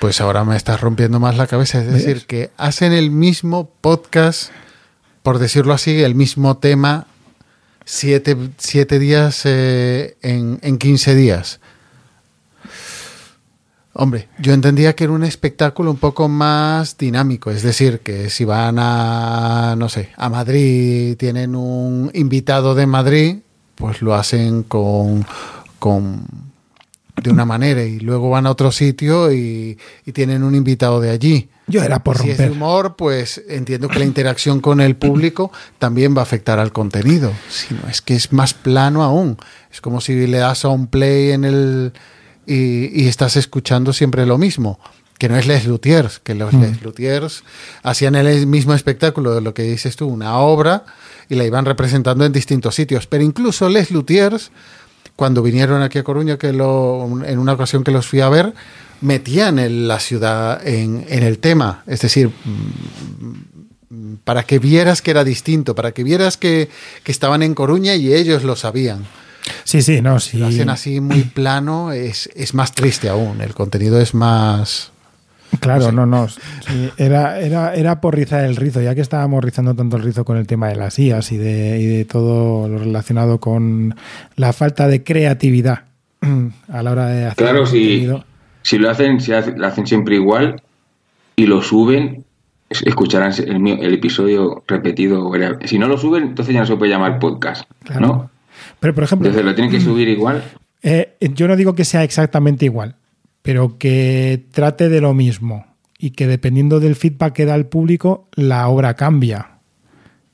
pues 0.00 0.20
ahora 0.20 0.44
me 0.44 0.56
estás 0.56 0.80
rompiendo 0.80 1.20
más 1.20 1.36
la 1.36 1.46
cabeza. 1.46 1.78
Es 1.80 1.86
¿Ves? 1.86 2.04
decir, 2.04 2.26
que 2.26 2.50
hacen 2.56 2.92
el 2.92 3.10
mismo 3.10 3.70
podcast, 3.80 4.50
por 5.22 5.38
decirlo 5.38 5.72
así, 5.72 6.02
el 6.02 6.14
mismo 6.14 6.58
tema, 6.58 7.06
siete, 7.84 8.36
siete 8.58 8.98
días 8.98 9.42
eh, 9.44 10.16
en, 10.22 10.58
en 10.62 10.78
15 10.78 11.14
días. 11.14 11.60
Hombre, 13.94 14.28
yo 14.38 14.54
entendía 14.54 14.94
que 14.94 15.04
era 15.04 15.12
un 15.12 15.22
espectáculo 15.22 15.90
un 15.90 15.98
poco 15.98 16.26
más 16.26 16.96
dinámico, 16.96 17.50
es 17.50 17.62
decir, 17.62 18.00
que 18.00 18.30
si 18.30 18.44
van 18.46 18.76
a, 18.78 19.74
no 19.76 19.90
sé, 19.90 20.10
a 20.16 20.30
Madrid, 20.30 21.14
tienen 21.18 21.54
un 21.54 22.10
invitado 22.14 22.74
de 22.74 22.86
Madrid, 22.86 23.36
pues 23.74 24.00
lo 24.00 24.14
hacen 24.14 24.62
con, 24.62 25.26
con 25.78 26.24
de 27.22 27.30
una 27.30 27.44
manera 27.44 27.84
y 27.84 28.00
luego 28.00 28.30
van 28.30 28.46
a 28.46 28.50
otro 28.50 28.72
sitio 28.72 29.30
y, 29.30 29.78
y 30.06 30.12
tienen 30.12 30.42
un 30.42 30.54
invitado 30.54 30.98
de 30.98 31.10
allí. 31.10 31.50
Yo 31.66 31.82
era 31.82 32.02
por 32.02 32.18
si 32.18 32.30
es 32.30 32.38
de 32.38 32.48
romper. 32.48 32.62
humor, 32.62 32.96
pues 32.96 33.42
entiendo 33.48 33.88
que 33.88 33.98
la 33.98 34.04
interacción 34.04 34.60
con 34.60 34.80
el 34.80 34.96
público 34.96 35.52
también 35.78 36.16
va 36.16 36.20
a 36.20 36.22
afectar 36.24 36.58
al 36.58 36.72
contenido. 36.72 37.30
Si 37.48 37.74
no, 37.74 37.88
es 37.88 38.00
que 38.00 38.14
es 38.14 38.32
más 38.32 38.52
plano 38.54 39.02
aún. 39.02 39.36
Es 39.70 39.80
como 39.80 40.00
si 40.00 40.26
le 40.26 40.38
das 40.38 40.64
a 40.64 40.68
un 40.68 40.86
play 40.86 41.30
en 41.30 41.44
el 41.44 41.92
y, 42.46 43.02
y 43.02 43.08
estás 43.08 43.36
escuchando 43.36 43.92
siempre 43.92 44.26
lo 44.26 44.38
mismo. 44.38 44.78
Que 45.18 45.28
no 45.28 45.36
es 45.36 45.46
Les 45.46 45.66
Luthiers, 45.66 46.18
que 46.18 46.34
los 46.34 46.52
Les 46.52 46.82
Luthiers 46.82 47.44
hacían 47.84 48.16
el 48.16 48.46
mismo 48.48 48.74
espectáculo 48.74 49.34
de 49.34 49.40
lo 49.40 49.54
que 49.54 49.62
dices 49.62 49.94
tú, 49.94 50.08
una 50.08 50.38
obra, 50.38 50.84
y 51.28 51.36
la 51.36 51.44
iban 51.44 51.64
representando 51.64 52.24
en 52.24 52.32
distintos 52.32 52.74
sitios. 52.74 53.06
Pero 53.06 53.22
incluso 53.22 53.68
Les 53.68 53.92
Luthiers, 53.92 54.50
cuando 55.14 55.42
vinieron 55.42 55.80
aquí 55.82 55.98
a 55.98 56.02
Coruña, 56.02 56.38
que 56.38 56.52
lo, 56.52 57.22
en 57.24 57.38
una 57.38 57.52
ocasión 57.52 57.84
que 57.84 57.92
los 57.92 58.06
fui 58.08 58.20
a 58.20 58.28
ver, 58.28 58.52
metían 59.00 59.58
en 59.58 59.86
la 59.86 60.00
ciudad 60.00 60.66
en, 60.66 61.04
en 61.08 61.22
el 61.22 61.38
tema. 61.38 61.84
Es 61.86 62.00
decir, 62.00 62.28
mm, 62.28 64.14
para 64.24 64.44
que 64.44 64.58
vieras 64.58 65.02
que 65.02 65.10
era 65.10 65.22
distinto, 65.22 65.74
para 65.74 65.92
que 65.92 66.02
vieras 66.02 66.36
que, 66.36 66.68
que 67.04 67.12
estaban 67.12 67.42
en 67.42 67.54
Coruña 67.54 67.94
y 67.94 68.12
ellos 68.12 68.42
lo 68.44 68.56
sabían. 68.56 69.04
Sí, 69.64 69.82
sí, 69.82 70.00
no, 70.02 70.20
sí. 70.20 70.32
Si 70.32 70.38
lo 70.38 70.46
hacen 70.46 70.68
así 70.70 71.00
muy 71.00 71.22
plano, 71.34 71.92
es, 71.92 72.28
es 72.34 72.54
más 72.54 72.72
triste 72.74 73.08
aún. 73.08 73.40
El 73.40 73.54
contenido 73.54 74.00
es 74.00 74.14
más. 74.14 74.90
Claro, 75.60 75.92
no, 75.92 76.06
no. 76.06 76.28
sí, 76.28 76.38
era, 76.96 77.38
era, 77.38 77.74
era 77.74 78.00
por 78.00 78.14
rizar 78.16 78.42
el 78.44 78.56
rizo, 78.56 78.80
ya 78.80 78.94
que 78.94 79.02
estábamos 79.02 79.44
rizando 79.44 79.74
tanto 79.74 79.98
el 79.98 80.02
rizo 80.02 80.24
con 80.24 80.38
el 80.38 80.46
tema 80.46 80.68
de 80.68 80.76
las 80.76 80.98
IAS 80.98 81.30
y 81.32 81.36
de, 81.36 81.78
y 81.78 81.84
de 81.86 82.04
todo 82.06 82.68
lo 82.68 82.78
relacionado 82.78 83.38
con 83.38 83.94
la 84.36 84.54
falta 84.54 84.88
de 84.88 85.04
creatividad 85.04 85.84
a 86.72 86.82
la 86.82 86.90
hora 86.90 87.06
de 87.08 87.24
hacer 87.26 87.36
Claro, 87.36 87.66
si, 87.66 87.80
contenido. 87.80 88.24
si 88.62 88.78
lo 88.78 88.88
hacen, 88.90 89.20
si 89.20 89.32
hace- 89.34 89.52
lo 89.54 89.66
hacen 89.66 89.86
siempre 89.86 90.14
igual 90.14 90.62
y 91.36 91.44
lo 91.44 91.60
suben, 91.60 92.24
es- 92.70 92.82
escucharán 92.86 93.32
el, 93.46 93.66
el 93.84 93.92
episodio 93.94 94.64
repetido. 94.66 95.30
Si 95.66 95.78
no 95.78 95.86
lo 95.86 95.98
suben, 95.98 96.22
entonces 96.28 96.54
ya 96.54 96.60
no 96.60 96.66
se 96.66 96.76
puede 96.76 96.92
llamar 96.92 97.18
podcast, 97.18 97.64
Claro. 97.84 98.00
¿no? 98.00 98.30
Pero, 98.82 98.94
por 98.94 99.04
ejemplo, 99.04 99.28
Entonces 99.28 99.46
lo 99.46 99.54
tienen 99.54 99.70
que 99.70 99.80
subir 99.80 100.08
igual. 100.08 100.42
eh, 100.82 101.14
yo 101.20 101.46
no 101.46 101.54
digo 101.54 101.74
que 101.76 101.84
sea 101.84 102.02
exactamente 102.02 102.64
igual, 102.64 102.96
pero 103.40 103.78
que 103.78 104.44
trate 104.50 104.88
de 104.88 105.00
lo 105.00 105.14
mismo 105.14 105.64
y 105.98 106.10
que 106.10 106.26
dependiendo 106.26 106.80
del 106.80 106.96
feedback 106.96 107.32
que 107.32 107.44
da 107.46 107.54
el 107.54 107.66
público, 107.66 108.28
la 108.34 108.66
obra 108.66 108.94
cambia. 108.94 109.60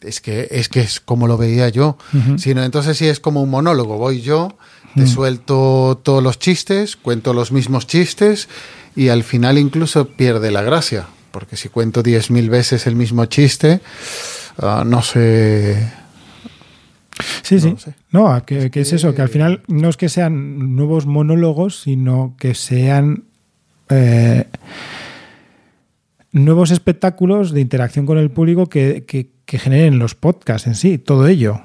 Es 0.01 0.23
que, 0.23 0.49
es 0.51 0.71
que 0.71 0.81
es 0.81 0.99
como 1.01 1.27
lo 1.29 1.37
veía 1.37 1.69
yo. 1.69 1.99
Sino 2.39 2.63
entonces 2.65 2.97
sí 2.97 3.07
es 3.07 3.21
como 3.21 3.43
un 3.43 3.51
monólogo. 3.51 3.99
Voy 3.99 4.23
yo, 4.23 4.57
te 4.95 5.07
suelto 5.07 6.01
todos 6.03 6.23
los 6.23 6.39
chistes, 6.39 6.97
cuento 6.97 7.35
los 7.35 7.53
mismos 7.53 7.87
chistes 7.87 8.49
y 8.97 9.09
al 9.09 9.25
final 9.25 9.59
incluso 9.59 10.09
pierde 10.09 10.51
la 10.51 10.63
gracia. 10.63 11.07
porque 11.33 11.57
si 11.57 11.69
cuento 11.69 12.03
10.000 12.03 12.49
veces 12.49 12.87
el 12.87 12.97
mismo 12.97 13.27
chiste, 13.27 13.81
ah, 14.59 14.85
no 14.87 15.03
sé. 15.03 15.77
Sí, 17.43 17.57
No 17.57 17.79
sí. 17.79 17.91
No, 18.11 18.45
que, 18.47 18.71
que 18.71 18.81
es 18.81 18.93
eso, 18.93 19.15
que 19.15 19.23
al 19.23 19.29
final 19.29 19.63
no 19.69 19.89
es 19.89 19.97
que 19.97 20.09
sean 20.09 20.77
nuevos 20.77 21.07
monólogos, 21.07 21.81
sino 21.81 22.35
que 22.39 22.55
sean 22.55 23.25
eh, 23.89 24.47
nuevos 26.33 26.71
espectáculos 26.71 27.53
de 27.53 27.61
interacción 27.61 28.07
con 28.07 28.19
el 28.19 28.31
público 28.31 28.67
que, 28.69 29.05
que- 29.07 29.31
generen 29.59 29.99
los 29.99 30.15
podcasts 30.15 30.67
en 30.67 30.75
sí, 30.75 30.99
todo 30.99 31.27
ello. 31.27 31.63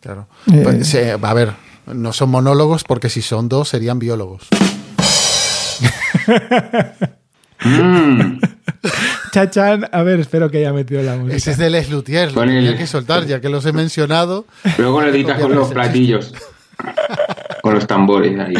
Claro. 0.00 0.28
Eh. 0.52 0.60
Pues, 0.62 0.86
sí, 0.86 0.98
a 1.20 1.34
ver, 1.34 1.54
no 1.92 2.12
son 2.12 2.30
monólogos 2.30 2.84
porque 2.84 3.08
si 3.08 3.20
son 3.20 3.48
dos 3.48 3.68
serían 3.68 3.98
biólogos. 3.98 4.46
Mm, 7.64 8.40
Chachan, 9.32 9.86
a 9.92 10.02
ver, 10.02 10.20
espero 10.20 10.50
que 10.50 10.58
haya 10.58 10.72
metido 10.72 11.02
la 11.02 11.16
música. 11.16 11.36
Ese 11.36 11.50
es 11.52 11.58
de 11.58 11.70
Les 11.70 11.90
Luthiers, 11.90 12.32
lo 12.32 12.40
Con 12.40 12.48
tenía 12.48 12.70
el- 12.70 12.76
que 12.78 12.86
soltar, 12.86 13.26
ya 13.26 13.40
que 13.40 13.48
los 13.48 13.64
he 13.66 13.72
mencionado. 13.72 14.46
luego 14.78 15.00
lo 15.02 15.08
editas 15.08 15.38
con 15.40 15.54
los 15.54 15.70
platillos. 15.72 16.32
Con 17.62 17.74
los 17.74 17.86
tambores 17.86 18.38
ahí. 18.40 18.54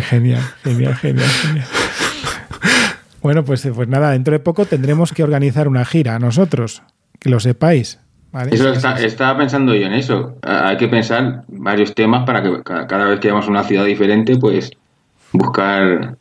Genial, 0.00 0.42
genial, 0.64 0.96
genial, 0.96 1.28
genial. 1.28 1.66
Bueno, 3.22 3.44
pues, 3.44 3.64
pues 3.72 3.86
nada, 3.88 4.10
dentro 4.10 4.32
de 4.32 4.40
poco 4.40 4.64
tendremos 4.66 5.12
que 5.12 5.22
organizar 5.22 5.68
una 5.68 5.84
gira 5.84 6.18
nosotros, 6.18 6.82
que 7.20 7.30
lo 7.30 7.38
sepáis. 7.38 8.00
¿vale? 8.32 8.52
Eso 8.56 8.72
está- 8.72 8.98
estaba 8.98 9.38
pensando 9.38 9.72
yo 9.76 9.86
en 9.86 9.92
eso. 9.92 10.36
Ah, 10.42 10.70
Hay 10.70 10.78
que 10.78 10.88
pensar 10.88 11.44
varios 11.46 11.94
temas 11.94 12.24
para 12.26 12.42
que 12.42 12.62
ca- 12.64 12.88
cada 12.88 13.04
vez 13.04 13.20
que 13.20 13.28
vayamos 13.28 13.46
a 13.46 13.50
una 13.50 13.62
ciudad 13.62 13.84
diferente, 13.84 14.36
pues 14.36 14.72
buscar 15.32 16.16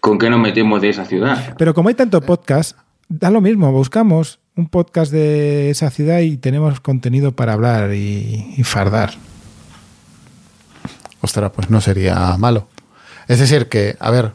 con 0.00 0.18
qué 0.18 0.30
nos 0.30 0.40
metemos 0.40 0.80
de 0.80 0.88
esa 0.90 1.04
ciudad. 1.04 1.54
Pero 1.58 1.74
como 1.74 1.88
hay 1.88 1.94
tanto 1.94 2.20
podcast, 2.20 2.76
da 3.08 3.30
lo 3.30 3.40
mismo, 3.40 3.70
buscamos 3.72 4.38
un 4.56 4.68
podcast 4.68 5.12
de 5.12 5.70
esa 5.70 5.90
ciudad 5.90 6.20
y 6.20 6.36
tenemos 6.36 6.80
contenido 6.80 7.32
para 7.32 7.52
hablar 7.54 7.94
y, 7.94 8.54
y 8.56 8.62
fardar. 8.64 9.12
Ostras, 11.20 11.50
pues 11.54 11.70
no 11.70 11.80
sería 11.80 12.36
malo. 12.38 12.68
Es 13.28 13.38
decir, 13.38 13.68
que, 13.68 13.96
a 14.00 14.10
ver, 14.10 14.32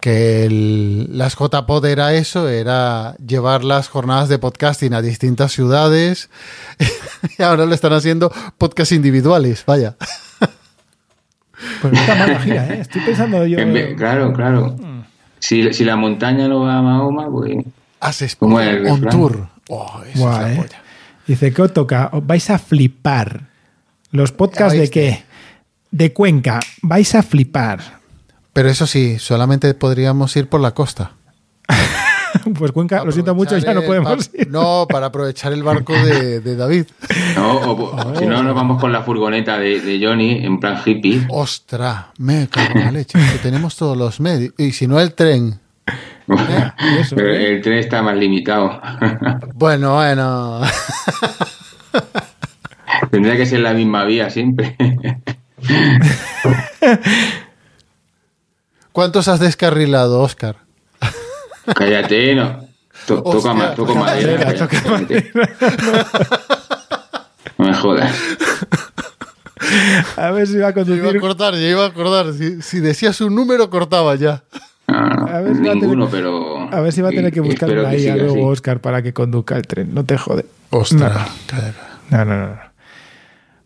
que 0.00 0.44
el- 0.44 1.08
las 1.18 1.34
JPod 1.36 1.84
era 1.86 2.12
eso, 2.14 2.48
era 2.48 3.16
llevar 3.16 3.64
las 3.64 3.88
jornadas 3.88 4.28
de 4.28 4.38
podcasting 4.38 4.92
a 4.94 5.02
distintas 5.02 5.52
ciudades 5.52 6.28
y 7.38 7.42
ahora 7.42 7.64
lo 7.66 7.74
están 7.74 7.92
haciendo 7.94 8.30
podcast 8.58 8.92
individuales, 8.92 9.64
vaya. 9.66 9.96
Pues 11.80 11.92
no 11.94 11.98
está 11.98 12.14
mal 12.14 12.30
la 12.32 12.40
gira, 12.40 12.66
¿eh? 12.68 12.80
Estoy 12.82 13.00
pensando 13.00 13.46
yo. 13.46 13.58
En 13.58 13.72
vez- 13.72 13.96
claro, 13.96 14.32
claro. 14.34 14.76
Si, 15.46 15.72
si 15.72 15.84
la 15.84 15.94
montaña 15.96 16.48
no 16.48 16.60
va 16.60 16.78
a 16.78 16.82
Mahoma, 16.82 17.30
pues 17.30 17.56
Haces 18.00 18.34
Como 18.36 18.60
el 18.60 18.86
on 18.86 18.96
refrán. 19.02 19.10
tour. 19.10 19.48
Oh, 19.68 20.02
eso 20.08 20.18
Guau, 20.18 20.34
es 20.34 20.40
la 20.42 20.52
¿eh? 20.52 20.56
polla. 20.56 20.82
Dice, 21.26 21.52
¿qué 21.52 21.62
os 21.62 21.72
toca? 21.72 22.10
Os 22.12 22.26
vais 22.26 22.50
a 22.50 22.58
flipar. 22.58 23.42
¿Los 24.10 24.32
podcasts 24.32 24.78
de 24.78 24.90
qué? 24.90 25.24
De 25.90 26.12
Cuenca. 26.12 26.60
Vais 26.82 27.14
a 27.14 27.22
flipar. 27.22 27.80
Pero 28.52 28.68
eso 28.68 28.86
sí, 28.86 29.18
solamente 29.18 29.72
podríamos 29.74 30.34
ir 30.36 30.48
por 30.48 30.60
la 30.60 30.72
costa. 30.72 31.12
Pues 32.58 32.72
Cuenca, 32.72 33.04
lo 33.04 33.12
siento 33.12 33.34
mucho, 33.34 33.56
ya 33.58 33.74
no 33.74 33.82
podemos 33.82 34.28
pa- 34.28 34.36
ir. 34.38 34.50
No, 34.50 34.86
para 34.88 35.06
aprovechar 35.06 35.52
el 35.52 35.62
barco 35.62 35.92
de, 35.92 36.40
de 36.40 36.56
David. 36.56 36.86
no, 37.36 37.58
o- 37.72 38.14
si 38.18 38.26
no 38.26 38.42
nos 38.42 38.54
vamos 38.54 38.80
con 38.80 38.92
la 38.92 39.02
furgoneta 39.02 39.58
de, 39.58 39.80
de 39.80 40.04
Johnny 40.04 40.44
en 40.44 40.60
plan 40.60 40.80
hippie. 40.84 41.26
Ostra, 41.28 42.12
me 42.18 42.48
cago 42.48 42.74
en 42.78 42.84
la 42.84 42.90
leche. 42.92 43.18
Que 43.32 43.38
tenemos 43.38 43.76
todos 43.76 43.96
los 43.96 44.20
medios. 44.20 44.52
Y 44.58 44.72
si 44.72 44.86
no, 44.86 45.00
el 45.00 45.14
tren. 45.14 45.58
eso, 47.00 47.14
Pero 47.16 47.28
¿eh? 47.32 47.54
el 47.56 47.62
tren 47.62 47.78
está 47.78 48.02
más 48.02 48.16
limitado. 48.16 48.80
Bueno, 49.54 49.94
bueno. 49.94 50.60
Tendría 53.10 53.36
que 53.36 53.46
ser 53.46 53.60
la 53.60 53.72
misma 53.72 54.04
vía 54.04 54.30
siempre. 54.30 54.76
¿Cuántos 58.92 59.28
has 59.28 59.40
descarrilado, 59.40 60.20
Oscar? 60.20 60.56
Cállate, 61.74 62.34
no. 62.34 62.60
To- 63.06 63.22
toca 63.22 63.28
Hostia, 63.36 63.54
ma- 63.54 63.74
toco 63.74 63.92
toca 63.92 64.00
madera. 64.00 64.54
No 67.58 67.64
me 67.66 67.74
jodas. 67.74 68.14
A 70.16 70.30
ver 70.30 70.46
si 70.46 70.58
va 70.58 70.68
a 70.68 70.74
Yo 70.74 70.82
iba 70.82 70.94
a 70.94 70.96
conducir. 71.12 71.20
cortar, 71.20 71.54
yo 71.54 71.60
iba 71.68 71.86
a 71.86 71.92
cortar. 71.92 72.32
Si, 72.34 72.62
si 72.62 72.80
decías 72.80 73.20
un 73.20 73.34
número, 73.34 73.68
cortaba 73.70 74.14
ya. 74.14 74.44
No, 74.88 75.00
no, 75.08 75.26
A 75.26 75.40
ver 75.40 75.56
si 75.56 75.62
va 75.62 75.72
a 75.72 75.74
ninguno, 75.74 76.06
tener- 76.06 76.24
pero. 76.24 76.68
A 76.72 76.80
ver 76.80 76.92
si 76.92 77.00
va 77.00 77.08
a 77.08 77.12
tener 77.12 77.32
que 77.32 77.40
y- 77.40 77.42
buscar 77.42 77.70
una 77.70 77.90
que 77.90 77.98
IA 78.00 78.16
luego, 78.16 78.32
así. 78.34 78.42
Oscar, 78.44 78.80
para 78.80 79.02
que 79.02 79.12
conduzca 79.12 79.56
el 79.56 79.66
tren. 79.66 79.94
No 79.94 80.04
te 80.04 80.16
jode. 80.18 80.46
Ostras. 80.70 81.28
No, 82.10 82.24
no, 82.24 82.36
no. 82.36 82.46
no. 82.48 82.58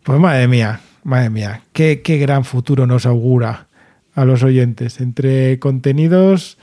Pues 0.03 0.19
madre 0.19 0.47
mía, 0.47 0.79
madre 1.03 1.29
mía. 1.29 1.61
Qué, 1.73 2.01
qué 2.01 2.17
gran 2.17 2.43
futuro 2.45 2.87
nos 2.87 3.05
augura 3.05 3.67
a 4.15 4.25
los 4.25 4.41
oyentes. 4.43 4.99
Entre 4.99 5.59
contenidos 5.59 6.57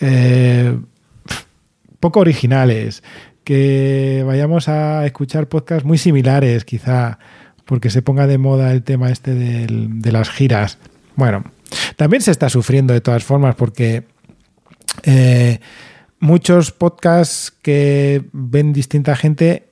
eh, 0.00 0.78
poco 2.00 2.20
originales, 2.20 3.02
que 3.44 4.22
vayamos 4.26 4.68
a 4.68 5.04
escuchar 5.06 5.48
podcasts 5.48 5.84
muy 5.84 5.98
similares, 5.98 6.64
quizá, 6.64 7.18
porque 7.64 7.90
se 7.90 8.02
ponga 8.02 8.26
de 8.26 8.38
moda 8.38 8.72
el 8.72 8.82
tema 8.82 9.10
este 9.10 9.34
de 9.34 10.12
las 10.12 10.30
giras. 10.30 10.78
Bueno, 11.16 11.44
también 11.96 12.22
se 12.22 12.30
está 12.30 12.48
sufriendo 12.48 12.92
de 12.94 13.00
todas 13.00 13.24
formas, 13.24 13.54
porque 13.54 14.04
eh, 15.04 15.60
muchos 16.20 16.70
podcasts 16.72 17.52
que 17.62 18.24
ven 18.32 18.72
distinta 18.72 19.16
gente 19.16 19.68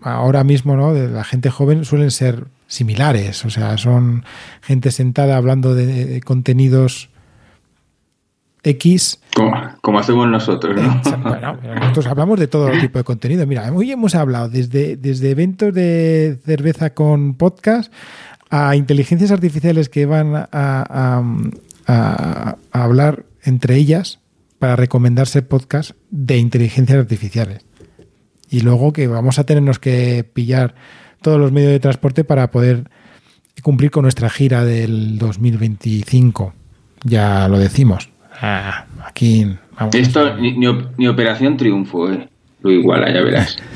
ahora 0.00 0.44
mismo, 0.44 0.76
¿no? 0.76 0.94
De 0.94 1.08
la 1.08 1.24
gente 1.24 1.50
joven 1.50 1.84
suelen 1.84 2.10
ser 2.10 2.46
similares, 2.66 3.44
o 3.44 3.50
sea, 3.50 3.76
son 3.78 4.24
gente 4.62 4.90
sentada 4.90 5.36
hablando 5.36 5.74
de 5.74 6.20
contenidos 6.22 7.10
X. 8.64 9.20
Como, 9.34 9.52
como 9.80 9.98
hacemos 9.98 10.28
nosotros, 10.28 10.80
¿no? 10.80 11.00
Bueno, 11.22 11.58
nosotros 11.80 12.06
hablamos 12.06 12.38
de 12.38 12.46
todo 12.48 12.70
tipo 12.80 12.98
de 12.98 13.04
contenido. 13.04 13.46
Mira, 13.46 13.72
hoy 13.72 13.90
hemos 13.92 14.14
hablado 14.14 14.48
desde, 14.48 14.96
desde 14.96 15.30
eventos 15.30 15.72
de 15.74 16.38
cerveza 16.44 16.94
con 16.94 17.34
podcast 17.34 17.92
a 18.50 18.76
inteligencias 18.76 19.30
artificiales 19.30 19.88
que 19.88 20.06
van 20.06 20.34
a, 20.36 20.48
a- 20.52 21.22
a- 21.86 22.56
a 22.72 22.84
hablar 22.84 23.24
entre 23.42 23.76
ellas 23.76 24.20
para 24.58 24.76
recomendarse 24.76 25.42
podcasts 25.42 25.94
de 26.10 26.38
inteligencias 26.38 26.98
artificiales. 26.98 27.64
Y 28.50 28.60
luego 28.60 28.92
que 28.92 29.08
vamos 29.08 29.38
a 29.38 29.44
tenernos 29.44 29.78
que 29.80 30.24
pillar 30.32 30.74
todos 31.22 31.40
los 31.40 31.50
medios 31.50 31.72
de 31.72 31.80
transporte 31.80 32.22
para 32.22 32.50
poder 32.50 32.90
cumplir 33.62 33.90
con 33.90 34.02
nuestra 34.02 34.28
gira 34.30 34.64
del 34.64 35.18
2025. 35.18 36.52
Ya 37.04 37.48
lo 37.48 37.58
decimos. 37.58 38.10
Ah, 38.42 38.84
aquí 39.06 39.46
vamos. 39.78 39.94
Esto 39.94 40.36
ni, 40.36 40.52
ni 40.58 40.66
op- 40.66 40.90
ni 40.98 41.08
Operación 41.08 41.56
Triunfo, 41.56 42.10
¿eh? 42.12 42.28
Lo 42.60 42.70
iguala, 42.70 43.10
ya 43.12 43.22
verás. 43.22 43.56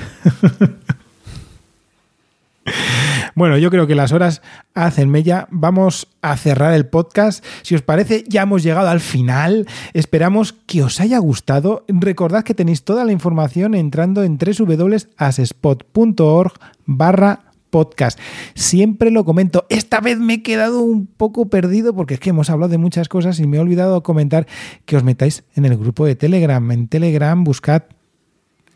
Bueno, 3.37 3.59
yo 3.59 3.71
creo 3.71 3.87
que 3.87 3.95
las 3.95 4.12
horas 4.12 4.41
hacen 4.75 5.11
mella. 5.11 5.47
Vamos 5.51 6.09
a 6.23 6.37
cerrar 6.39 6.73
el 6.73 6.87
podcast. 6.87 7.45
Si 7.61 7.75
os 7.75 7.83
parece, 7.83 8.25
ya 8.27 8.41
hemos 8.43 8.62
llegado 8.62 8.89
al 8.89 9.01
final. 9.01 9.67
Esperamos 9.93 10.55
que 10.55 10.83
os 10.83 11.01
haya 11.01 11.19
gustado. 11.19 11.85
Recordad 11.87 12.45
que 12.45 12.55
tenéis 12.55 12.83
toda 12.83 13.05
la 13.05 13.12
información 13.12 13.75
entrando 13.75 14.23
en 14.23 14.39
www.asespot.org 14.39 16.53
barra 16.87 17.41
podcast. 17.71 18.19
Siempre 18.55 19.11
lo 19.11 19.25
comento. 19.25 19.67
Esta 19.69 20.01
vez 20.01 20.19
me 20.19 20.35
he 20.35 20.43
quedado 20.43 20.81
un 20.81 21.07
poco 21.07 21.49
perdido 21.49 21.95
porque 21.95 22.14
es 22.14 22.21
que 22.21 22.31
hemos 22.31 22.51
hablado 22.51 22.71
de 22.71 22.79
muchas 22.79 23.09
cosas 23.09 23.39
y 23.41 23.47
me 23.47 23.57
he 23.57 23.61
olvidado 23.61 24.03
comentar 24.03 24.47
que 24.85 24.97
os 24.97 25.05
metáis 25.05 25.45
en 25.55 25.64
el 25.64 25.77
grupo 25.77 26.07
de 26.07 26.17
Telegram. 26.17 26.71
En 26.71 26.89
Telegram 26.89 27.43
buscad 27.45 27.85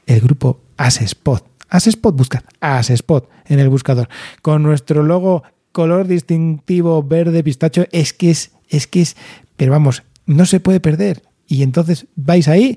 el 0.06 0.20
grupo 0.20 0.60
Asespot. 0.76 1.46
Asespot, 1.68 2.16
buscad 2.16 2.42
Asespot 2.60 3.28
en 3.46 3.60
el 3.60 3.68
buscador. 3.68 4.08
Con 4.42 4.62
nuestro 4.62 5.02
logo 5.02 5.44
color 5.72 6.06
distintivo 6.06 7.02
verde 7.02 7.44
pistacho, 7.44 7.84
es 7.92 8.12
que 8.12 8.30
es, 8.30 8.52
es 8.68 8.86
que 8.86 9.02
es, 9.02 9.16
pero 9.56 9.72
vamos, 9.72 10.02
no 10.26 10.46
se 10.46 10.60
puede 10.60 10.80
perder. 10.80 11.22
Y 11.46 11.62
entonces 11.62 12.06
vais 12.16 12.48
ahí, 12.48 12.76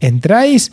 entráis 0.00 0.72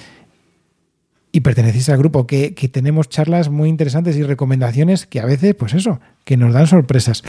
y 1.32 1.42
pertenecéis 1.42 1.90
al 1.90 1.98
grupo, 1.98 2.28
que, 2.28 2.54
que 2.54 2.68
tenemos 2.68 3.10
charlas 3.10 3.50
muy 3.50 3.70
interesantes 3.70 4.18
y 4.18 4.24
recomendaciones 4.24 5.06
que 5.06 5.20
a 5.20 5.26
veces, 5.26 5.56
pues 5.56 5.74
eso, 5.74 6.00
que 6.26 6.38
nos 6.38 6.54
dan 6.54 6.68
sorpresas. 6.68 7.24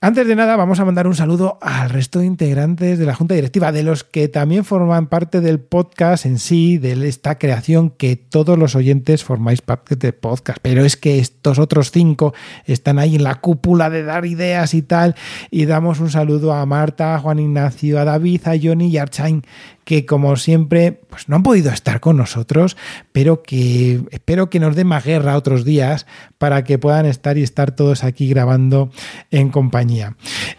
Antes 0.00 0.28
de 0.28 0.36
nada, 0.36 0.54
vamos 0.54 0.78
a 0.78 0.84
mandar 0.84 1.08
un 1.08 1.16
saludo 1.16 1.58
al 1.60 1.90
resto 1.90 2.20
de 2.20 2.26
integrantes 2.26 3.00
de 3.00 3.04
la 3.04 3.16
Junta 3.16 3.34
Directiva, 3.34 3.72
de 3.72 3.82
los 3.82 4.04
que 4.04 4.28
también 4.28 4.64
forman 4.64 5.08
parte 5.08 5.40
del 5.40 5.58
podcast 5.58 6.24
en 6.24 6.38
sí, 6.38 6.78
de 6.78 7.08
esta 7.08 7.36
creación 7.36 7.90
que 7.90 8.14
todos 8.14 8.56
los 8.56 8.76
oyentes 8.76 9.24
formáis 9.24 9.60
parte 9.60 9.96
del 9.96 10.14
podcast. 10.14 10.60
Pero 10.62 10.84
es 10.84 10.96
que 10.96 11.18
estos 11.18 11.58
otros 11.58 11.90
cinco 11.90 12.32
están 12.64 13.00
ahí 13.00 13.16
en 13.16 13.24
la 13.24 13.40
cúpula 13.40 13.90
de 13.90 14.04
dar 14.04 14.24
ideas 14.24 14.72
y 14.72 14.82
tal. 14.82 15.16
Y 15.50 15.66
damos 15.66 15.98
un 15.98 16.10
saludo 16.10 16.52
a 16.52 16.64
Marta, 16.64 17.16
a 17.16 17.18
Juan 17.18 17.40
Ignacio, 17.40 17.98
a 17.98 18.04
David, 18.04 18.42
a 18.46 18.52
Johnny 18.62 18.86
y 18.90 18.98
a 18.98 19.02
Archain, 19.02 19.42
que 19.88 20.04
como 20.04 20.36
siempre 20.36 21.00
pues 21.08 21.30
no 21.30 21.36
han 21.36 21.42
podido 21.42 21.70
estar 21.70 21.98
con 22.00 22.18
nosotros, 22.18 22.76
pero 23.10 23.42
que 23.42 24.02
espero 24.10 24.50
que 24.50 24.60
nos 24.60 24.76
dé 24.76 24.84
más 24.84 25.02
guerra 25.02 25.34
otros 25.34 25.64
días 25.64 26.04
para 26.36 26.62
que 26.62 26.78
puedan 26.78 27.06
estar 27.06 27.38
y 27.38 27.42
estar 27.42 27.70
todos 27.70 28.04
aquí 28.04 28.28
grabando 28.28 28.90
en 29.30 29.48
compañía. 29.48 30.14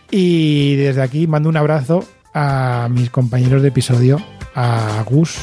Y 0.09 0.77
desde 0.77 1.03
aquí 1.03 1.27
mando 1.27 1.47
un 1.47 1.57
abrazo 1.57 2.03
a 2.33 2.87
mis 2.89 3.11
compañeros 3.11 3.61
de 3.61 3.67
episodio, 3.67 4.19
a 4.55 5.03
Gus. 5.07 5.37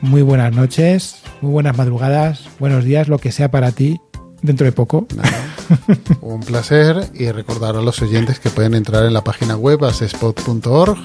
Muy 0.00 0.22
buenas 0.22 0.54
noches, 0.54 1.20
muy 1.40 1.50
buenas 1.50 1.76
madrugadas, 1.76 2.48
buenos 2.60 2.84
días, 2.84 3.08
lo 3.08 3.18
que 3.18 3.32
sea 3.32 3.50
para 3.50 3.72
ti 3.72 4.00
dentro 4.46 4.64
de 4.64 4.72
poco. 4.72 5.06
Un 6.20 6.40
placer 6.40 7.10
y 7.14 7.30
recordar 7.30 7.76
a 7.76 7.82
los 7.82 8.00
oyentes 8.00 8.38
que 8.38 8.50
pueden 8.50 8.74
entrar 8.74 9.04
en 9.04 9.12
la 9.12 9.22
página 9.22 9.56
web 9.56 9.84
asespot.org 9.84 10.96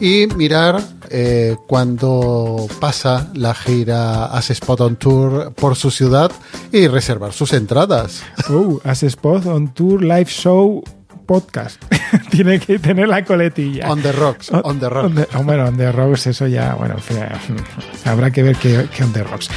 y 0.00 0.26
mirar 0.36 0.80
eh, 1.10 1.56
cuando 1.66 2.66
pasa 2.80 3.30
la 3.34 3.54
gira 3.54 4.26
Asespot 4.26 4.80
on 4.80 4.96
Tour 4.96 5.52
por 5.54 5.76
su 5.76 5.90
ciudad 5.90 6.30
y 6.72 6.86
reservar 6.86 7.32
sus 7.32 7.52
entradas. 7.52 8.22
Uh, 8.48 8.78
Asespot 8.84 9.44
on 9.46 9.74
Tour 9.74 10.02
Live 10.02 10.30
Show 10.30 10.82
podcast. 11.24 11.82
Tiene 12.30 12.58
que 12.60 12.78
tener 12.78 13.08
la 13.08 13.24
coletilla. 13.24 13.90
On 13.90 14.00
the 14.02 14.12
rocks, 14.12 14.50
on 14.52 14.78
the 14.80 14.88
rocks. 14.88 15.06
On 15.06 15.14
the- 15.14 15.28
oh, 15.36 15.42
bueno, 15.42 15.64
on 15.66 15.76
the 15.76 15.90
rocks, 15.92 16.26
eso 16.26 16.46
ya, 16.46 16.74
bueno, 16.74 16.94
en 16.94 17.00
fin, 17.02 17.16
habrá 18.04 18.30
que 18.30 18.42
ver 18.42 18.56
qué, 18.56 18.86
qué 18.96 19.02
on 19.04 19.12
the 19.12 19.24
rocks. 19.24 19.48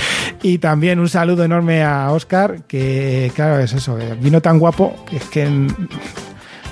Y 0.41 0.57
también 0.57 0.99
un 0.99 1.09
saludo 1.09 1.43
enorme 1.43 1.84
a 1.84 2.11
Oscar, 2.11 2.63
que 2.68 3.32
claro, 3.36 3.59
es 3.59 3.74
eso, 3.74 3.97
eh, 3.99 4.15
vino 4.20 4.41
tan 4.41 4.59
guapo 4.59 4.95
que 5.09 5.18
es 5.18 5.26
que 5.26 5.47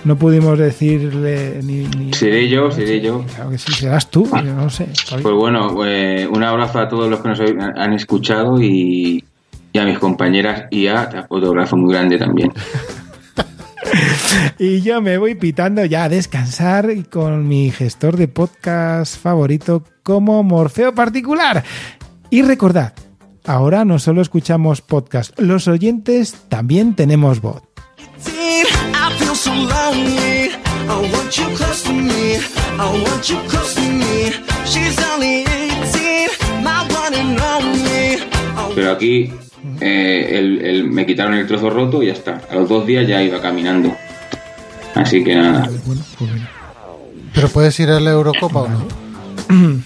no 0.04 0.16
pudimos 0.18 0.58
decirle 0.60 1.60
ni... 1.64 1.88
ni- 1.88 2.14
Seré 2.14 2.48
yo, 2.48 2.70
seré 2.72 3.02
yo. 3.02 3.24
Claro 3.36 3.50
que 3.50 3.58
sí, 3.58 3.72
serás 3.74 4.10
tú, 4.12 4.30
yo 4.32 4.54
no 4.54 4.70
sé. 4.70 4.88
Pues 5.22 5.34
bueno, 5.36 5.84
eh, 5.86 6.28
un 6.32 6.44
abrazo 6.44 6.80
a 6.80 6.88
todos 6.88 7.10
los 7.10 7.22
que 7.22 7.30
nos 7.30 7.40
han 7.40 7.94
escuchado 7.94 8.62
y, 8.62 9.24
y 9.74 9.80
a 9.80 9.84
mis 9.84 9.98
compañeras 9.98 10.66
y 10.70 10.86
a 10.88 11.26
otro 11.30 11.50
abrazo 11.50 11.76
muy 11.76 11.92
grande 11.94 12.18
también. 12.20 12.52
Y 14.60 14.82
yo 14.82 15.02
me 15.02 15.18
voy 15.18 15.36
pitando 15.36 15.86
ya 15.86 16.06
a 16.06 16.10
descansar 16.10 16.92
y 16.92 17.04
con 17.04 17.48
mi 17.48 17.72
gestor 17.72 18.18
de 18.18 18.28
podcast 18.28 19.18
favorito 19.18 19.84
como 20.04 20.44
Morfeo 20.44 20.94
Particular. 20.94 21.64
Y 22.30 22.42
recordad, 22.42 22.94
ahora 23.46 23.86
no 23.86 24.00
solo 24.00 24.22
escuchamos 24.22 24.82
podcast, 24.82 25.38
los 25.40 25.68
oyentes 25.68 26.36
también 26.50 26.96
tenemos 26.96 27.42
voz. 27.42 27.64
I 38.78 39.00
feel 39.00 39.55
so 39.66 39.72
lonely. 39.72 39.74
I 39.74 39.74
want 39.74 39.74
you 39.74 39.74
close 39.74 39.74
to 39.74 39.74
me. 39.74 39.74
I 39.74 39.74
want 39.74 39.74
you 39.74 39.74
close 39.74 39.74
to 39.74 39.74
me. 39.74 39.74
She's 39.74 39.74
only 39.74 39.74
18, 39.74 39.74
my 39.74 39.74
one 39.74 39.74
and 39.74 39.74
only. 39.74 39.74
I 39.74 39.74
Pero 39.74 39.74
aquí 39.80 39.82
eh, 39.82 40.38
el- 40.40 40.62
el- 40.66 40.84
me 40.86 41.06
quitaron 41.06 41.34
el 41.36 41.48
trozo 41.48 41.70
roto 41.70 42.04
y 42.04 42.08
ya 42.08 42.14
está. 42.14 42.42
A 42.50 42.56
los 42.56 42.70
dos 42.70 42.86
días 42.86 43.08
ya 43.08 43.22
iba 43.22 43.42
caminando. 43.42 43.96
Así 44.96 45.24
que 45.24 45.36
nada. 45.36 45.70
Bueno, 45.86 46.02
pues. 46.18 46.32
¿Pero 47.34 47.50
puedes 47.50 47.78
ir 47.80 47.90
a 47.90 48.00
la 48.00 48.12
Eurocopa 48.12 48.62
o 48.62 48.70
no? 48.70 48.88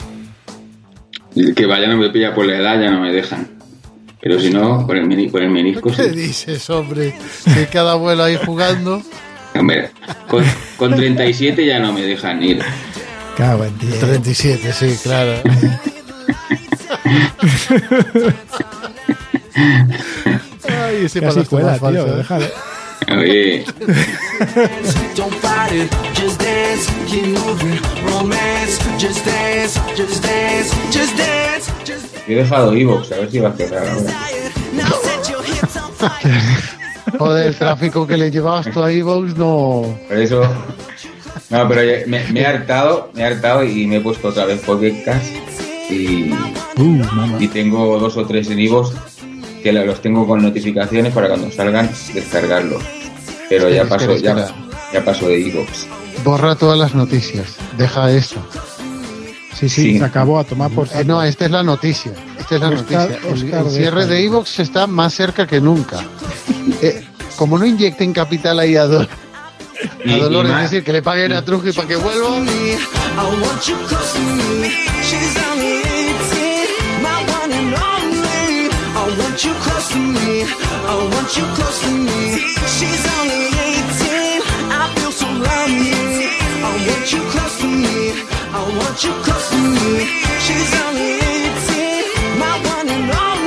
Que 1.56 1.66
vaya 1.66 1.88
no 1.88 1.98
me 1.98 2.10
pilla 2.10 2.34
por 2.36 2.46
la 2.46 2.58
edad, 2.58 2.80
ya 2.82 2.92
no 2.92 3.00
me 3.02 3.12
dejan. 3.14 3.48
Pero 4.22 4.40
si 4.40 4.50
no, 4.50 4.86
por 4.86 4.98
el, 4.98 5.06
meni- 5.06 5.30
por 5.32 5.42
el 5.42 5.50
menisco 5.50 5.90
¿Qué 5.96 6.10
sí. 6.10 6.16
dices, 6.16 6.70
hombre? 6.70 7.14
Si 7.46 7.66
cada 7.72 7.94
abuelo 7.94 8.24
ahí 8.24 8.38
jugando. 8.46 9.02
Hombre, 9.56 9.92
con, 10.28 10.44
con 10.78 10.94
37 10.96 11.66
ya 11.66 11.80
no 11.80 11.94
me 11.94 12.02
dejan 12.02 12.44
ir. 12.44 12.60
Cago 13.38 13.64
en 13.64 13.78
diez. 13.78 14.00
37, 14.00 14.74
sí, 14.74 14.98
claro. 15.02 15.42
Ay, 19.56 21.06
ese 21.06 21.20
Casi 21.22 21.36
palazo 21.42 21.50
cuela, 21.50 21.72
más 21.72 21.80
tío, 21.80 21.90
falso, 21.90 22.08
¿eh? 22.08 22.18
déjalo. 22.18 22.46
Oye, 23.18 23.66
don't 25.16 25.34
fight 25.36 25.72
it. 25.72 25.92
Just 26.14 26.40
dance, 26.42 26.88
keep 27.08 27.26
moving. 27.28 27.80
Romance, 28.06 28.78
just 29.00 29.26
dance, 29.26 29.80
just 29.98 30.22
dance, 30.24 30.74
just 30.92 31.18
dance, 31.18 31.72
just 31.86 32.06
he 32.28 32.36
dejado 32.36 32.74
Evox, 32.76 33.12
a 33.12 33.18
ver 33.18 33.32
si 33.32 33.40
va 33.40 33.50
a 33.50 33.54
cerrar 33.54 33.88
ahora. 33.88 34.14
Joder, 37.18 37.48
el 37.48 37.56
tráfico 37.56 38.06
que 38.06 38.18
le 38.18 38.30
llevabas 38.30 38.70
tú 38.72 38.84
a 38.84 38.92
Evox 38.92 39.36
no. 39.36 39.98
Por 40.08 40.18
eso. 40.18 40.42
No, 41.50 41.68
pero 41.68 41.82
me, 42.08 42.24
me 42.32 42.42
he 42.42 42.46
hartado, 42.46 43.10
me 43.16 43.22
he 43.22 43.26
hartado 43.26 43.64
y 43.64 43.88
me 43.88 43.96
he 43.98 44.02
puesto 44.02 44.28
otra 44.28 44.46
vez 44.46 44.60
podcast 44.62 45.26
y, 45.90 46.32
Uh, 46.78 47.38
y 47.40 47.48
tengo 47.50 48.00
dos 48.00 48.16
o 48.16 48.26
tres 48.26 48.50
en 48.52 48.60
Evox 48.60 48.92
que 49.64 49.72
los 49.72 50.02
tengo 50.02 50.26
con 50.28 50.42
notificaciones 50.42 51.14
para 51.14 51.28
cuando 51.28 51.52
salgan 51.52 51.90
descargarlos. 52.14 52.84
Pero 53.50 53.70
ya 53.70 53.86
paso, 53.86 54.12
espera, 54.12 54.36
ya, 54.36 54.46
espera. 54.46 54.70
ya 54.94 55.06
paso 55.06 55.28
de 55.28 55.48
Evox. 55.48 55.88
Borra 56.24 56.56
todas 56.56 56.78
las 56.78 56.94
noticias. 56.96 57.56
Deja 57.78 58.12
eso. 58.12 58.36
Sí, 59.60 59.68
sí, 59.68 59.82
Sí. 59.94 59.98
se 60.00 60.06
acabó 60.06 60.40
a 60.40 60.44
tomar 60.44 60.72
por 60.72 60.88
Eh, 60.88 61.04
no, 61.06 61.22
esta 61.24 61.46
es 61.46 61.52
la 61.52 61.64
noticia. 61.64 62.14
Esta 62.38 62.56
es 62.56 62.62
la 62.62 62.70
Oscar- 62.70 63.10
noticia. 63.10 63.28
El, 63.30 63.34
Oscar, 63.34 63.66
el 63.66 63.72
cierre 63.72 64.06
de 64.06 64.24
Evox 64.26 64.60
está 64.60 64.88
más 64.88 65.14
cerca 65.14 65.46
que 65.48 65.60
nunca. 65.60 65.98
Eh, 66.82 67.04
como 67.36 67.58
no 67.58 67.66
inyecten 67.66 68.14
capital 68.14 68.60
ahí 68.60 68.76
a, 68.76 68.86
Do- 68.86 69.02
a 69.02 70.18
Dolores, 70.18 70.52
es 70.52 70.62
decir, 70.72 70.84
que 70.84 70.94
le 70.94 71.02
paguen 71.02 71.34
a 71.34 71.44
Trujillo 71.44 71.74
para 71.74 71.88
que 71.88 71.96
vuelva. 71.96 72.30
Want 79.40 79.56
you 79.56 79.62
close 79.62 79.90
to 79.94 80.00
me. 80.00 80.44
I 80.44 80.96
want 81.14 81.38
you 81.38 81.46
close 81.56 81.80
to 81.84 81.92
me. 81.92 82.40
She's 82.76 83.04
only 83.20 83.48
18, 83.48 84.42
I 84.70 84.94
feel 84.96 85.12
so 85.14 85.28
lonely. 85.28 86.28
I 86.62 86.72
want 86.88 87.14
you 87.14 87.22
close 87.32 87.58
to 87.62 87.68
me. 87.68 88.20
I 88.52 88.62
want 88.78 89.02
you 89.02 89.14
close 89.24 89.50
to 89.52 89.56
me. 89.56 90.08
She's 90.44 90.72
only 90.84 91.12
18, 91.24 92.38
my 92.38 92.52
one 92.68 92.90
and 92.90 93.12
only. 93.12 93.39